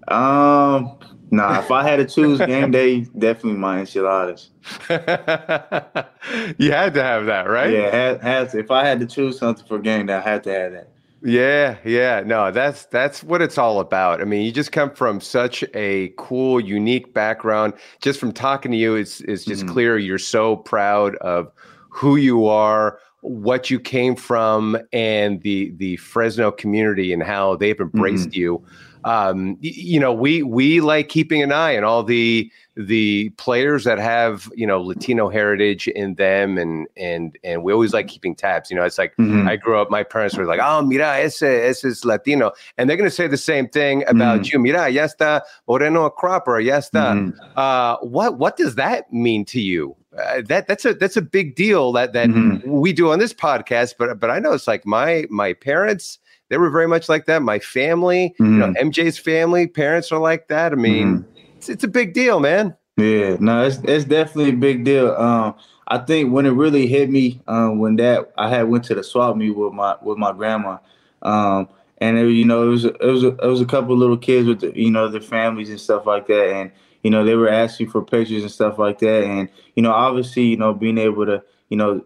Um 0.08 0.98
nah, 1.32 1.60
if 1.60 1.72
I 1.72 1.84
had 1.84 1.98
to 1.98 2.06
choose 2.06 2.40
game 2.40 2.72
day, 2.72 3.02
definitely 3.18 3.60
my 3.60 3.80
enchiladas. 3.80 4.50
you 4.90 6.72
had 6.72 6.94
to 6.94 7.04
have 7.04 7.26
that, 7.26 7.46
right? 7.50 7.72
Yeah, 7.72 7.92
had, 7.92 8.22
had 8.22 8.50
to. 8.52 8.60
If 8.60 8.72
I 8.72 8.86
had 8.86 9.00
to 9.00 9.06
choose 9.06 9.40
something 9.40 9.66
for 9.66 9.80
game 9.80 10.08
day, 10.08 10.14
I 10.14 10.22
had 10.22 10.44
to 10.44 10.52
have 10.52 10.72
that. 10.74 10.90
Yeah, 11.24 11.78
yeah. 11.84 12.22
No, 12.26 12.52
that's 12.52 12.86
that's 12.86 13.24
what 13.24 13.42
it's 13.42 13.58
all 13.58 13.80
about. 13.80 14.22
I 14.22 14.26
mean, 14.26 14.46
you 14.46 14.52
just 14.52 14.72
come 14.72 14.92
from 14.92 15.20
such 15.20 15.64
a 15.74 16.14
cool, 16.18 16.60
unique 16.60 17.14
background. 17.14 17.74
Just 18.02 18.20
from 18.20 18.32
talking 18.32 18.72
to 18.72 18.78
you, 18.78 18.96
it's 18.96 19.22
it's 19.22 19.44
just 19.44 19.64
mm-hmm. 19.64 19.74
clear 19.74 19.98
you're 19.98 20.20
so 20.20 20.56
proud 20.56 21.16
of 21.18 21.52
who 21.90 22.16
you 22.18 22.46
are, 22.46 23.00
what 23.22 23.70
you 23.70 23.80
came 23.80 24.15
from, 24.15 24.78
and 24.93 25.41
the 25.41 25.72
the 25.78 25.97
Fresno 25.97 26.51
community 26.51 27.13
and 27.13 27.24
how 27.24 27.55
they've 27.55 27.80
embraced 27.80 28.30
mm-hmm. 28.30 28.39
you 28.39 28.65
um, 29.07 29.57
you 29.61 30.01
know, 30.01 30.11
we 30.11 30.43
we 30.43 30.82
like 30.82 31.07
keeping 31.07 31.41
an 31.41 31.53
eye 31.53 31.78
on 31.78 31.86
all 31.86 32.03
the 32.03 32.51
the 32.76 33.30
players 33.38 33.86
that 33.86 33.99
have 33.99 34.51
you 34.53 34.68
know 34.68 34.82
Latino 34.82 35.30
heritage 35.30 35.88
in 35.88 36.15
them, 36.15 36.57
and 36.57 36.88
and 36.97 37.38
and 37.41 37.63
we 37.63 37.72
always 37.72 37.93
like 37.93 38.09
keeping 38.09 38.36
tabs. 38.36 38.70
You 38.70 38.76
know, 38.76 38.84
it's 38.84 38.97
like 38.97 39.15
mm-hmm. 39.15 39.47
I 39.47 39.55
grew 39.55 39.80
up. 39.80 39.89
My 39.89 40.03
parents 40.03 40.36
were 40.36 40.45
like, 40.45 40.59
"Oh, 40.61 40.82
mira, 40.82 41.20
ese 41.20 41.43
ese 41.43 41.86
es 41.86 42.03
Latino," 42.03 42.51
and 42.78 42.89
they're 42.89 42.97
going 42.97 43.09
to 43.09 43.15
say 43.15 43.28
the 43.28 43.38
same 43.38 43.70
thing 43.70 44.03
about 44.07 44.41
mm-hmm. 44.41 44.57
you. 44.57 44.59
Mira, 44.59 44.89
ya 44.89 45.05
está 45.05 45.41
Moreno 45.70 46.09
Cropper, 46.09 46.59
ya 46.59 46.80
está. 46.80 47.13
Mm-hmm. 47.13 47.39
Uh, 47.55 47.95
what 48.01 48.38
what 48.38 48.57
does 48.57 48.76
that 48.76 49.11
mean 49.13 49.45
to 49.45 49.61
you? 49.61 49.95
Uh, 50.18 50.41
that 50.47 50.68
that's 50.68 50.86
a 50.86 50.93
that's 50.93 51.18
a 51.18 51.22
big 51.22 51.55
deal 51.55 51.91
that 51.91 52.13
that 52.13 52.30
mm-hmm. 52.30 52.70
we 52.70 52.91
do 52.91 53.11
on 53.11 53.20
this 53.20 53.34
podcast. 53.34 53.95
But 53.99 54.20
but 54.20 54.30
I 54.30 54.39
know 54.39 54.53
it's 54.53 54.68
like 54.68 54.86
my 54.86 55.26
my 55.30 55.53
parents 55.53 56.20
they 56.49 56.57
were 56.57 56.70
very 56.70 56.88
much 56.88 57.09
like 57.09 57.26
that. 57.26 57.41
My 57.41 57.59
family, 57.59 58.34
mm-hmm. 58.39 58.53
you 58.53 58.59
know, 58.59 58.74
MJ's 58.74 59.18
family, 59.18 59.68
parents 59.68 60.11
are 60.11 60.20
like 60.20 60.47
that. 60.47 60.72
I 60.72 60.76
mean, 60.76 61.20
mm-hmm. 61.20 61.55
it's, 61.57 61.70
it's 61.70 61.84
a 61.84 61.89
big 61.89 62.13
deal, 62.13 62.39
man. 62.39 62.76
Yeah, 62.95 63.38
no, 63.39 63.63
it's 63.63 63.78
it's 63.84 64.05
definitely 64.05 64.51
a 64.51 64.57
big 64.57 64.84
deal. 64.84 65.11
Um, 65.15 65.55
I 65.88 65.99
think 65.99 66.34
when 66.34 66.45
it 66.45 66.51
really 66.51 66.88
hit 66.88 67.09
me, 67.09 67.41
um, 67.47 67.80
when 67.80 67.95
that 67.97 68.32
I 68.38 68.49
had 68.49 68.63
went 68.63 68.86
to 68.86 68.95
the 68.95 69.03
swap 69.03 69.36
meet 69.36 69.51
with 69.51 69.74
my 69.74 69.95
with 70.01 70.18
my 70.18 70.32
grandma, 70.32 70.80
um, 71.22 71.70
and 71.99 72.18
it, 72.18 72.30
you 72.32 72.43
know 72.43 72.63
it 72.63 72.70
was 72.70 72.86
it 72.86 72.99
was 72.99 73.24
a, 73.24 73.28
it 73.28 73.47
was 73.47 73.61
a 73.61 73.65
couple 73.65 73.95
little 73.95 74.18
kids 74.18 74.47
with 74.47 74.61
the, 74.61 74.76
you 74.76 74.89
know 74.89 75.07
their 75.07 75.22
families 75.22 75.70
and 75.70 75.80
stuff 75.80 76.07
like 76.07 76.26
that, 76.28 76.53
and 76.53 76.72
you 77.04 77.12
know 77.12 77.24
they 77.24 77.36
were 77.36 77.50
asking 77.50 77.89
for 77.89 78.04
pictures 78.04 78.43
and 78.43 78.52
stuff 78.52 78.78
like 78.78 79.00
that, 79.00 79.24
and 79.24 79.50
you 79.76 79.84
know 79.84 79.91
obviously 79.91 80.43
you 80.43 80.58
know 80.58 80.74
being 80.74 80.98
able 80.98 81.26
to 81.26 81.43
you 81.70 81.78
know 81.78 82.04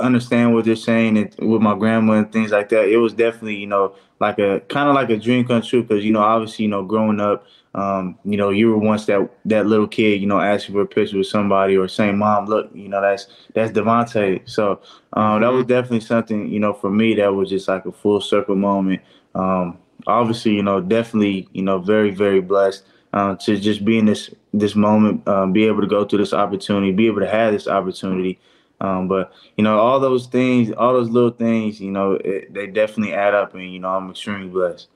understand 0.00 0.52
what 0.52 0.64
they're 0.64 0.74
saying 0.74 1.16
and 1.16 1.34
with 1.38 1.62
my 1.62 1.78
grandma 1.78 2.14
and 2.14 2.32
things 2.32 2.50
like 2.50 2.68
that, 2.70 2.88
it 2.88 2.96
was 2.96 3.12
definitely 3.12 3.56
you 3.56 3.66
know 3.66 3.94
like 4.20 4.38
a 4.38 4.60
kind 4.68 4.88
of 4.88 4.94
like 4.94 5.10
a 5.10 5.16
dream 5.16 5.46
come 5.46 5.62
true 5.62 5.82
because 5.82 6.04
you 6.04 6.12
know 6.12 6.22
obviously 6.22 6.64
you 6.64 6.70
know 6.70 6.82
growing 6.82 7.20
up 7.20 7.44
um, 7.74 8.18
you 8.24 8.36
know, 8.36 8.50
you 8.50 8.68
were 8.68 8.78
once 8.78 9.06
that 9.06 9.30
that 9.46 9.66
little 9.66 9.88
kid, 9.88 10.20
you 10.20 10.26
know, 10.26 10.40
asking 10.40 10.74
for 10.74 10.82
a 10.82 10.86
picture 10.86 11.16
with 11.16 11.26
somebody 11.26 11.76
or 11.76 11.88
saying, 11.88 12.18
"Mom, 12.18 12.46
look, 12.46 12.70
you 12.74 12.88
know, 12.88 13.00
that's 13.00 13.28
that's 13.54 13.72
Davante." 13.72 14.46
So 14.48 14.80
um, 15.14 15.40
that 15.40 15.52
was 15.52 15.62
mm-hmm. 15.62 15.68
definitely 15.68 16.00
something, 16.00 16.48
you 16.48 16.60
know, 16.60 16.74
for 16.74 16.90
me 16.90 17.14
that 17.14 17.34
was 17.34 17.48
just 17.48 17.68
like 17.68 17.86
a 17.86 17.92
full 17.92 18.20
circle 18.20 18.56
moment. 18.56 19.00
Um, 19.34 19.78
obviously, 20.06 20.52
you 20.52 20.62
know, 20.62 20.82
definitely, 20.82 21.48
you 21.52 21.62
know, 21.62 21.78
very 21.78 22.10
very 22.10 22.42
blessed 22.42 22.84
uh, 23.12 23.36
to 23.36 23.58
just 23.58 23.84
be 23.84 23.98
in 23.98 24.06
this 24.06 24.30
this 24.54 24.74
moment, 24.74 25.26
um, 25.28 25.52
be 25.52 25.64
able 25.64 25.80
to 25.80 25.86
go 25.86 26.04
through 26.04 26.18
this 26.18 26.32
opportunity, 26.32 26.92
be 26.92 27.06
able 27.06 27.20
to 27.20 27.28
have 27.28 27.52
this 27.52 27.68
opportunity. 27.68 28.38
Um, 28.80 29.06
but 29.06 29.32
you 29.56 29.64
know, 29.64 29.78
all 29.78 30.00
those 30.00 30.26
things, 30.26 30.72
all 30.72 30.92
those 30.92 31.08
little 31.08 31.30
things, 31.30 31.80
you 31.80 31.90
know, 31.90 32.12
it, 32.12 32.52
they 32.52 32.66
definitely 32.66 33.14
add 33.14 33.34
up, 33.34 33.54
and 33.54 33.72
you 33.72 33.78
know, 33.78 33.90
I'm 33.90 34.10
extremely 34.10 34.48
blessed. 34.48 34.88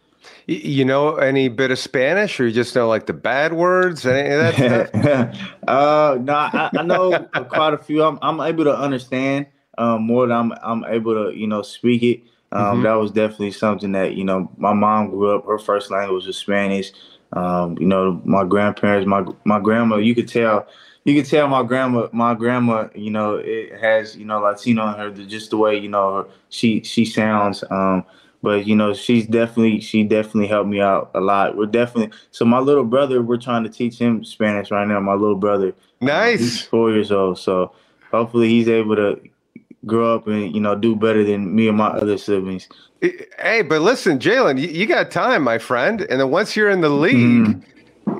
You 0.46 0.84
know 0.84 1.16
any 1.16 1.48
bit 1.48 1.70
of 1.70 1.78
Spanish, 1.78 2.40
or 2.40 2.46
you 2.46 2.52
just 2.52 2.74
know 2.74 2.88
like 2.88 3.06
the 3.06 3.12
bad 3.12 3.52
words? 3.52 4.04
Any 4.06 4.28
of 4.28 4.56
that 4.56 4.88
stuff? 4.88 5.50
uh, 5.68 6.18
no, 6.20 6.34
I, 6.34 6.70
I, 6.76 6.82
know 6.82 7.28
quite 7.48 7.74
a 7.74 7.78
few. 7.78 8.02
I'm, 8.02 8.18
I'm 8.22 8.40
able 8.40 8.64
to 8.64 8.76
understand 8.76 9.46
um, 9.78 10.02
more 10.02 10.26
than 10.26 10.36
I'm 10.36 10.52
I'm 10.62 10.84
able 10.84 11.14
to 11.14 11.36
you 11.36 11.46
know 11.46 11.62
speak 11.62 12.02
it. 12.02 12.22
Um, 12.52 12.62
mm-hmm. 12.62 12.82
That 12.84 12.94
was 12.94 13.10
definitely 13.12 13.52
something 13.52 13.92
that 13.92 14.14
you 14.14 14.24
know 14.24 14.50
my 14.56 14.72
mom 14.72 15.10
grew 15.10 15.36
up. 15.36 15.46
Her 15.46 15.58
first 15.58 15.90
language 15.90 16.26
was 16.26 16.36
Spanish. 16.36 16.92
Um, 17.36 17.76
you 17.78 17.86
know, 17.86 18.20
my 18.24 18.44
grandparents, 18.44 19.06
my 19.06 19.24
my 19.44 19.60
grandma. 19.60 19.96
You 19.96 20.14
could 20.14 20.26
tell, 20.28 20.66
you 21.04 21.14
could 21.14 21.28
tell 21.28 21.46
my 21.48 21.62
grandma, 21.62 22.08
my 22.12 22.34
grandma. 22.34 22.88
You 22.94 23.10
know, 23.10 23.36
it 23.36 23.78
has 23.78 24.16
you 24.16 24.24
know 24.24 24.40
Latino 24.40 24.88
in 24.88 24.94
her. 24.98 25.10
Just 25.10 25.50
the 25.50 25.58
way 25.58 25.76
you 25.76 25.88
know 25.88 26.16
her, 26.16 26.26
she 26.48 26.82
she 26.82 27.04
sounds. 27.04 27.62
Um, 27.70 28.04
but 28.42 28.66
you 28.66 28.76
know 28.76 28.94
she's 28.94 29.26
definitely 29.26 29.80
she 29.80 30.04
definitely 30.04 30.46
helped 30.46 30.68
me 30.68 30.80
out 30.80 31.10
a 31.14 31.20
lot 31.20 31.56
we're 31.56 31.66
definitely 31.66 32.16
so 32.30 32.44
my 32.44 32.58
little 32.58 32.84
brother 32.84 33.22
we're 33.22 33.36
trying 33.36 33.64
to 33.64 33.68
teach 33.70 33.98
him 33.98 34.22
spanish 34.24 34.70
right 34.70 34.86
now 34.86 35.00
my 35.00 35.14
little 35.14 35.34
brother 35.36 35.74
nice 36.00 36.38
he's 36.38 36.62
four 36.62 36.92
years 36.92 37.10
old 37.10 37.38
so 37.38 37.72
hopefully 38.12 38.48
he's 38.48 38.68
able 38.68 38.94
to 38.94 39.18
grow 39.86 40.14
up 40.14 40.26
and 40.26 40.54
you 40.54 40.60
know 40.60 40.74
do 40.74 40.96
better 40.96 41.24
than 41.24 41.54
me 41.54 41.68
and 41.68 41.76
my 41.76 41.88
other 41.88 42.18
siblings 42.18 42.68
hey 43.00 43.62
but 43.62 43.80
listen 43.82 44.18
jalen 44.18 44.60
you, 44.60 44.68
you, 44.68 44.86
got 44.86 45.10
time 45.10 45.42
my 45.42 45.58
friend 45.58 46.02
and 46.02 46.20
then 46.20 46.30
once 46.30 46.56
you're 46.56 46.70
in 46.70 46.80
the 46.80 46.88
league 46.88 47.46
mm-hmm 47.46 47.70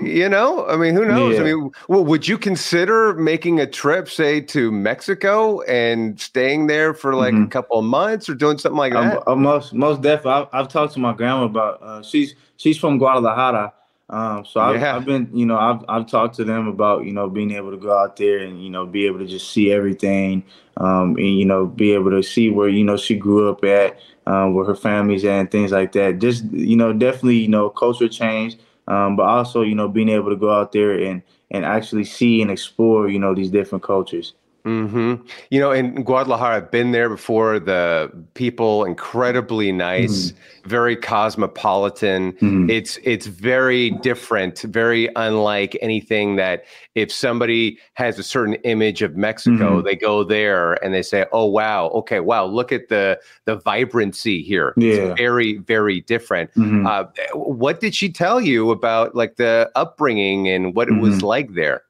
you 0.01 0.29
know, 0.29 0.67
I 0.67 0.77
mean, 0.77 0.95
who 0.95 1.05
knows? 1.05 1.35
Yeah. 1.35 1.41
I 1.41 1.45
mean, 1.45 1.71
well, 1.89 2.05
would 2.05 2.27
you 2.27 2.39
consider 2.39 3.15
making 3.15 3.61
a 3.61 3.67
trip, 3.67 4.09
say, 4.09 4.41
to 4.43 4.73
Mexico 4.73 5.61
and 5.63 6.21
staying 6.21 6.67
there 6.67 6.93
for 6.93 7.15
like 7.15 7.35
mm-hmm. 7.35 7.45
a 7.45 7.49
couple 7.49 7.79
of 7.79 7.85
months 7.85 8.29
or 8.29 8.35
doing 8.35 8.59
something 8.59 8.79
like 8.79 8.93
that? 8.93 9.19
I'm, 9.19 9.23
I'm 9.27 9.43
most 9.43 9.73
most 9.73 10.03
definitely. 10.03 10.33
I've, 10.33 10.49
I've, 10.53 10.69
talked 10.69 10.95
to 10.95 10.99
my 10.99 11.13
grandma 11.13 11.45
about. 11.45 11.83
Uh, 11.83 12.03
she's 12.03 12.35
she's 12.57 12.77
from 12.79 12.99
Guadalajara, 12.99 13.73
um, 14.09 14.45
so 14.45 14.61
I've, 14.61 14.81
yeah. 14.81 14.97
I've, 14.97 15.05
been, 15.05 15.29
you 15.33 15.47
know, 15.47 15.59
I've 15.59 15.85
I've 15.89 16.07
talked 16.07 16.37
to 16.37 16.45
them 16.45 16.69
about 16.69 17.05
you 17.05 17.13
know 17.13 17.29
being 17.29 17.51
able 17.51 17.71
to 17.73 17.77
go 17.77 17.97
out 17.97 18.17
there 18.17 18.39
and 18.39 18.63
you 18.63 18.71
know 18.71 18.87
be 18.87 19.07
able 19.07 19.19
to 19.19 19.27
just 19.27 19.51
see 19.51 19.73
everything, 19.73 20.45
um, 20.77 21.17
and 21.17 21.39
you 21.39 21.45
know 21.45 21.67
be 21.67 21.93
able 21.93 22.11
to 22.11 22.23
see 22.23 22.51
where 22.51 22.69
you 22.69 22.85
know 22.85 22.97
she 22.97 23.17
grew 23.17 23.51
up 23.51 23.65
at, 23.65 23.99
um, 24.27 24.55
where 24.55 24.65
her 24.65 24.77
family's 24.77 25.25
at, 25.25 25.41
and 25.41 25.51
things 25.51 25.73
like 25.73 25.93
that. 25.93 26.19
Just 26.21 26.45
you 26.53 26.77
know, 26.77 26.93
definitely 26.93 27.39
you 27.39 27.49
know, 27.49 27.69
culture 27.69 28.09
change 28.09 28.59
um, 28.89 29.17
but 29.17 29.25
also 29.25 29.63
you 29.63 29.75
know 29.75 29.89
being 29.89 30.09
able 30.09 30.31
to 30.31 30.37
go 30.37 30.53
out 30.53 30.73
there 30.73 30.99
and 30.99 31.23
and 31.51 31.65
actually 31.65 32.05
see 32.05 32.43
and 32.43 32.51
explore 32.51 33.09
you 33.09 33.19
know 33.19 33.35
these 33.35 33.51
different 33.51 33.85
cultures. 33.85 34.35
Mm-hmm. 34.67 35.25
You 35.51 35.61
know, 35.61 35.71
in 35.71 36.03
Guadalajara, 36.03 36.57
I've 36.57 36.71
been 36.73 36.91
there 36.91 37.09
before. 37.09 37.61
The 37.61 38.11
people 38.35 38.85
incredibly 38.85 39.71
nice, 39.71 40.33
mm-hmm. 40.33 40.69
very 40.69 40.97
cosmopolitan. 40.97 42.33
Mm-hmm. 42.33 42.69
It's 42.69 42.99
it's 43.05 43.27
very 43.27 43.91
different, 43.91 44.63
very 44.63 45.09
unlike 45.15 45.79
anything 45.81 46.35
that 46.37 46.65
if 46.97 47.13
somebody 47.13 47.79
has 47.95 48.19
a 48.19 48.25
certain 48.25 48.55
image 48.65 49.03
of 49.03 49.17
Mexico, 49.17 49.77
mm-hmm. 49.77 49.87
they 49.87 49.95
go 49.95 50.25
there 50.25 50.83
and 50.85 50.93
they 50.93 51.03
say, 51.03 51.27
"Oh 51.31 51.47
wow, 51.47 51.87
okay, 51.91 52.19
wow, 52.19 52.45
look 52.45 52.73
at 52.73 52.89
the 52.89 53.21
the 53.45 53.57
vibrancy 53.57 54.43
here. 54.43 54.75
Yeah. 54.77 54.95
It's 54.95 55.21
very 55.21 55.59
very 55.59 56.01
different." 56.01 56.53
Mm-hmm. 56.55 56.87
Uh, 56.89 57.05
what 57.35 57.79
did 57.79 57.95
she 57.95 58.11
tell 58.11 58.41
you 58.41 58.73
about 58.73 59.15
like 59.15 59.37
the 59.37 59.71
upbringing 59.77 60.49
and 60.49 60.75
what 60.75 60.89
it 60.89 60.99
was 61.01 61.19
mm-hmm. 61.19 61.27
like 61.27 61.55
there? 61.55 61.86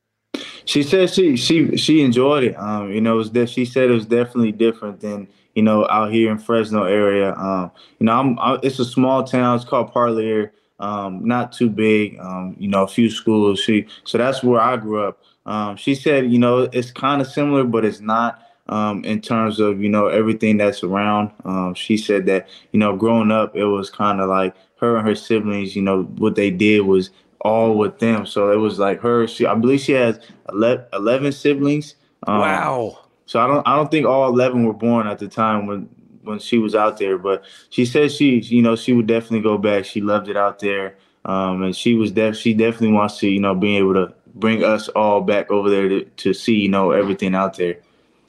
She 0.67 0.83
said 0.83 1.11
she 1.11 1.37
she 1.37 1.77
she 1.77 2.03
enjoyed 2.03 2.43
it. 2.45 2.57
Um, 2.59 2.93
you 2.93 3.01
know, 3.01 3.15
it 3.15 3.17
was 3.17 3.31
de- 3.31 3.47
she 3.47 3.65
said 3.65 3.89
it 3.89 3.95
was 3.95 4.05
definitely 4.05 4.51
different 4.51 5.01
than 5.01 5.29
you 5.55 5.63
know 5.63 5.87
out 5.89 6.13
here 6.13 6.31
in 6.31 6.39
Fresno 6.39 6.85
area. 6.85 7.35
Um, 7.35 7.71
you 8.01 8.07
know, 8.07 8.13
I'm 8.13 8.39
I, 8.41 8.59
it's 8.65 8.81
a 8.81 8.85
small 8.85 9.23
town. 9.23 9.57
It's 9.57 9.65
called 9.65 9.93
Parlier. 9.93 10.53
Um, 10.81 11.25
not 11.25 11.53
too 11.53 11.71
big. 11.71 12.19
Um, 12.19 12.57
you 12.59 12.69
know, 12.69 12.83
a 12.83 12.89
few 12.89 13.09
schools. 13.09 13.61
She 13.61 13.87
so 14.03 14.19
that's 14.19 14.43
where 14.43 14.61
I 14.61 14.77
grew 14.77 15.05
up. 15.05 15.23
Um, 15.47 15.77
she 15.77 15.95
said, 15.95 16.33
you 16.33 16.39
know, 16.41 16.69
it's 16.73 16.91
kind 16.91 17.23
of 17.23 17.29
similar, 17.29 17.65
but 17.65 17.85
it's 17.85 18.01
not. 18.01 18.43
Um, 18.69 19.05
in 19.05 19.21
terms 19.21 19.61
of 19.61 19.81
you 19.81 19.89
know 19.89 20.09
everything 20.09 20.57
that's 20.57 20.83
around. 20.83 21.31
Um, 21.45 21.75
she 21.75 21.97
said 21.97 22.27
that 22.27 22.49
you 22.73 22.81
know 22.81 22.97
growing 22.97 23.31
up 23.31 23.55
it 23.55 23.67
was 23.67 23.91
kind 23.91 24.21
of 24.21 24.29
like 24.29 24.57
her 24.81 24.97
and 24.97 25.07
her 25.07 25.15
siblings. 25.15 25.77
You 25.77 25.83
know 25.83 26.03
what 26.03 26.35
they 26.35 26.51
did 26.51 26.81
was 26.81 27.11
all 27.41 27.77
with 27.77 27.99
them. 27.99 28.27
So 28.27 28.51
it 28.51 28.57
was 28.57 28.79
like 28.79 29.01
her. 29.01 29.27
She, 29.27 29.47
I 29.47 29.55
believe 29.55 29.81
she 29.81 29.93
has 29.93 30.19
11 30.53 31.33
siblings. 31.33 31.95
Um, 32.27 32.41
wow. 32.41 32.99
So 33.27 33.41
I 33.41 33.47
don't, 33.47 33.67
I 33.67 33.77
don't 33.77 33.91
think 33.91 34.07
all 34.07 34.29
11 34.29 34.65
were 34.65 34.73
born 34.73 35.07
at 35.07 35.19
the 35.19 35.29
time 35.29 35.67
when, 35.67 35.89
when 36.23 36.39
she 36.39 36.59
was 36.59 36.75
out 36.75 36.99
there. 36.99 37.19
But 37.19 37.45
she 37.71 37.85
said 37.85 38.13
she, 38.13 38.39
you 38.41 38.63
know, 38.63 38.77
she 38.77 38.93
would 38.93 39.07
definitely 39.07 39.43
go 39.43 39.59
back. 39.59 39.85
She 39.85 40.01
loved 40.01 40.29
it 40.29 40.37
out 40.37 40.59
there, 40.61 40.97
um, 41.25 41.63
and 41.63 41.75
she 41.75 41.95
was 41.95 42.13
def, 42.13 42.37
she 42.37 42.55
definitely 42.55 42.93
wants 42.93 43.19
to, 43.19 43.29
you 43.29 43.41
know, 43.41 43.55
being 43.55 43.77
able 43.77 43.95
to 43.95 44.15
bring 44.35 44.63
us 44.63 44.89
all 44.89 45.21
back 45.23 45.51
over 45.51 45.71
there 45.71 45.89
to, 45.89 46.05
to 46.05 46.35
see, 46.35 46.55
you 46.55 46.69
know, 46.69 46.91
everything 46.91 47.35
out 47.35 47.57
there. 47.57 47.79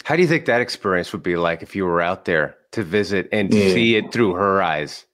How 0.04 0.16
do 0.16 0.22
you 0.22 0.28
think 0.28 0.46
that 0.46 0.62
experience 0.62 1.12
would 1.12 1.24
be 1.24 1.36
like 1.36 1.62
if 1.62 1.76
you 1.76 1.86
were 1.86 2.02
out 2.02 2.26
there 2.26 2.56
to 2.72 2.84
visit 2.84 3.28
and 3.32 3.54
yeah. 3.54 3.74
see 3.74 3.96
it 3.96 4.12
through 4.14 4.36
her 4.36 4.62
eyes? 4.62 5.06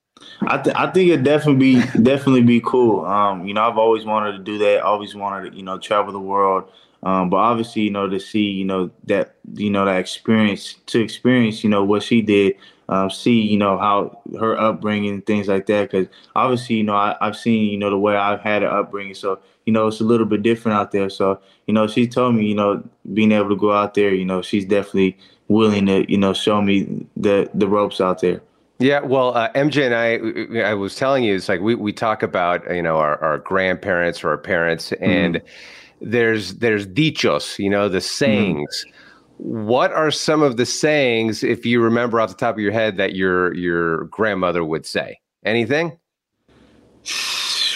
I 0.42 0.58
th- 0.58 0.76
I 0.76 0.92
think 0.92 1.10
it 1.10 1.24
definitely 1.24 1.76
be 1.76 2.02
definitely 2.02 2.44
be 2.44 2.62
cool. 2.64 3.06
Um, 3.06 3.48
you 3.48 3.54
know, 3.54 3.62
I've 3.62 3.78
always 3.78 4.06
wanted 4.06 4.34
to 4.34 4.40
do 4.40 4.58
that. 4.60 4.82
Always 4.82 5.16
wanted 5.16 5.52
to, 5.52 5.58
you 5.58 5.64
know, 5.64 5.78
travel 5.78 6.12
the 6.12 6.20
world. 6.20 6.70
Um, 7.04 7.30
but 7.30 7.38
obviously, 7.38 7.82
you 7.84 7.92
know, 7.92 8.08
to 8.08 8.20
see, 8.20 8.44
you 8.44 8.64
know, 8.64 8.90
that, 9.06 9.36
you 9.56 9.70
know, 9.70 9.84
that 9.86 9.98
experience 9.98 10.76
to 10.86 11.02
experience, 11.02 11.64
you 11.64 11.70
know, 11.70 11.84
what 11.84 12.02
she 12.02 12.22
did, 12.22 12.56
um, 12.88 13.10
see, 13.10 13.42
you 13.42 13.58
know, 13.58 13.78
how 13.78 14.22
her 14.40 14.58
upbringing, 14.58 15.22
things 15.22 15.50
like 15.50 15.66
that. 15.66 15.92
Because 15.92 16.08
obviously, 16.36 16.78
you 16.78 16.84
know, 16.84 16.96
I, 16.96 17.18
have 17.20 17.36
seen, 17.36 17.70
you 17.70 17.78
know, 17.78 17.90
the 17.90 18.00
way 18.00 18.16
I've 18.16 18.40
had 18.40 18.64
an 18.64 18.70
upbringing. 18.70 19.16
So, 19.16 19.40
you 19.66 19.74
know, 19.74 19.88
it's 19.88 20.00
a 20.00 20.06
little 20.06 20.26
bit 20.26 20.44
different 20.44 20.78
out 20.78 20.92
there. 20.92 21.10
So, 21.10 21.42
you 21.68 21.74
know, 21.74 21.88
she 21.88 22.08
told 22.08 22.36
me, 22.36 22.46
you 22.46 22.56
know, 22.56 22.82
being 23.14 23.34
able 23.34 23.50
to 23.50 23.58
go 23.58 23.74
out 23.74 23.96
there, 23.96 24.14
you 24.14 24.26
know, 24.26 24.42
she's 24.42 24.66
definitely 24.66 25.18
willing 25.50 25.86
to, 25.88 26.10
you 26.10 26.18
know, 26.18 26.34
show 26.34 26.62
me 26.62 27.06
the 27.18 27.50
the 27.54 27.68
ropes 27.68 28.00
out 28.00 28.22
there. 28.22 28.42
Yeah, 28.84 29.00
well, 29.00 29.34
uh, 29.34 29.50
MJ 29.54 29.86
and 29.86 29.96
I, 29.96 30.68
I 30.68 30.74
was 30.74 30.98
telling 30.98 31.24
you, 31.24 31.34
it's 31.34 31.48
like 31.48 31.62
we, 31.62 31.74
we 31.74 31.94
talk 31.94 32.22
about, 32.22 32.70
you 32.70 32.82
know, 32.82 32.98
our, 32.98 33.18
our 33.24 33.38
grandparents 33.38 34.26
or 34.26 34.32
our 34.32 34.38
parents, 34.38 34.92
and 35.00 35.36
mm-hmm. 35.36 36.10
there's 36.12 36.56
there's 36.56 36.86
dichos, 36.86 37.58
you 37.60 37.70
know, 37.70 37.88
the 37.88 38.00
mm-hmm. 38.00 38.04
sayings. 38.04 38.86
Mm-hmm. 38.86 39.68
What 39.68 39.94
are 39.94 40.12
some 40.12 40.42
of 40.42 40.58
the 40.58 40.66
sayings, 40.66 41.46
if 41.46 41.66
you 41.66 41.82
remember 41.82 42.20
off 42.20 42.28
the 42.28 42.36
top 42.36 42.56
of 42.56 42.60
your 42.60 42.74
head, 42.74 42.98
that 42.98 43.16
your 43.16 43.54
your 43.54 44.04
grandmother 44.06 44.66
would 44.66 44.86
say? 44.86 45.18
Anything? 45.46 45.98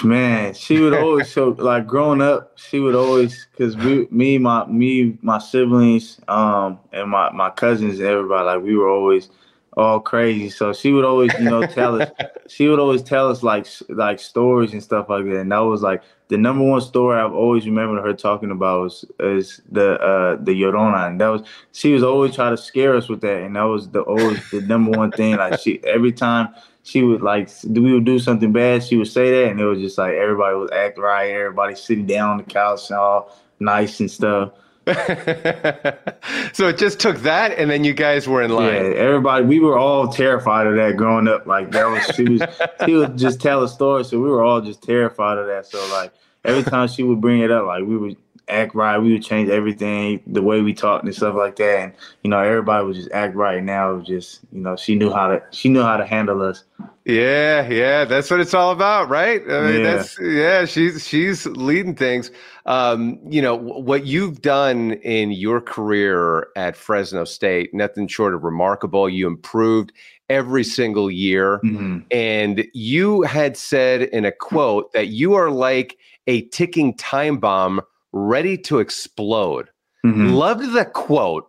Man, 0.04 0.54
she 0.56 0.82
would 0.82 0.94
always 0.94 1.32
show 1.32 1.56
like 1.58 1.88
growing 1.88 2.22
up. 2.22 2.52
She 2.58 2.82
would 2.82 2.96
always 2.96 3.48
because 3.52 3.78
we, 3.78 4.10
me, 4.12 4.40
my 4.40 4.66
me, 4.66 5.18
my 5.22 5.40
siblings, 5.40 6.20
um, 6.28 6.82
and 6.92 7.10
my 7.10 7.32
my 7.32 7.50
cousins, 7.50 8.02
everybody 8.02 8.46
like 8.46 8.62
we 8.62 8.76
were 8.76 8.90
always 8.90 9.30
all 9.78 10.00
crazy. 10.00 10.50
So 10.50 10.74
she 10.74 10.92
would 10.92 11.06
always, 11.06 11.32
you 11.36 11.46
know, 11.46 11.66
tell 11.66 12.02
us. 12.02 12.10
She 12.50 12.70
would 12.70 12.80
always 12.80 13.04
tell 13.04 13.30
us 13.30 13.44
like 13.44 13.68
like 13.90 14.20
stories 14.20 14.72
and 14.72 14.82
stuff 14.82 15.10
like 15.10 15.26
that. 15.26 15.42
And 15.42 15.52
that 15.52 15.60
was 15.60 15.82
like 15.82 16.02
the 16.30 16.38
number 16.38 16.64
one 16.64 16.80
story 16.80 17.20
I've 17.20 17.34
always 17.34 17.66
remembered 17.66 18.02
her 18.02 18.14
talking 18.14 18.52
about 18.52 18.84
was 18.84 19.06
is 19.20 19.62
the 19.70 20.00
uh 20.00 20.38
the 20.38 20.54
Llorona. 20.54 21.08
And 21.08 21.20
that 21.20 21.28
was 21.28 21.42
she 21.74 21.92
was 21.92 22.04
always 22.04 22.34
trying 22.34 22.56
to 22.56 22.62
scare 22.62 22.96
us 22.96 23.10
with 23.10 23.20
that. 23.22 23.44
And 23.44 23.58
that 23.58 23.64
was 23.64 23.90
the 23.90 24.00
always 24.00 24.50
the 24.50 24.62
number 24.62 24.98
one 24.98 25.12
thing. 25.12 25.36
Like 25.36 25.60
she 25.60 25.84
every 25.84 26.14
time 26.14 26.56
she 26.84 27.04
would 27.04 27.22
like 27.22 27.50
we 27.66 27.92
would 27.92 28.06
do 28.06 28.18
something 28.18 28.54
bad, 28.54 28.82
she 28.82 28.96
would 28.96 29.10
say 29.10 29.30
that, 29.30 29.52
and 29.52 29.60
it 29.60 29.66
was 29.66 29.80
just 29.80 29.98
like 29.98 30.14
everybody 30.14 30.56
would 30.56 30.74
act 30.74 30.98
right, 30.98 31.30
everybody 31.30 31.76
sitting 31.76 32.06
down 32.06 32.30
on 32.30 32.38
the 32.38 32.44
couch 32.44 32.90
and 32.90 32.98
all 32.98 33.38
nice 33.60 34.00
and 34.00 34.10
stuff. 34.10 34.54
so 36.54 36.70
it 36.70 36.78
just 36.78 37.00
took 37.02 37.18
that, 37.18 37.52
and 37.58 37.70
then 37.70 37.84
you 37.84 37.94
guys 37.94 38.26
were 38.26 38.42
in 38.42 38.52
line. 38.52 38.74
Yeah, 38.74 38.98
everybody. 38.98 39.44
We 39.44 39.60
were 39.60 39.78
all 39.78 40.08
terrified 40.08 40.66
of 40.66 40.76
that 40.76 40.96
growing 40.96 41.28
up. 41.28 41.46
Like 41.46 41.72
that 41.72 41.88
was 41.88 42.16
she 42.16 42.24
was 42.24 42.42
she 42.86 42.94
would 42.94 43.18
just 43.18 43.42
tell 43.42 43.64
a 43.64 43.68
story, 43.68 44.06
so 44.06 44.22
we 44.22 44.30
were 44.30 44.44
all 44.44 44.62
just 44.62 44.82
terrified 44.82 45.38
of 45.38 45.48
that. 45.48 45.66
So 45.66 45.86
like 45.92 46.14
every 46.46 46.64
time 46.64 46.88
she 46.88 47.04
would 47.04 47.20
bring 47.20 47.42
it 47.42 47.52
up, 47.52 47.66
like 47.66 47.84
we 47.84 47.98
would 47.98 48.18
act 48.50 48.74
right. 48.76 48.98
We 48.98 49.14
would 49.14 49.24
change 49.24 49.50
everything, 49.50 50.22
the 50.28 50.42
way 50.42 50.62
we 50.62 50.74
talked 50.74 51.04
and 51.04 51.14
stuff 51.14 51.36
like 51.36 51.56
that. 51.58 51.80
And 51.80 51.94
you 52.24 52.30
know, 52.30 52.40
everybody 52.40 52.86
would 52.86 52.96
just 52.96 53.12
act 53.12 53.36
right. 53.36 53.64
Now, 53.64 53.92
it 53.94 53.98
was 53.98 54.08
just 54.08 54.40
you 54.52 54.62
know, 54.62 54.76
she 54.76 54.96
knew 54.96 55.12
how 55.12 55.28
to 55.28 55.42
she 55.52 55.70
knew 55.70 55.82
how 55.84 55.98
to 55.98 56.06
handle 56.06 56.42
us. 56.42 56.64
Yeah, 57.06 57.68
yeah, 57.70 58.04
that's 58.04 58.30
what 58.30 58.42
it's 58.42 58.54
all 58.54 58.72
about, 58.72 59.08
right? 59.10 59.42
I 59.50 59.62
mean, 59.72 59.82
Yeah. 59.82 59.96
that's 59.96 60.20
yeah. 60.20 60.66
She's 60.66 61.08
she's 61.08 61.46
leading 61.46 61.96
things. 61.96 62.32
Um, 62.66 63.18
you 63.30 63.42
know 63.42 63.56
what 63.56 64.06
you've 64.06 64.42
done 64.42 64.94
in 65.04 65.32
your 65.32 65.62
career 65.62 66.48
at 66.58 66.76
Fresno 66.76 67.24
State, 67.24 67.74
nothing 67.74 68.08
short 68.08 68.34
of 68.34 68.44
remarkable. 68.44 69.08
You 69.10 69.26
improved 69.28 69.94
every 70.30 70.66
single 70.66 71.10
year, 71.10 71.60
Mm-hmm. 71.64 72.00
and 72.12 72.68
you 72.74 73.22
had 73.22 73.56
said 73.56 74.02
in 74.02 74.26
a 74.26 74.32
quote 74.34 74.92
that 74.92 75.08
you 75.08 75.34
are 75.36 75.50
like 75.50 75.98
a 76.28 76.42
ticking 76.50 76.94
time 76.96 77.38
bomb 77.38 77.80
ready 78.18 78.58
to 78.58 78.80
explode. 78.80 79.70
Mhm. 80.06 80.34
Loved 80.36 80.74
the 80.74 80.86
quote. 80.86 81.48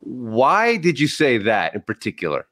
Why 0.00 0.76
did 0.76 0.98
you 0.98 1.06
say 1.06 1.38
that 1.38 1.74
in 1.74 1.82
particular? 1.82 2.46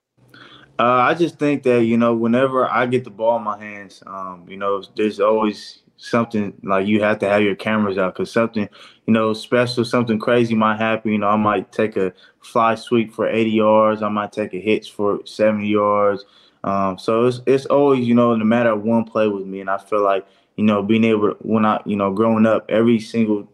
Uh, 0.78 0.84
I 0.84 1.14
just 1.14 1.38
think 1.38 1.62
that 1.64 1.84
you 1.84 1.96
know, 1.96 2.14
whenever 2.14 2.68
I 2.70 2.86
get 2.86 3.04
the 3.04 3.10
ball 3.10 3.36
in 3.36 3.42
my 3.44 3.58
hands, 3.58 4.02
um, 4.06 4.46
you 4.48 4.56
know, 4.56 4.82
there's 4.96 5.20
always 5.20 5.82
something 5.98 6.54
like 6.62 6.86
you 6.86 7.02
have 7.02 7.18
to 7.18 7.28
have 7.28 7.42
your 7.42 7.54
cameras 7.54 7.98
out 7.98 8.14
because 8.14 8.32
something, 8.32 8.66
you 9.06 9.12
know, 9.12 9.34
special, 9.34 9.84
something 9.84 10.18
crazy 10.18 10.54
might 10.54 10.78
happen. 10.78 11.12
You 11.12 11.18
know, 11.18 11.28
I 11.28 11.36
might 11.36 11.70
take 11.72 11.96
a 11.96 12.14
fly 12.40 12.74
sweep 12.76 13.12
for 13.12 13.28
80 13.28 13.50
yards. 13.50 14.00
I 14.00 14.08
might 14.08 14.32
take 14.32 14.54
a 14.54 14.60
hitch 14.60 14.92
for 14.92 15.20
70 15.26 15.68
yards. 15.68 16.24
Um, 16.64 16.98
so 16.98 17.26
it's 17.26 17.40
it's 17.46 17.66
always 17.66 18.06
you 18.06 18.14
know, 18.14 18.34
no 18.34 18.44
matter 18.44 18.74
one 18.76 19.04
play 19.04 19.28
with 19.28 19.46
me, 19.46 19.60
and 19.60 19.70
I 19.70 19.78
feel 19.78 20.02
like 20.02 20.26
you 20.60 20.66
know, 20.66 20.82
being 20.82 21.04
able 21.04 21.30
to, 21.30 21.36
when 21.40 21.64
I 21.64 21.80
you 21.86 21.96
know, 21.96 22.12
growing 22.12 22.44
up, 22.44 22.66
every 22.68 23.00
single 23.00 23.48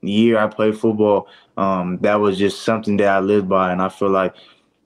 year 0.00 0.38
I 0.40 0.48
played 0.48 0.76
football, 0.76 1.28
um, 1.56 1.98
that 1.98 2.16
was 2.16 2.36
just 2.36 2.62
something 2.62 2.96
that 2.96 3.06
I 3.06 3.20
lived 3.20 3.48
by, 3.48 3.70
and 3.70 3.80
I 3.80 3.88
feel 3.88 4.10
like 4.10 4.34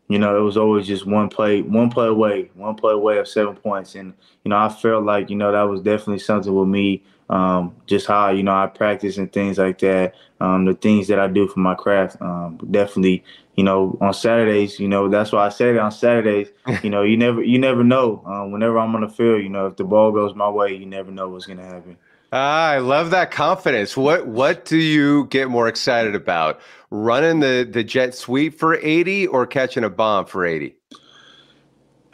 you 0.08 0.18
know, 0.18 0.36
it 0.36 0.42
was 0.42 0.58
always 0.58 0.86
just 0.86 1.06
one 1.06 1.30
play, 1.30 1.62
one 1.62 1.88
play 1.88 2.08
away, 2.08 2.50
one 2.52 2.74
play 2.74 2.92
away 2.92 3.16
of 3.16 3.26
seven 3.26 3.56
points. 3.56 3.94
And, 3.94 4.12
you 4.44 4.50
know, 4.50 4.58
I 4.58 4.68
felt 4.68 5.04
like, 5.04 5.30
you 5.30 5.36
know, 5.36 5.50
that 5.50 5.62
was 5.62 5.80
definitely 5.80 6.18
something 6.18 6.54
with 6.54 6.68
me. 6.68 7.02
Um, 7.30 7.74
just 7.86 8.06
how, 8.06 8.30
you 8.30 8.42
know, 8.42 8.52
I 8.54 8.66
practice 8.66 9.16
and 9.16 9.32
things 9.32 9.58
like 9.58 9.78
that. 9.78 10.14
Um, 10.40 10.64
the 10.64 10.74
things 10.74 11.08
that 11.08 11.18
I 11.18 11.28
do 11.28 11.48
for 11.48 11.60
my 11.60 11.74
craft. 11.74 12.20
Um, 12.20 12.58
definitely, 12.70 13.24
you 13.56 13.64
know, 13.64 13.96
on 14.00 14.12
Saturdays, 14.12 14.78
you 14.78 14.88
know, 14.88 15.08
that's 15.08 15.32
why 15.32 15.46
I 15.46 15.48
said 15.48 15.74
it 15.74 15.78
on 15.78 15.92
Saturdays, 15.92 16.48
you 16.82 16.90
know, 16.90 17.02
you 17.02 17.16
never 17.16 17.42
you 17.42 17.58
never 17.58 17.84
know. 17.84 18.22
Um, 18.26 18.52
whenever 18.52 18.78
I'm 18.78 18.94
on 18.94 19.02
the 19.02 19.08
field, 19.08 19.42
you 19.42 19.48
know, 19.48 19.66
if 19.66 19.76
the 19.76 19.84
ball 19.84 20.12
goes 20.12 20.34
my 20.34 20.48
way, 20.48 20.74
you 20.74 20.86
never 20.86 21.10
know 21.10 21.28
what's 21.28 21.46
gonna 21.46 21.64
happen. 21.64 21.96
Ah, 22.34 22.70
I 22.70 22.78
love 22.78 23.10
that 23.10 23.30
confidence. 23.30 23.94
What 23.94 24.26
what 24.26 24.64
do 24.64 24.78
you 24.78 25.26
get 25.26 25.50
more 25.50 25.68
excited 25.68 26.14
about? 26.14 26.60
Running 26.90 27.40
the 27.40 27.68
the 27.70 27.84
jet 27.84 28.14
sweep 28.14 28.58
for 28.58 28.74
80 28.74 29.26
or 29.26 29.46
catching 29.46 29.84
a 29.84 29.90
bomb 29.90 30.24
for 30.24 30.46
80? 30.46 30.74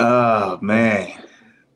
Oh 0.01 0.59
man, 0.61 1.13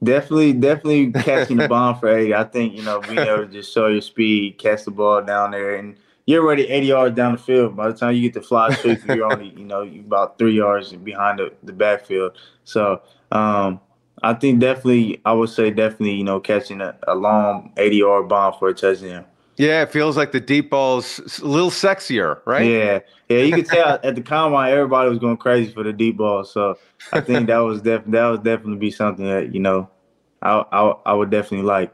definitely, 0.03 0.53
definitely 0.53 1.13
catching 1.13 1.57
the 1.57 1.69
bomb 1.75 1.99
for 1.99 2.09
eighty. 2.09 2.35
I 2.35 2.45
think 2.45 2.75
you 2.75 2.83
know 2.83 3.01
being 3.01 3.19
able 3.19 3.47
to 3.47 3.47
just 3.47 3.73
show 3.73 3.87
your 3.89 4.01
speed, 4.01 4.59
catch 4.59 4.85
the 4.85 4.91
ball 4.91 5.23
down 5.23 5.53
there, 5.53 5.77
and 5.77 5.97
you're 6.27 6.45
already 6.45 6.69
eighty 6.69 6.87
yards 6.87 7.17
down 7.17 7.33
the 7.33 7.39
field. 7.39 7.77
By 7.77 7.89
the 7.89 7.95
time 7.95 8.15
you 8.15 8.23
get 8.23 8.35
the 8.35 8.43
fly 8.43 8.75
sweep, 8.75 9.05
you're 9.07 9.31
only 9.31 9.51
you 9.51 9.65
know 9.65 9.83
you're 9.83 10.05
about 10.05 10.39
three 10.39 10.57
yards 10.57 10.93
behind 10.93 11.39
the, 11.39 11.53
the 11.63 11.73
backfield. 11.73 12.39
So 12.65 13.03
um, 13.31 13.81
I 14.23 14.35
think 14.35 14.61
definitely, 14.61 15.21
I 15.25 15.33
would 15.33 15.51
say 15.51 15.71
definitely, 15.71 16.15
you 16.15 16.25
know, 16.25 16.41
catching 16.41 16.81
a, 16.81 16.97
a 17.07 17.15
long 17.15 17.73
eighty 17.77 17.97
yard 17.97 18.29
bomb 18.29 18.55
for 18.59 18.69
a 18.69 18.75
touchdown. 18.75 19.25
Yeah, 19.57 19.83
it 19.83 19.93
feels 19.93 20.17
like 20.17 20.33
the 20.33 20.41
deep 20.41 20.71
ball's 20.71 21.41
a 21.43 21.47
little 21.47 21.71
sexier, 21.71 22.41
right? 22.47 22.67
Yeah, 22.67 23.01
yeah. 23.29 23.39
You 23.39 23.55
could 23.55 23.67
tell 23.67 24.01
at 24.03 24.15
the 24.15 24.23
combine, 24.23 24.73
everybody 24.73 25.11
was 25.11 25.19
going 25.19 25.37
crazy 25.37 25.73
for 25.73 25.83
the 25.83 25.93
deep 25.93 26.17
ball. 26.17 26.45
So 26.45 26.79
I 27.13 27.21
think 27.21 27.49
that 27.49 27.59
was 27.59 27.83
def- 27.83 28.07
that 28.07 28.27
was 28.29 28.41
definitely 28.41 28.79
be 28.79 28.91
something 28.91 29.27
that 29.27 29.53
you 29.53 29.61
know, 29.61 29.91
I 30.43 30.65
I, 30.73 30.95
I 31.07 31.13
would 31.15 31.31
definitely 31.31 31.67
like. 31.67 31.93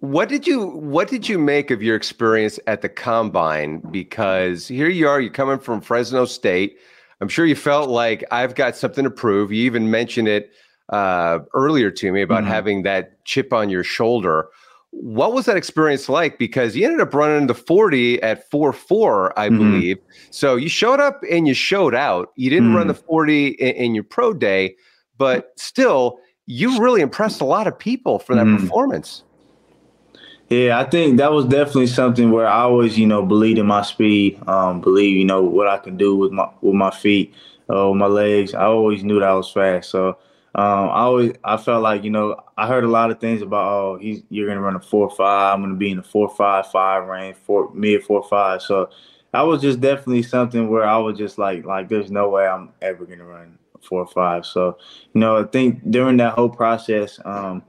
What 0.00 0.28
did 0.28 0.46
you 0.46 0.66
what 0.66 1.08
did 1.08 1.28
you 1.28 1.38
make 1.38 1.70
of 1.70 1.82
your 1.82 1.96
experience 1.96 2.58
at 2.66 2.82
the 2.82 2.88
combine? 2.88 3.78
Because 3.90 4.68
here 4.68 4.88
you 4.88 5.08
are, 5.08 5.20
you're 5.20 5.32
coming 5.32 5.58
from 5.58 5.80
Fresno 5.80 6.26
State. 6.26 6.78
I'm 7.20 7.28
sure 7.28 7.46
you 7.46 7.56
felt 7.56 7.88
like 7.88 8.22
I've 8.30 8.54
got 8.54 8.76
something 8.76 9.04
to 9.04 9.10
prove. 9.10 9.50
You 9.50 9.64
even 9.64 9.90
mentioned 9.90 10.28
it 10.28 10.50
uh, 10.90 11.38
earlier 11.54 11.90
to 11.90 12.12
me 12.12 12.20
about 12.20 12.44
Mhm. 12.44 12.48
having 12.48 12.82
that 12.82 13.24
chip 13.24 13.54
on 13.54 13.70
your 13.70 13.82
shoulder. 13.84 14.48
What 14.90 15.32
was 15.32 15.46
that 15.46 15.56
experience 15.56 16.10
like? 16.10 16.38
Because 16.38 16.76
you 16.76 16.84
ended 16.84 17.00
up 17.00 17.14
running 17.14 17.46
the 17.46 17.54
40 17.54 18.22
at 18.22 18.50
4-4, 18.50 19.32
I 19.38 19.48
Mhm. 19.48 19.56
believe. 19.56 19.98
So 20.30 20.56
you 20.56 20.68
showed 20.68 21.00
up 21.00 21.22
and 21.30 21.48
you 21.48 21.54
showed 21.54 21.94
out. 21.94 22.32
You 22.36 22.50
didn't 22.50 22.74
run 22.74 22.84
Mhm. 22.84 22.88
the 22.88 22.94
40 22.94 23.46
in, 23.48 23.74
in 23.76 23.94
your 23.94 24.04
pro 24.04 24.34
day, 24.34 24.76
but 25.16 25.52
still, 25.56 26.18
you 26.46 26.80
really 26.80 27.00
impressed 27.00 27.40
a 27.40 27.44
lot 27.44 27.66
of 27.66 27.78
people 27.78 28.18
for 28.18 28.34
that 28.34 28.46
Mhm. 28.46 28.60
performance. 28.60 29.22
Yeah, 30.50 30.78
I 30.78 30.84
think 30.84 31.16
that 31.16 31.32
was 31.32 31.46
definitely 31.46 31.86
something 31.86 32.30
where 32.30 32.46
I 32.46 32.60
always, 32.60 32.98
you 32.98 33.06
know, 33.06 33.22
believed 33.22 33.58
in 33.58 33.66
my 33.66 33.82
speed, 33.82 34.38
um, 34.46 34.80
believe, 34.80 35.16
you 35.16 35.24
know, 35.24 35.42
what 35.42 35.66
I 35.66 35.78
can 35.78 35.96
do 35.96 36.16
with 36.16 36.32
my 36.32 36.48
with 36.60 36.74
my 36.74 36.90
feet, 36.90 37.32
uh, 37.70 37.88
with 37.88 37.96
my 37.96 38.06
legs. 38.06 38.54
I 38.54 38.64
always 38.64 39.02
knew 39.02 39.20
that 39.20 39.28
I 39.28 39.34
was 39.34 39.50
fast. 39.50 39.90
So 39.90 40.08
um, 40.54 40.90
I 40.90 41.00
always 41.00 41.32
I 41.44 41.56
felt 41.56 41.82
like, 41.82 42.04
you 42.04 42.10
know, 42.10 42.36
I 42.58 42.66
heard 42.66 42.84
a 42.84 42.88
lot 42.88 43.10
of 43.10 43.20
things 43.20 43.40
about 43.40 43.66
oh, 43.66 43.98
he's 44.00 44.22
you're 44.28 44.46
gonna 44.46 44.60
run 44.60 44.76
a 44.76 44.80
four 44.80 45.10
five, 45.10 45.54
I'm 45.54 45.62
gonna 45.62 45.74
be 45.74 45.90
in 45.90 45.96
the 45.96 46.02
four 46.02 46.28
five 46.28 46.70
five 46.70 47.08
range, 47.08 47.36
four 47.46 47.72
mid 47.72 48.04
four 48.04 48.22
five. 48.22 48.60
So 48.60 48.90
I 49.32 49.42
was 49.42 49.62
just 49.62 49.80
definitely 49.80 50.22
something 50.22 50.68
where 50.68 50.84
I 50.84 50.98
was 50.98 51.16
just 51.16 51.38
like 51.38 51.64
like 51.64 51.88
there's 51.88 52.10
no 52.10 52.28
way 52.28 52.46
I'm 52.46 52.70
ever 52.82 53.06
gonna 53.06 53.24
run 53.24 53.58
four 53.84 54.00
or 54.00 54.06
five. 54.06 54.46
So, 54.46 54.78
you 55.12 55.20
know, 55.20 55.38
I 55.38 55.44
think 55.44 55.90
during 55.90 56.16
that 56.18 56.34
whole 56.34 56.48
process, 56.48 57.20
um, 57.24 57.62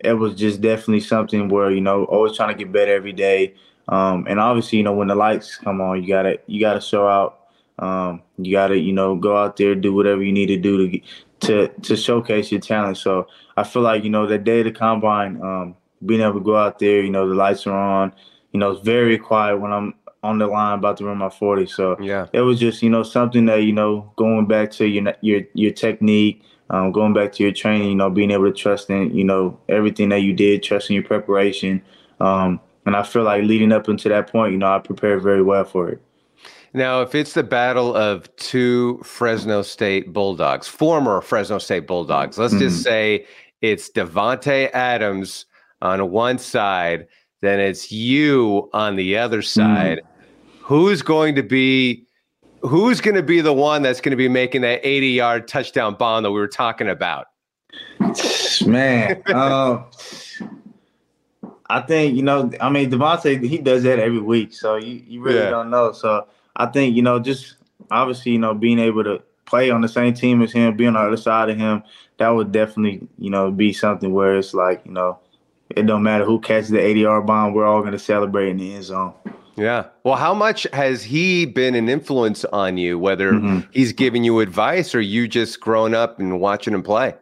it 0.00 0.14
was 0.14 0.34
just 0.34 0.60
definitely 0.60 1.00
something 1.00 1.48
where 1.48 1.70
you 1.70 1.80
know 1.80 2.04
always 2.04 2.36
trying 2.36 2.56
to 2.56 2.64
get 2.64 2.72
better 2.72 2.94
every 2.94 3.12
day. 3.12 3.54
Um, 3.88 4.26
and 4.28 4.38
obviously 4.38 4.78
you 4.78 4.84
know 4.84 4.94
when 4.94 5.08
the 5.08 5.14
lights 5.14 5.56
come 5.56 5.80
on 5.80 6.00
you 6.02 6.08
gotta 6.08 6.38
you 6.46 6.60
gotta 6.60 6.80
show 6.80 7.08
out. 7.08 7.38
Um, 7.78 8.22
you 8.38 8.52
gotta 8.52 8.78
you 8.78 8.92
know 8.92 9.16
go 9.16 9.36
out 9.36 9.56
there 9.56 9.74
do 9.74 9.94
whatever 9.94 10.22
you 10.22 10.32
need 10.32 10.46
to 10.46 10.56
do 10.56 10.90
to 10.90 11.00
to 11.40 11.68
to 11.68 11.96
showcase 11.96 12.52
your 12.52 12.60
talent. 12.60 12.98
So 12.98 13.26
i 13.56 13.62
feel 13.64 13.82
like 13.82 14.04
you 14.04 14.10
know 14.10 14.26
that 14.26 14.44
day 14.44 14.60
of 14.60 14.64
the 14.66 14.72
combine 14.72 15.40
um, 15.42 15.76
being 16.04 16.20
able 16.20 16.34
to 16.34 16.40
go 16.40 16.56
out 16.56 16.78
there 16.78 17.02
you 17.02 17.10
know 17.10 17.28
the 17.28 17.34
lights 17.34 17.66
are 17.66 17.76
on. 17.76 18.12
You 18.52 18.60
know 18.60 18.72
it's 18.72 18.84
very 18.84 19.16
quiet 19.16 19.58
when 19.58 19.72
i'm 19.72 19.94
on 20.22 20.38
the 20.38 20.46
line 20.46 20.78
about 20.78 20.96
to 20.96 21.04
run 21.04 21.18
my 21.18 21.28
40 21.28 21.66
so 21.66 21.96
yeah 22.00 22.26
it 22.32 22.40
was 22.40 22.60
just 22.60 22.82
you 22.82 22.88
know 22.90 23.02
something 23.02 23.46
that 23.46 23.62
you 23.62 23.72
know 23.72 24.12
going 24.16 24.46
back 24.46 24.70
to 24.70 24.86
your 24.86 25.14
your 25.20 25.42
your 25.54 25.72
technique 25.72 26.42
um, 26.72 26.90
going 26.90 27.12
back 27.12 27.32
to 27.32 27.42
your 27.42 27.52
training, 27.52 27.90
you 27.90 27.94
know, 27.94 28.08
being 28.08 28.30
able 28.30 28.46
to 28.46 28.52
trust 28.52 28.88
in, 28.88 29.14
you 29.14 29.24
know, 29.24 29.58
everything 29.68 30.08
that 30.08 30.22
you 30.22 30.32
did, 30.32 30.62
trusting 30.62 30.94
your 30.94 31.04
preparation. 31.04 31.82
Um, 32.18 32.60
and 32.86 32.96
I 32.96 33.02
feel 33.02 33.24
like 33.24 33.44
leading 33.44 33.72
up 33.72 33.90
into 33.90 34.08
that 34.08 34.32
point, 34.32 34.52
you 34.52 34.58
know, 34.58 34.74
I 34.74 34.78
prepared 34.78 35.22
very 35.22 35.42
well 35.42 35.64
for 35.64 35.90
it. 35.90 36.00
Now, 36.72 37.02
if 37.02 37.14
it's 37.14 37.34
the 37.34 37.42
battle 37.42 37.94
of 37.94 38.34
two 38.36 39.02
Fresno 39.04 39.60
State 39.60 40.14
Bulldogs, 40.14 40.66
former 40.66 41.20
Fresno 41.20 41.58
State 41.58 41.86
Bulldogs, 41.86 42.38
let's 42.38 42.54
just 42.54 42.80
Mhm. 42.80 42.82
say 42.82 43.26
it's 43.60 43.90
Davante 43.90 44.70
Adams 44.72 45.44
on 45.82 46.10
one 46.10 46.38
side, 46.38 47.06
then 47.42 47.60
it's 47.60 47.92
you 47.92 48.70
on 48.72 48.96
the 48.96 49.18
other 49.18 49.42
side. 49.42 50.00
Who's 50.62 51.02
going 51.02 51.34
to 51.34 51.42
be 51.42 52.06
who's 52.60 53.00
going 53.00 53.16
to 53.16 53.22
be 53.22 53.40
the 53.40 53.52
one 53.52 53.82
that's 53.82 54.00
going 54.00 54.12
to 54.12 54.16
be 54.16 54.28
making 54.28 54.62
that 54.62 54.82
80-yard 54.84 55.48
touchdown 55.48 55.96
bomb 55.96 56.22
that 56.22 56.30
we 56.30 56.38
were 56.38 56.46
talking 56.46 56.88
about? 56.88 57.26
Man, 58.64 59.20
um, 59.34 59.84
I 61.68 61.80
think 61.80 62.14
you 62.14 62.22
know. 62.22 62.50
I 62.60 62.70
mean, 62.70 62.90
Davante, 62.90 63.42
he 63.44 63.58
does 63.58 63.82
that 63.82 63.98
every 63.98 64.20
week, 64.20 64.54
so 64.54 64.76
you, 64.76 65.02
you 65.06 65.20
really 65.20 65.40
Yeah. 65.40 65.50
don't 65.50 65.70
know. 65.70 65.92
So 65.92 66.26
I 66.56 66.66
think 66.66 66.94
you 66.94 67.02
know, 67.02 67.18
just 67.18 67.56
obviously, 67.90 68.32
you 68.32 68.38
know, 68.38 68.54
being 68.54 68.78
able 68.78 69.04
to 69.04 69.22
play 69.46 69.70
on 69.70 69.80
the 69.80 69.88
same 69.88 70.14
team 70.14 70.42
as 70.42 70.52
him, 70.52 70.76
being 70.76 70.88
on 70.88 70.94
the 70.94 71.00
other 71.08 71.16
side 71.16 71.50
of 71.50 71.58
him, 71.58 71.82
that 72.18 72.28
would 72.30 72.52
definitely, 72.52 73.06
you 73.18 73.30
know, 73.30 73.50
be 73.50 73.72
something 73.72 74.12
where 74.12 74.36
it's 74.38 74.54
like, 74.54 74.82
you 74.86 74.92
know, 74.92 75.18
it 75.70 75.86
don't 75.86 76.02
matter 76.02 76.24
who 76.24 76.40
catches 76.40 76.70
the 76.70 76.78
80 76.80 77.00
yard 77.00 77.26
bomb, 77.26 77.52
we're 77.52 77.66
all 77.66 77.80
going 77.80 77.92
to 77.92 77.98
celebrate 77.98 78.50
in 78.50 78.58
the 78.58 78.74
end 78.74 78.84
zone. 78.84 79.12
Yeah. 79.56 79.86
Well, 80.04 80.16
how 80.16 80.34
much 80.34 80.66
has 80.72 81.02
he 81.04 81.44
been 81.44 81.74
an 81.74 81.88
influence 81.88 82.44
on 82.46 82.78
you, 82.78 82.98
whether 82.98 83.34
Mhm. 83.34 83.66
he's 83.70 83.92
giving 83.92 84.24
you 84.24 84.40
advice 84.40 84.94
or 84.94 85.00
you 85.00 85.28
just 85.28 85.60
growing 85.60 85.94
up 85.94 86.18
and 86.18 86.40
watching 86.40 86.74
him 86.74 86.82
play? 86.82 87.14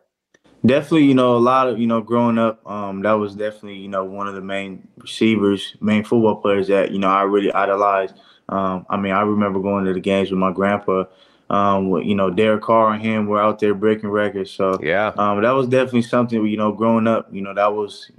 Definitely, 0.64 1.04
you 1.04 1.14
know, 1.14 1.36
a 1.36 1.38
lot 1.38 1.68
of, 1.68 1.78
you 1.80 1.86
know, 1.86 2.02
growing 2.02 2.38
up, 2.38 2.60
um, 2.70 3.02
that 3.02 3.12
was 3.14 3.34
definitely, 3.34 3.78
you 3.78 3.88
know, 3.88 4.04
one 4.04 4.28
of 4.28 4.34
the 4.34 4.42
main 4.42 4.86
receivers, 4.98 5.74
main 5.80 6.04
football 6.04 6.36
players 6.36 6.68
that, 6.68 6.92
you 6.92 6.98
know, 6.98 7.08
I 7.08 7.22
really 7.22 7.50
idolized. 7.52 8.14
Um, 8.48 8.84
I 8.90 8.96
mean, 8.96 9.12
I 9.12 9.22
remember 9.22 9.58
going 9.60 9.86
to 9.86 9.94
the 9.94 10.00
games 10.00 10.30
with 10.30 10.38
my 10.38 10.52
grandpa. 10.52 11.04
Um, 11.48 11.88
you 12.02 12.14
know, 12.14 12.30
Derek 12.30 12.62
Carr 12.62 12.92
and 12.92 13.02
him 13.02 13.26
were 13.26 13.40
out 13.40 13.58
there 13.58 13.74
breaking 13.74 14.10
records. 14.10 14.50
So 14.50 14.78
yeah, 14.80 15.12
um, 15.18 15.40
that 15.42 15.50
was 15.50 15.66
definitely 15.66 16.02
something. 16.02 16.46
You 16.46 16.56
know, 16.56 16.70
growing 16.72 17.08
up, 17.08 17.28
you 17.32 17.40
know, 17.40 17.54
that 17.54 17.72
was 17.72 18.10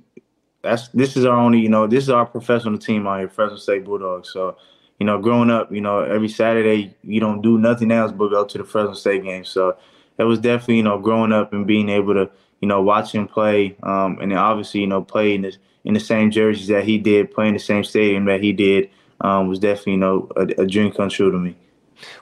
that's 0.62 0.88
this 0.90 1.18
is 1.18 1.26
our 1.26 1.38
only, 1.38 1.60
you 1.60 1.70
know, 1.70 1.88
this 1.88 2.04
is 2.04 2.10
our 2.10 2.26
professional 2.26 2.78
team 2.78 3.08
out 3.08 3.20
here, 3.20 3.30
Fresno 3.30 3.58
State 3.58 3.84
Bulldogs. 3.86 4.30
So, 4.32 4.58
you 5.00 5.06
know, 5.06 5.18
growing 5.20 5.50
up, 5.50 5.72
you 5.72 5.82
know, 5.82 6.00
every 6.02 6.30
Saturday 6.30 6.96
you 7.04 7.20
don't 7.20 7.42
do 7.42 7.58
nothing 7.58 7.92
else 7.92 8.12
but 8.12 8.30
go 8.30 8.46
to 8.46 8.58
the 8.58 8.64
Fresno 8.64 8.94
State 8.94 9.24
game. 9.24 9.44
So 9.46 9.76
that 10.18 10.26
was 10.28 10.40
definitely, 10.40 10.78
you 10.78 10.84
know, 10.84 11.00
growing 11.00 11.32
up 11.32 11.54
and 11.54 11.66
being 11.66 11.90
able 11.90 12.14
to, 12.14 12.30
you 12.62 12.68
know, 12.68 12.82
watch 12.82 13.14
him 13.14 13.28
play, 13.28 13.76
um, 13.84 14.20
and 14.22 14.32
then 14.32 14.38
obviously, 14.38 14.82
you 14.82 14.88
know, 14.88 15.02
play 15.02 15.34
in 15.34 15.42
the 15.42 15.56
in 15.84 15.96
the 15.96 16.00
same 16.00 16.30
jerseys 16.30 16.68
that 16.68 16.84
he 16.84 17.00
did, 17.00 17.32
playing 17.34 17.54
the 17.54 17.60
same 17.60 17.84
stadium 17.84 18.26
that 18.26 18.40
he 18.44 18.54
did, 18.54 18.88
um, 19.22 19.48
was 19.48 19.58
definitely, 19.58 19.94
you 19.94 19.98
know, 19.98 20.30
a, 20.36 20.42
a 20.62 20.68
dream 20.68 20.92
come 20.92 21.10
true 21.10 21.32
to 21.32 21.40
me. 21.40 21.56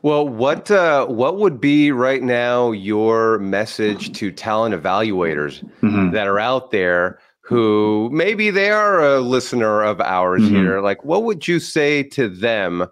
Well, 0.02 0.28
what 0.28 0.72
uh, 0.72 1.06
what 1.08 1.38
would 1.38 1.60
be 1.60 1.92
right 1.92 2.24
now 2.24 2.72
your 2.72 3.38
message 3.40 4.14
to 4.14 4.32
talent 4.32 4.74
evaluators 4.76 5.64
Mhm. 5.82 6.12
that 6.14 6.28
are 6.28 6.40
out 6.40 6.72
there 6.72 7.20
who 7.50 8.10
maybe 8.12 8.52
they 8.52 8.70
are 8.70 9.04
a 9.04 9.20
listener 9.20 9.82
of 9.82 10.00
ours 10.00 10.44
Mhm. 10.44 10.50
here? 10.50 10.82
Like, 10.82 11.04
what 11.04 11.24
would 11.24 11.48
you 11.48 11.60
say 11.60 12.04
to 12.04 12.30
them 12.30 12.86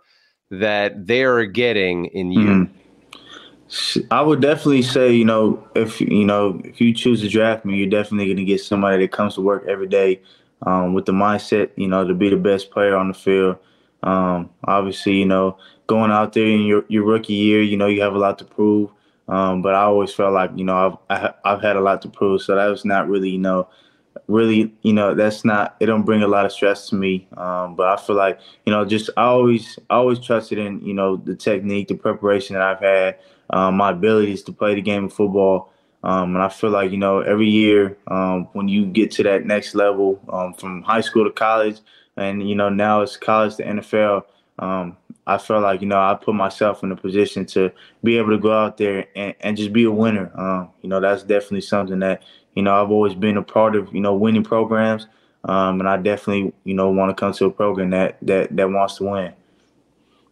that 0.49 1.05
they 1.05 1.23
are 1.23 1.45
getting 1.45 2.05
in 2.05 2.31
you? 2.31 2.39
Mhm. 2.39 2.69
I 4.09 4.21
would 4.21 4.41
definitely 4.41 4.81
say, 4.81 5.13
you 5.13 5.25
know, 5.25 5.63
if 5.75 6.01
you 6.01 6.25
know, 6.25 6.59
if 6.63 6.81
you 6.81 6.91
choose 6.91 7.21
to 7.21 7.29
draft 7.29 7.65
me, 7.65 7.77
you're 7.77 7.87
definitely 7.87 8.25
going 8.25 8.37
to 8.37 8.45
get 8.45 8.61
somebody 8.61 8.97
that 9.03 9.11
comes 9.11 9.35
to 9.35 9.41
work 9.41 9.63
every 9.67 9.87
day 9.87 10.21
um, 10.65 10.95
with 10.95 11.05
the 11.05 11.11
mindset, 11.11 11.69
you 11.75 11.87
know, 11.87 12.07
to 12.07 12.15
be 12.15 12.29
the 12.29 12.37
best 12.37 12.71
player 12.71 12.95
on 12.95 13.09
the 13.09 13.13
field. 13.13 13.57
Um, 14.01 14.49
obviously, 14.63 15.17
you 15.17 15.25
know, 15.25 15.57
going 15.85 16.09
out 16.11 16.33
there 16.33 16.47
in 16.47 16.61
your, 16.61 16.83
your 16.87 17.03
rookie 17.03 17.33
year, 17.33 17.61
you 17.61 17.77
know, 17.77 17.87
you 17.87 18.01
have 18.01 18.15
a 18.15 18.17
lot 18.17 18.39
to 18.39 18.45
prove. 18.45 18.89
Um, 19.27 19.61
but 19.61 19.75
I 19.75 19.81
always 19.81 20.13
felt 20.13 20.33
like, 20.33 20.51
you 20.55 20.63
know, 20.63 20.77
I've 20.77 20.97
I, 21.09 21.19
ha- 21.19 21.35
I've 21.45 21.61
had 21.61 21.75
a 21.75 21.81
lot 21.81 22.01
to 22.03 22.09
prove, 22.09 22.41
so 22.41 22.55
that 22.55 22.67
was 22.67 22.85
not 22.85 23.07
really, 23.07 23.29
you 23.29 23.37
know, 23.37 23.67
really, 24.27 24.73
you 24.81 24.93
know, 24.93 25.15
that's 25.15 25.45
not 25.45 25.75
it. 25.79 25.85
Don't 25.87 26.03
bring 26.03 26.23
a 26.23 26.27
lot 26.27 26.45
of 26.45 26.51
stress 26.51 26.89
to 26.89 26.95
me. 26.95 27.27
Um, 27.37 27.75
but 27.75 27.87
I 27.87 28.01
feel 28.01 28.15
like, 28.15 28.39
you 28.65 28.71
know, 28.71 28.85
just 28.85 29.09
I 29.17 29.23
always 29.23 29.79
I 29.89 29.95
always 29.95 30.19
trusted 30.19 30.57
in, 30.57 30.81
you 30.81 30.93
know, 30.93 31.17
the 31.17 31.35
technique, 31.35 31.87
the 31.87 31.95
preparation 31.95 32.53
that 32.53 32.63
I've 32.63 32.79
had, 32.79 33.19
um, 33.49 33.77
my 33.77 33.91
abilities 33.91 34.43
to 34.43 34.51
play 34.51 34.75
the 34.75 34.81
game 34.81 35.05
of 35.05 35.13
football. 35.13 35.71
Um, 36.03 36.35
and 36.35 36.43
I 36.43 36.49
feel 36.49 36.69
like, 36.69 36.91
you 36.91 36.97
know, 36.97 37.21
every 37.21 37.49
year 37.49 37.97
um, 38.07 38.47
when 38.53 38.67
you 38.67 38.85
get 38.85 39.11
to 39.11 39.23
that 39.23 39.45
next 39.45 39.75
level 39.75 40.21
um, 40.29 40.53
from 40.53 40.83
high 40.83 41.01
school 41.01 41.25
to 41.25 41.31
college, 41.31 41.79
and, 42.15 42.47
you 42.47 42.55
know, 42.55 42.69
now 42.69 43.01
it's 43.01 43.17
college 43.17 43.55
to 43.57 43.63
NFL, 43.63 44.23
um, 44.59 44.97
I 45.25 45.37
feel 45.37 45.59
like, 45.59 45.81
you 45.81 45.87
know, 45.87 45.99
I 45.99 46.15
put 46.15 46.35
myself 46.35 46.83
in 46.83 46.91
a 46.91 46.95
position 46.95 47.45
to 47.47 47.71
be 48.03 48.17
able 48.17 48.29
to 48.29 48.37
go 48.37 48.57
out 48.57 48.77
there 48.77 49.07
and, 49.15 49.35
and 49.41 49.57
just 49.57 49.73
be 49.73 49.83
a 49.83 49.91
winner. 49.91 50.31
Um, 50.33 50.69
you 50.81 50.89
know, 50.89 51.01
that's 51.01 51.23
definitely 51.23 51.61
something 51.61 51.99
that, 51.99 52.23
you 52.57 52.63
know, 52.63 52.73
I've 52.81 52.89
always 52.89 53.13
been 53.13 53.37
a 53.37 53.43
part 53.43 53.75
of, 53.75 53.93
you 53.93 54.01
know, 54.01 54.15
winning 54.15 54.43
programs. 54.43 55.05
Um, 55.43 55.79
and 55.79 55.87
I 55.87 55.97
definitely, 55.97 56.51
you 56.63 56.73
know, 56.73 56.89
want 56.89 57.15
to 57.15 57.19
come 57.19 57.31
to 57.33 57.45
a 57.45 57.51
program 57.51 57.91
that, 57.91 58.17
that, 58.23 58.55
that 58.55 58.69
wants 58.71 58.97
to 58.97 59.03
win. 59.03 59.33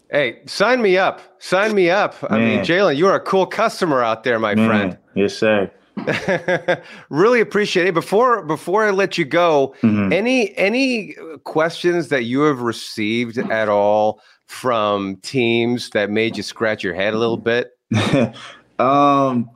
Hey, 0.10 0.40
sign 0.48 0.82
me 0.82 0.98
up! 0.98 1.22
Sign 1.40 1.76
me 1.76 1.90
up! 1.92 2.16
I 2.30 2.38
mean, 2.40 2.56
Man. 2.58 2.66
Jalen, 2.66 2.96
you 2.96 3.06
are 3.08 3.16
a 3.16 3.20
cool 3.20 3.46
customer 3.46 4.04
out 4.04 4.24
there, 4.24 4.40
my 4.40 4.56
Man, 4.56 4.68
friend. 4.68 4.98
Yes, 5.14 5.38
sir. 5.38 5.70
really 7.10 7.42
appreciate 7.42 7.88
it. 7.88 7.94
Before 7.94 8.42
before 8.44 8.84
I 8.84 8.90
let 8.92 9.18
you 9.18 9.26
go, 9.26 9.74
Mhm. 9.82 10.12
any 10.14 10.56
any 10.58 11.16
questions 11.44 12.10
that 12.10 12.24
you 12.24 12.42
have 12.42 12.62
received 12.62 13.38
at 13.38 13.70
all 13.70 14.20
from 14.48 15.18
teams 15.18 15.90
that 15.92 16.10
made 16.10 16.38
you 16.38 16.44
scratch 16.44 16.84
your 16.84 16.94
head 16.96 17.14
a 17.14 17.18
little 17.18 17.38
bit? 17.38 17.72
um, 18.80 19.50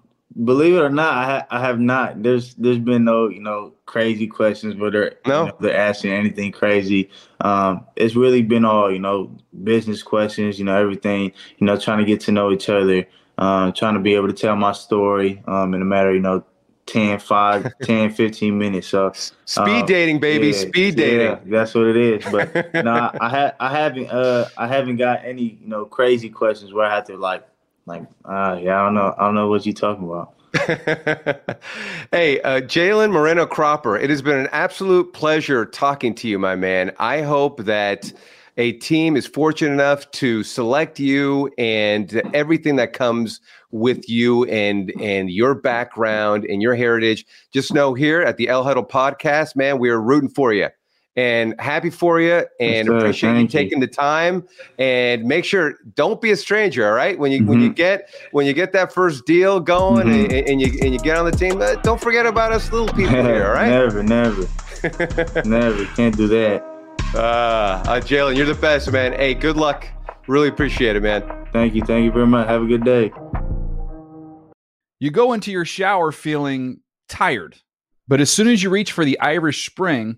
believe 0.44 0.76
it 0.76 0.80
or 0.80 0.90
not, 0.90 1.14
I, 1.18 1.26
ha- 1.26 1.48
I 1.50 1.60
have 1.60 1.80
not. 1.80 2.22
There's 2.22 2.56
there's 2.56 2.80
been 2.80 3.04
no 3.04 3.28
you 3.30 3.42
know 3.42 3.74
crazy 3.86 4.28
questions 4.28 4.76
but 4.76 4.94
they're 4.94 5.16
No? 5.26 5.46
you 5.46 5.48
know, 5.48 5.58
they're 5.60 5.76
asking 5.76 6.12
anything 6.12 6.52
crazy. 6.52 7.10
Um, 7.42 7.86
it's 7.96 8.16
really 8.16 8.44
been 8.44 8.66
all 8.66 8.92
you 8.92 9.00
know 9.00 9.36
business 9.64 10.04
questions. 10.04 10.60
You 10.60 10.66
know 10.66 10.80
everything. 10.80 11.32
You 11.58 11.66
know 11.66 11.78
trying 11.78 12.00
to 12.00 12.06
get 12.06 12.22
to 12.22 12.32
know 12.32 12.52
each 12.52 12.70
other. 12.70 13.08
Um, 13.38 13.72
trying 13.72 13.94
to 13.94 14.02
be 14.02 14.16
able 14.16 14.28
to 14.28 14.34
tell 14.34 14.58
my 14.58 14.74
story 14.74 15.42
um, 15.48 15.74
in 15.74 15.82
a 15.82 15.86
matter 15.86 16.10
of, 16.10 16.16
you 16.16 16.22
know 16.22 16.44
10, 16.88 17.20
5, 17.20 17.74
10, 17.84 18.12
15 18.12 18.58
minutes. 18.58 18.88
So 18.88 19.12
Speed 19.46 19.82
um, 19.82 19.86
dating, 19.86 20.20
baby, 20.20 20.52
speed 20.52 20.96
dating. 20.96 21.20
yeah, 21.28 21.40
that's 21.46 21.74
what 21.76 21.88
it 21.88 21.96
is. 21.96 22.26
But 22.32 22.74
no, 22.84 22.92
I, 22.92 23.18
I 23.22 23.30
ha- 23.30 23.54
I 23.60 23.70
haven't 23.70 24.10
uh 24.10 24.50
I 24.58 24.68
haven't 24.68 24.98
got 24.98 25.24
any 25.24 25.58
you 25.62 25.68
know 25.68 25.86
crazy 25.86 26.30
questions 26.30 26.74
where 26.74 26.86
I 26.86 26.96
have 26.96 27.06
to 27.06 27.18
like 27.18 27.46
like 27.90 28.04
uh 28.24 28.58
yeah 28.62 28.80
I 28.80 28.86
don't 28.86 28.94
know 28.94 29.14
I 29.18 29.26
don't 29.26 29.36
know 29.36 29.50
what 29.50 29.66
you're 29.66 29.74
talking 29.74 30.06
about. 30.06 30.36
Hey, 32.12 32.42
uh, 32.42 32.62
Jalen 32.62 33.12
Moreno 33.12 33.46
Cropper, 33.46 33.96
it 33.96 34.10
has 34.10 34.24
been 34.24 34.38
an 34.38 34.50
absolute 34.52 35.14
pleasure 35.14 35.64
talking 35.66 36.16
to 36.16 36.28
you, 36.28 36.40
my 36.40 36.56
man. 36.56 36.92
I 36.98 37.22
hope 37.22 37.66
that 37.66 38.12
a 38.58 38.72
team 38.74 39.16
is 39.16 39.28
fortunate 39.28 39.74
enough 39.74 40.10
to 40.12 40.42
select 40.44 41.00
you 41.00 41.52
and 41.60 42.22
everything 42.34 42.78
that 42.78 42.94
comes 42.94 43.42
with 43.72 44.10
you 44.10 44.46
and 44.46 44.92
and 45.00 45.30
your 45.30 45.54
background 45.54 46.46
and 46.46 46.62
your 46.62 46.76
heritage. 46.76 47.26
Just 47.54 47.74
know 47.74 47.94
here 47.94 48.22
at 48.22 48.38
the 48.38 48.50
El 48.50 48.64
Huddle 48.64 48.86
podcast, 48.86 49.56
man, 49.56 49.78
we 49.78 49.90
are 49.90 50.02
rooting 50.02 50.30
for 50.30 50.52
you 50.52 50.70
and 51.20 51.60
happy 51.60 51.90
for 51.90 52.22
you 52.22 52.46
and 52.62 52.88
Yes, 52.88 52.88
appreciate 52.88 53.30
you 53.32 53.36
Thank 53.36 53.54
you. 53.54 53.60
taking 53.60 53.80
the 53.82 53.88
time 53.88 54.46
and 54.78 55.24
make 55.26 55.44
sure 55.44 55.76
don't 55.96 56.22
be 56.22 56.32
a 56.32 56.36
stranger 56.38 56.88
all 56.88 56.94
right 56.94 57.18
when 57.20 57.32
you 57.34 57.44
when 57.46 57.60
you 57.60 57.72
Mhm. 57.72 57.76
get 57.76 58.10
when 58.32 58.46
you 58.46 58.54
get 58.54 58.72
that 58.74 58.94
first 58.94 59.26
deal 59.26 59.60
going 59.60 60.08
Mhm. 60.08 60.24
and, 60.24 60.48
and 60.50 60.62
you 60.62 60.68
and 60.82 60.94
you 60.94 61.00
get 61.00 61.18
on 61.18 61.26
the 61.26 61.32
team 61.44 61.62
uh, 61.62 61.76
don't 61.84 62.00
forget 62.00 62.26
about 62.26 62.52
us 62.54 62.72
little 62.72 62.88
people 63.00 63.16
here 63.34 63.46
all 63.48 63.54
right 63.54 63.70
never, 63.70 64.02
never, 64.04 64.48
never. 65.46 65.86
Can't 65.98 66.16
do 66.16 66.28
that. 66.28 66.64
uh, 67.16 67.18
uh 67.18 68.00
jalen 68.00 68.36
you're 68.38 68.46
the 68.46 68.54
best 68.70 68.90
man 68.92 69.12
hey 69.14 69.34
good 69.34 69.58
luck 69.58 69.88
really 70.28 70.48
appreciate 70.48 70.96
it 70.96 71.02
man 71.04 71.24
Thank 71.52 71.74
you, 71.74 71.82
thank 71.82 72.06
you 72.06 72.12
very 72.12 72.28
much. 72.28 72.48
Have 72.48 72.62
a 72.62 72.68
good 72.68 72.84
day. 72.86 73.12
You 75.00 75.10
go 75.10 75.34
into 75.34 75.50
your 75.52 75.66
shower 75.66 76.12
feeling 76.12 76.82
tired, 77.08 77.56
but 78.08 78.22
as 78.22 78.30
soon 78.30 78.48
as 78.48 78.62
you 78.62 78.70
reach 78.70 78.92
for 78.92 79.04
the 79.04 79.20
Irish 79.20 79.66
Spring, 79.66 80.18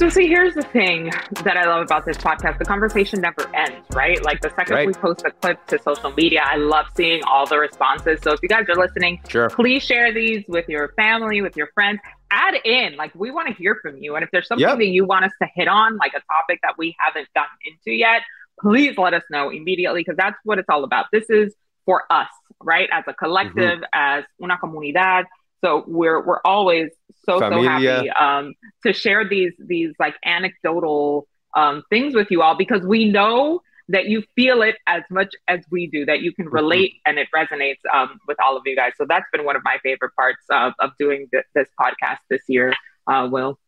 So, 0.00 0.08
see, 0.08 0.26
here's 0.26 0.54
the 0.54 0.62
thing 0.62 1.10
that 1.44 1.58
I 1.58 1.66
love 1.66 1.82
about 1.82 2.06
this 2.06 2.16
podcast. 2.16 2.58
The 2.58 2.64
conversation 2.64 3.20
never 3.20 3.54
ends, 3.54 3.86
right? 3.92 4.24
Like 4.24 4.40
the 4.40 4.48
second 4.56 4.74
Right. 4.74 4.86
we 4.86 4.94
post 4.94 5.22
a 5.26 5.30
clip 5.30 5.66
to 5.66 5.78
social 5.78 6.10
media, 6.12 6.40
I 6.42 6.56
love 6.56 6.86
seeing 6.96 7.22
all 7.24 7.44
the 7.44 7.58
responses. 7.58 8.18
So, 8.22 8.32
if 8.32 8.40
you 8.42 8.48
guys 8.48 8.64
are 8.70 8.76
listening, 8.76 9.20
Sure. 9.28 9.50
please 9.50 9.84
share 9.84 10.10
these 10.10 10.42
with 10.48 10.66
your 10.70 10.94
family, 10.96 11.42
with 11.42 11.54
your 11.54 11.66
friends. 11.74 12.00
Add 12.30 12.54
in, 12.64 12.96
like, 12.96 13.14
we 13.14 13.30
want 13.30 13.48
to 13.48 13.52
hear 13.52 13.78
from 13.82 13.98
you. 13.98 14.14
And 14.14 14.24
if 14.24 14.30
there's 14.30 14.48
something 14.48 14.66
Yep. 14.66 14.78
that 14.78 14.86
you 14.86 15.04
want 15.04 15.26
us 15.26 15.32
to 15.42 15.48
hit 15.54 15.68
on, 15.68 15.98
like 15.98 16.14
a 16.14 16.22
topic 16.32 16.60
that 16.62 16.78
we 16.78 16.96
haven't 16.98 17.28
gotten 17.34 17.58
into 17.66 17.94
yet, 17.94 18.22
please 18.58 18.96
let 18.96 19.12
us 19.12 19.24
know 19.28 19.50
immediately 19.50 20.00
because 20.00 20.16
that's 20.16 20.38
what 20.44 20.58
it's 20.58 20.70
all 20.70 20.82
about. 20.82 21.08
This 21.12 21.28
is 21.28 21.54
for 21.84 22.04
us, 22.08 22.30
right? 22.62 22.88
As 22.90 23.04
a 23.06 23.12
collective, 23.12 23.80
mm-hmm. 23.80 23.84
as 23.92 24.24
una 24.42 24.56
comunidad. 24.56 25.24
So 25.62 25.84
we're 25.86 26.24
we're 26.24 26.40
always 26.44 26.88
so 27.24 27.40
so 27.40 27.62
happy 27.62 28.10
um, 28.10 28.54
to 28.86 28.92
share 28.92 29.28
these 29.28 29.52
these 29.58 29.92
like 29.98 30.14
anecdotal 30.24 31.26
um, 31.56 31.82
things 31.90 32.14
with 32.14 32.28
you 32.30 32.42
all 32.42 32.56
because 32.56 32.82
we 32.86 33.04
know 33.10 33.60
that 33.88 34.06
you 34.06 34.22
feel 34.36 34.62
it 34.62 34.76
as 34.86 35.02
much 35.10 35.34
as 35.48 35.60
we 35.70 35.86
do 35.88 36.04
that 36.06 36.20
you 36.20 36.32
can 36.32 36.46
relate 36.48 36.94
and 37.06 37.18
it 37.18 37.28
resonates 37.34 37.80
um, 37.92 38.18
with 38.28 38.36
all 38.44 38.56
of 38.56 38.62
you 38.64 38.76
guys 38.76 38.92
so 38.96 39.04
that's 39.08 39.26
been 39.32 39.44
one 39.44 39.56
of 39.56 39.62
my 39.64 39.78
favorite 39.82 40.12
parts 40.16 40.44
of, 40.50 40.72
of 40.78 40.90
doing 40.98 41.26
th- 41.32 41.44
this 41.54 41.68
podcast 41.80 42.18
this 42.30 42.42
year 42.48 42.72
uh, 43.08 43.28
will 43.30 43.58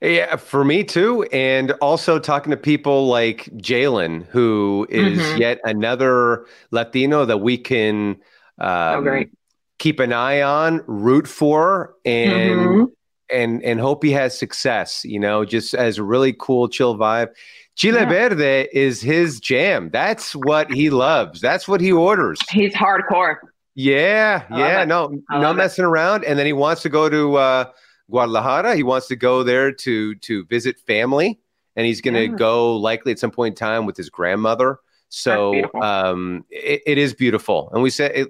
Yeah, 0.00 0.36
for 0.36 0.64
me 0.64 0.84
too. 0.84 1.24
And 1.32 1.72
also 1.80 2.18
talking 2.18 2.50
to 2.50 2.56
people 2.56 3.06
like 3.08 3.44
Jalen, 3.56 4.26
who 4.26 4.86
is 4.90 5.18
Mhm. 5.18 5.38
yet 5.38 5.58
another 5.64 6.46
Latino 6.70 7.24
that 7.24 7.38
we 7.38 7.58
can 7.58 8.16
um, 8.58 9.02
great. 9.02 9.30
Keep 9.80 9.98
an 9.98 10.12
eye 10.12 10.40
on, 10.42 10.82
root 10.86 11.26
for, 11.26 11.94
and 12.04 12.60
Mhm. 12.60 12.86
and 13.32 13.64
and 13.64 13.80
hope 13.80 14.04
he 14.04 14.12
has 14.12 14.38
success. 14.38 15.00
You 15.04 15.18
know, 15.18 15.44
just 15.44 15.74
as 15.74 15.98
a 15.98 16.04
really 16.04 16.32
cool, 16.38 16.68
chill 16.68 16.96
vibe. 16.96 17.30
Chile 17.74 17.98
Yeah. 18.00 18.08
Verde 18.08 18.68
is 18.72 19.00
his 19.00 19.40
jam. 19.40 19.88
That's 19.90 20.36
what 20.36 20.70
he 20.70 20.90
loves. 20.90 21.40
That's 21.40 21.66
what 21.66 21.80
he 21.80 21.90
orders. 21.90 22.38
he's 22.50 22.74
hardcore 22.74 23.36
Yeah, 23.74 24.42
I 24.50 24.58
yeah, 24.58 24.84
no, 24.84 25.08
no 25.30 25.38
love 25.40 25.56
it. 25.56 25.58
messing 25.58 25.84
around. 25.86 26.24
And 26.24 26.38
then 26.38 26.44
he 26.44 26.52
wants 26.52 26.82
to 26.82 26.88
go 26.90 27.08
to 27.08 27.36
uh, 27.36 27.64
Guadalajara. 28.10 28.76
He 28.76 28.82
wants 28.82 29.06
to 29.08 29.16
go 29.16 29.42
there 29.42 29.72
to 29.72 30.14
to 30.16 30.44
visit 30.46 30.78
family, 30.86 31.38
and 31.76 31.86
he's 31.86 32.00
going 32.02 32.14
to 32.14 32.26
Yeah. 32.26 32.36
go 32.36 32.76
likely 32.76 33.12
at 33.12 33.18
some 33.18 33.30
point 33.30 33.52
in 33.52 33.56
time 33.56 33.86
with 33.86 33.96
his 33.96 34.10
grandmother. 34.10 34.78
So 35.12 35.64
um, 35.82 36.44
it, 36.50 36.82
it 36.86 36.96
is 36.96 37.14
beautiful, 37.14 37.68
and 37.72 37.82
we 37.82 37.90
said, 37.90 38.12
it, 38.14 38.28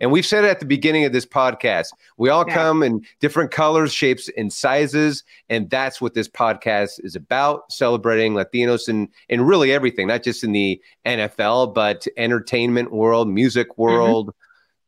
and 0.00 0.12
we've 0.12 0.26
said 0.26 0.44
it 0.44 0.48
at 0.48 0.60
the 0.60 0.66
beginning 0.66 1.06
of 1.06 1.12
this 1.12 1.24
podcast. 1.24 1.86
We 2.18 2.28
all 2.28 2.44
Yeah. 2.46 2.52
come 2.54 2.82
in 2.82 3.00
different 3.18 3.50
colors, 3.50 3.94
shapes, 3.94 4.28
and 4.36 4.52
sizes, 4.52 5.24
and 5.48 5.70
that's 5.70 6.02
what 6.02 6.12
this 6.12 6.28
podcast 6.28 7.02
is 7.02 7.16
about: 7.16 7.72
celebrating 7.72 8.34
Latinos 8.34 8.88
and 8.88 9.08
and 9.30 9.48
really 9.48 9.72
everything, 9.72 10.06
not 10.06 10.22
just 10.22 10.44
in 10.44 10.52
the 10.52 10.78
NFL, 11.06 11.72
but 11.72 12.06
entertainment 12.18 12.92
world, 12.92 13.26
music 13.28 13.68
Mm-hmm. 13.70 13.82
world, 13.82 14.34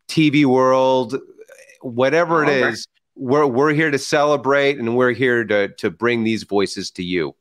TV 0.09 0.45
world, 0.45 1.17
whatever 1.81 2.43
it 2.45 2.49
All 2.49 2.55
over. 2.55 2.69
is. 2.69 2.87
We're 3.17 3.47
we're 3.47 3.73
here 3.73 3.91
to 3.91 3.99
celebrate, 3.99 4.79
and 4.79 4.95
we're 4.95 5.13
here 5.13 5.45
to 5.45 5.69
to 5.69 5.91
bring 5.91 6.23
these 6.25 6.43
voices 6.45 6.91
to 6.93 7.03
you. 7.03 7.35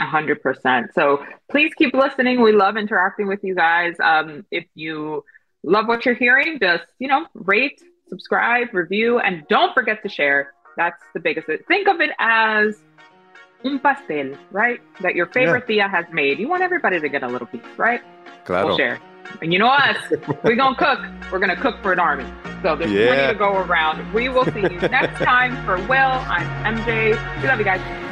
A 0.00 0.04
hundred 0.06 0.42
percent. 0.42 0.94
So 0.94 1.24
please 1.50 1.72
keep 1.74 1.92
listening. 1.94 2.40
We 2.40 2.52
love 2.52 2.76
interacting 2.76 3.26
with 3.28 3.40
you 3.44 3.54
guys. 3.54 3.94
Um, 4.02 4.46
if 4.50 4.64
you 4.74 5.24
love 5.62 5.86
what 5.86 6.06
you're 6.06 6.14
hearing, 6.14 6.58
just 6.60 6.84
you 6.98 7.08
know, 7.08 7.26
rate, 7.34 7.80
subscribe, 8.08 8.68
review, 8.72 9.18
and 9.18 9.46
don't 9.48 9.74
forget 9.74 10.02
to 10.02 10.08
share. 10.08 10.52
That's 10.76 11.02
the 11.12 11.20
biggest. 11.20 11.46
Think 11.68 11.88
of 11.88 12.00
it 12.00 12.10
as 12.18 12.78
un 13.64 13.78
pastel, 13.78 14.34
right? 14.50 14.80
That 15.00 15.14
your 15.14 15.26
favorite 15.26 15.66
tia 15.66 15.88
has 15.88 16.06
made. 16.10 16.38
You 16.38 16.48
want 16.48 16.62
everybody 16.62 16.98
to 16.98 17.08
get 17.08 17.22
a 17.22 17.28
little 17.28 17.46
piece, 17.46 17.60
right? 17.76 18.00
Claro. 18.44 18.68
We'll 18.68 18.76
share. 18.78 18.98
And 19.40 19.52
you 19.52 19.58
know 19.58 19.68
us, 19.68 19.96
we're 20.42 20.56
gonna 20.56 20.74
cook. 20.76 21.00
We're 21.30 21.38
gonna 21.38 21.54
cook 21.60 21.80
for 21.82 21.92
an 21.92 22.00
army. 22.00 22.24
So 22.62 22.76
there's 22.76 22.90
Yeah. 22.90 23.08
plenty 23.14 23.32
to 23.34 23.38
go 23.38 23.58
around. 23.58 24.12
We 24.14 24.28
will 24.30 24.44
see 24.46 24.60
you 24.62 24.80
next 24.88 25.18
time. 25.22 25.54
For 25.64 25.76
Will, 25.86 25.96
I'm 25.98 26.76
MJ. 26.76 27.10
We 27.42 27.48
love 27.48 27.58
you 27.58 27.64
guys. 27.64 28.11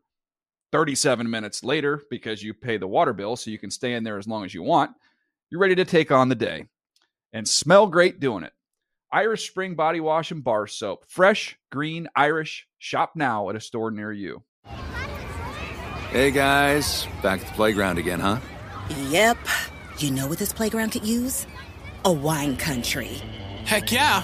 37 0.71 1.29
minutes 1.29 1.63
later, 1.63 2.01
because 2.09 2.41
you 2.41 2.53
pay 2.53 2.77
the 2.77 2.87
water 2.87 3.13
bill 3.13 3.35
so 3.35 3.51
you 3.51 3.59
can 3.59 3.71
stay 3.71 3.93
in 3.93 4.03
there 4.03 4.17
as 4.17 4.27
long 4.27 4.45
as 4.45 4.53
you 4.53 4.63
want, 4.63 4.91
you're 5.49 5.61
ready 5.61 5.75
to 5.75 5.85
take 5.85 6.11
on 6.11 6.29
the 6.29 6.35
day 6.35 6.65
and 7.33 7.47
smell 7.47 7.87
great 7.87 8.19
doing 8.19 8.43
it. 8.43 8.53
Irish 9.11 9.49
Spring 9.49 9.75
Body 9.75 9.99
Wash 9.99 10.31
and 10.31 10.43
Bar 10.43 10.67
Soap. 10.67 11.03
Fresh, 11.07 11.57
green, 11.71 12.07
Irish. 12.15 12.67
Shop 12.79 13.11
now 13.15 13.49
at 13.49 13.55
a 13.55 13.59
store 13.59 13.91
near 13.91 14.11
you. 14.11 14.43
Hey 16.11 16.31
guys, 16.31 17.07
back 17.21 17.41
at 17.41 17.47
the 17.47 17.53
playground 17.53 17.97
again, 17.97 18.19
huh? 18.19 18.39
Yep. 19.09 19.37
You 19.97 20.11
know 20.11 20.27
what 20.27 20.39
this 20.39 20.53
playground 20.53 20.91
could 20.91 21.05
use? 21.05 21.45
A 22.05 22.11
wine 22.11 22.57
country. 22.57 23.21
Heck 23.65 23.91
yeah, 23.91 24.23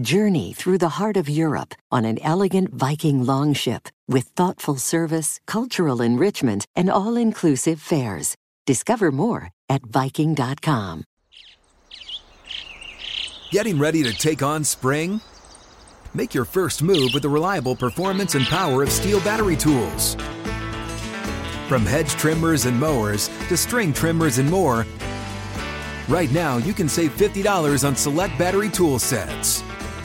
Journey 0.00 0.52
through 0.52 0.78
the 0.78 0.98
heart 0.98 1.16
of 1.16 1.28
Europe 1.28 1.72
on 1.92 2.04
an 2.04 2.18
elegant 2.20 2.74
Viking 2.74 3.24
longship 3.24 3.88
with 4.08 4.24
thoughtful 4.24 4.74
service, 4.74 5.38
cultural 5.46 6.02
enrichment, 6.02 6.66
and 6.74 6.90
all 6.90 7.14
inclusive 7.14 7.80
fares. 7.80 8.36
Discover 8.66 9.12
more 9.12 9.50
at 9.68 9.86
Viking.com. 9.86 11.04
Getting 13.52 13.78
ready 13.78 14.02
to 14.02 14.12
take 14.12 14.42
on 14.42 14.64
spring? 14.64 15.20
Make 16.12 16.34
your 16.34 16.44
first 16.44 16.82
move 16.82 17.10
with 17.14 17.22
the 17.22 17.28
reliable 17.28 17.76
performance 17.76 18.34
and 18.34 18.44
power 18.46 18.82
of 18.82 18.88
STIHL 18.88 19.22
battery 19.22 19.56
tools. 19.56 20.16
From 21.68 21.86
hedge 21.86 22.10
trimmers 22.10 22.66
and 22.66 22.76
mowers 22.78 23.28
to 23.48 23.56
string 23.56 23.92
trimmers 23.92 24.38
and 24.38 24.50
more, 24.50 24.86
right 26.08 26.32
now 26.32 26.56
you 26.56 26.72
can 26.72 26.88
save 26.88 27.16
$50 27.16 27.86
on 27.86 27.94
select 27.94 28.36
battery 28.36 28.70
tool 28.70 28.98
sets. 28.98 29.62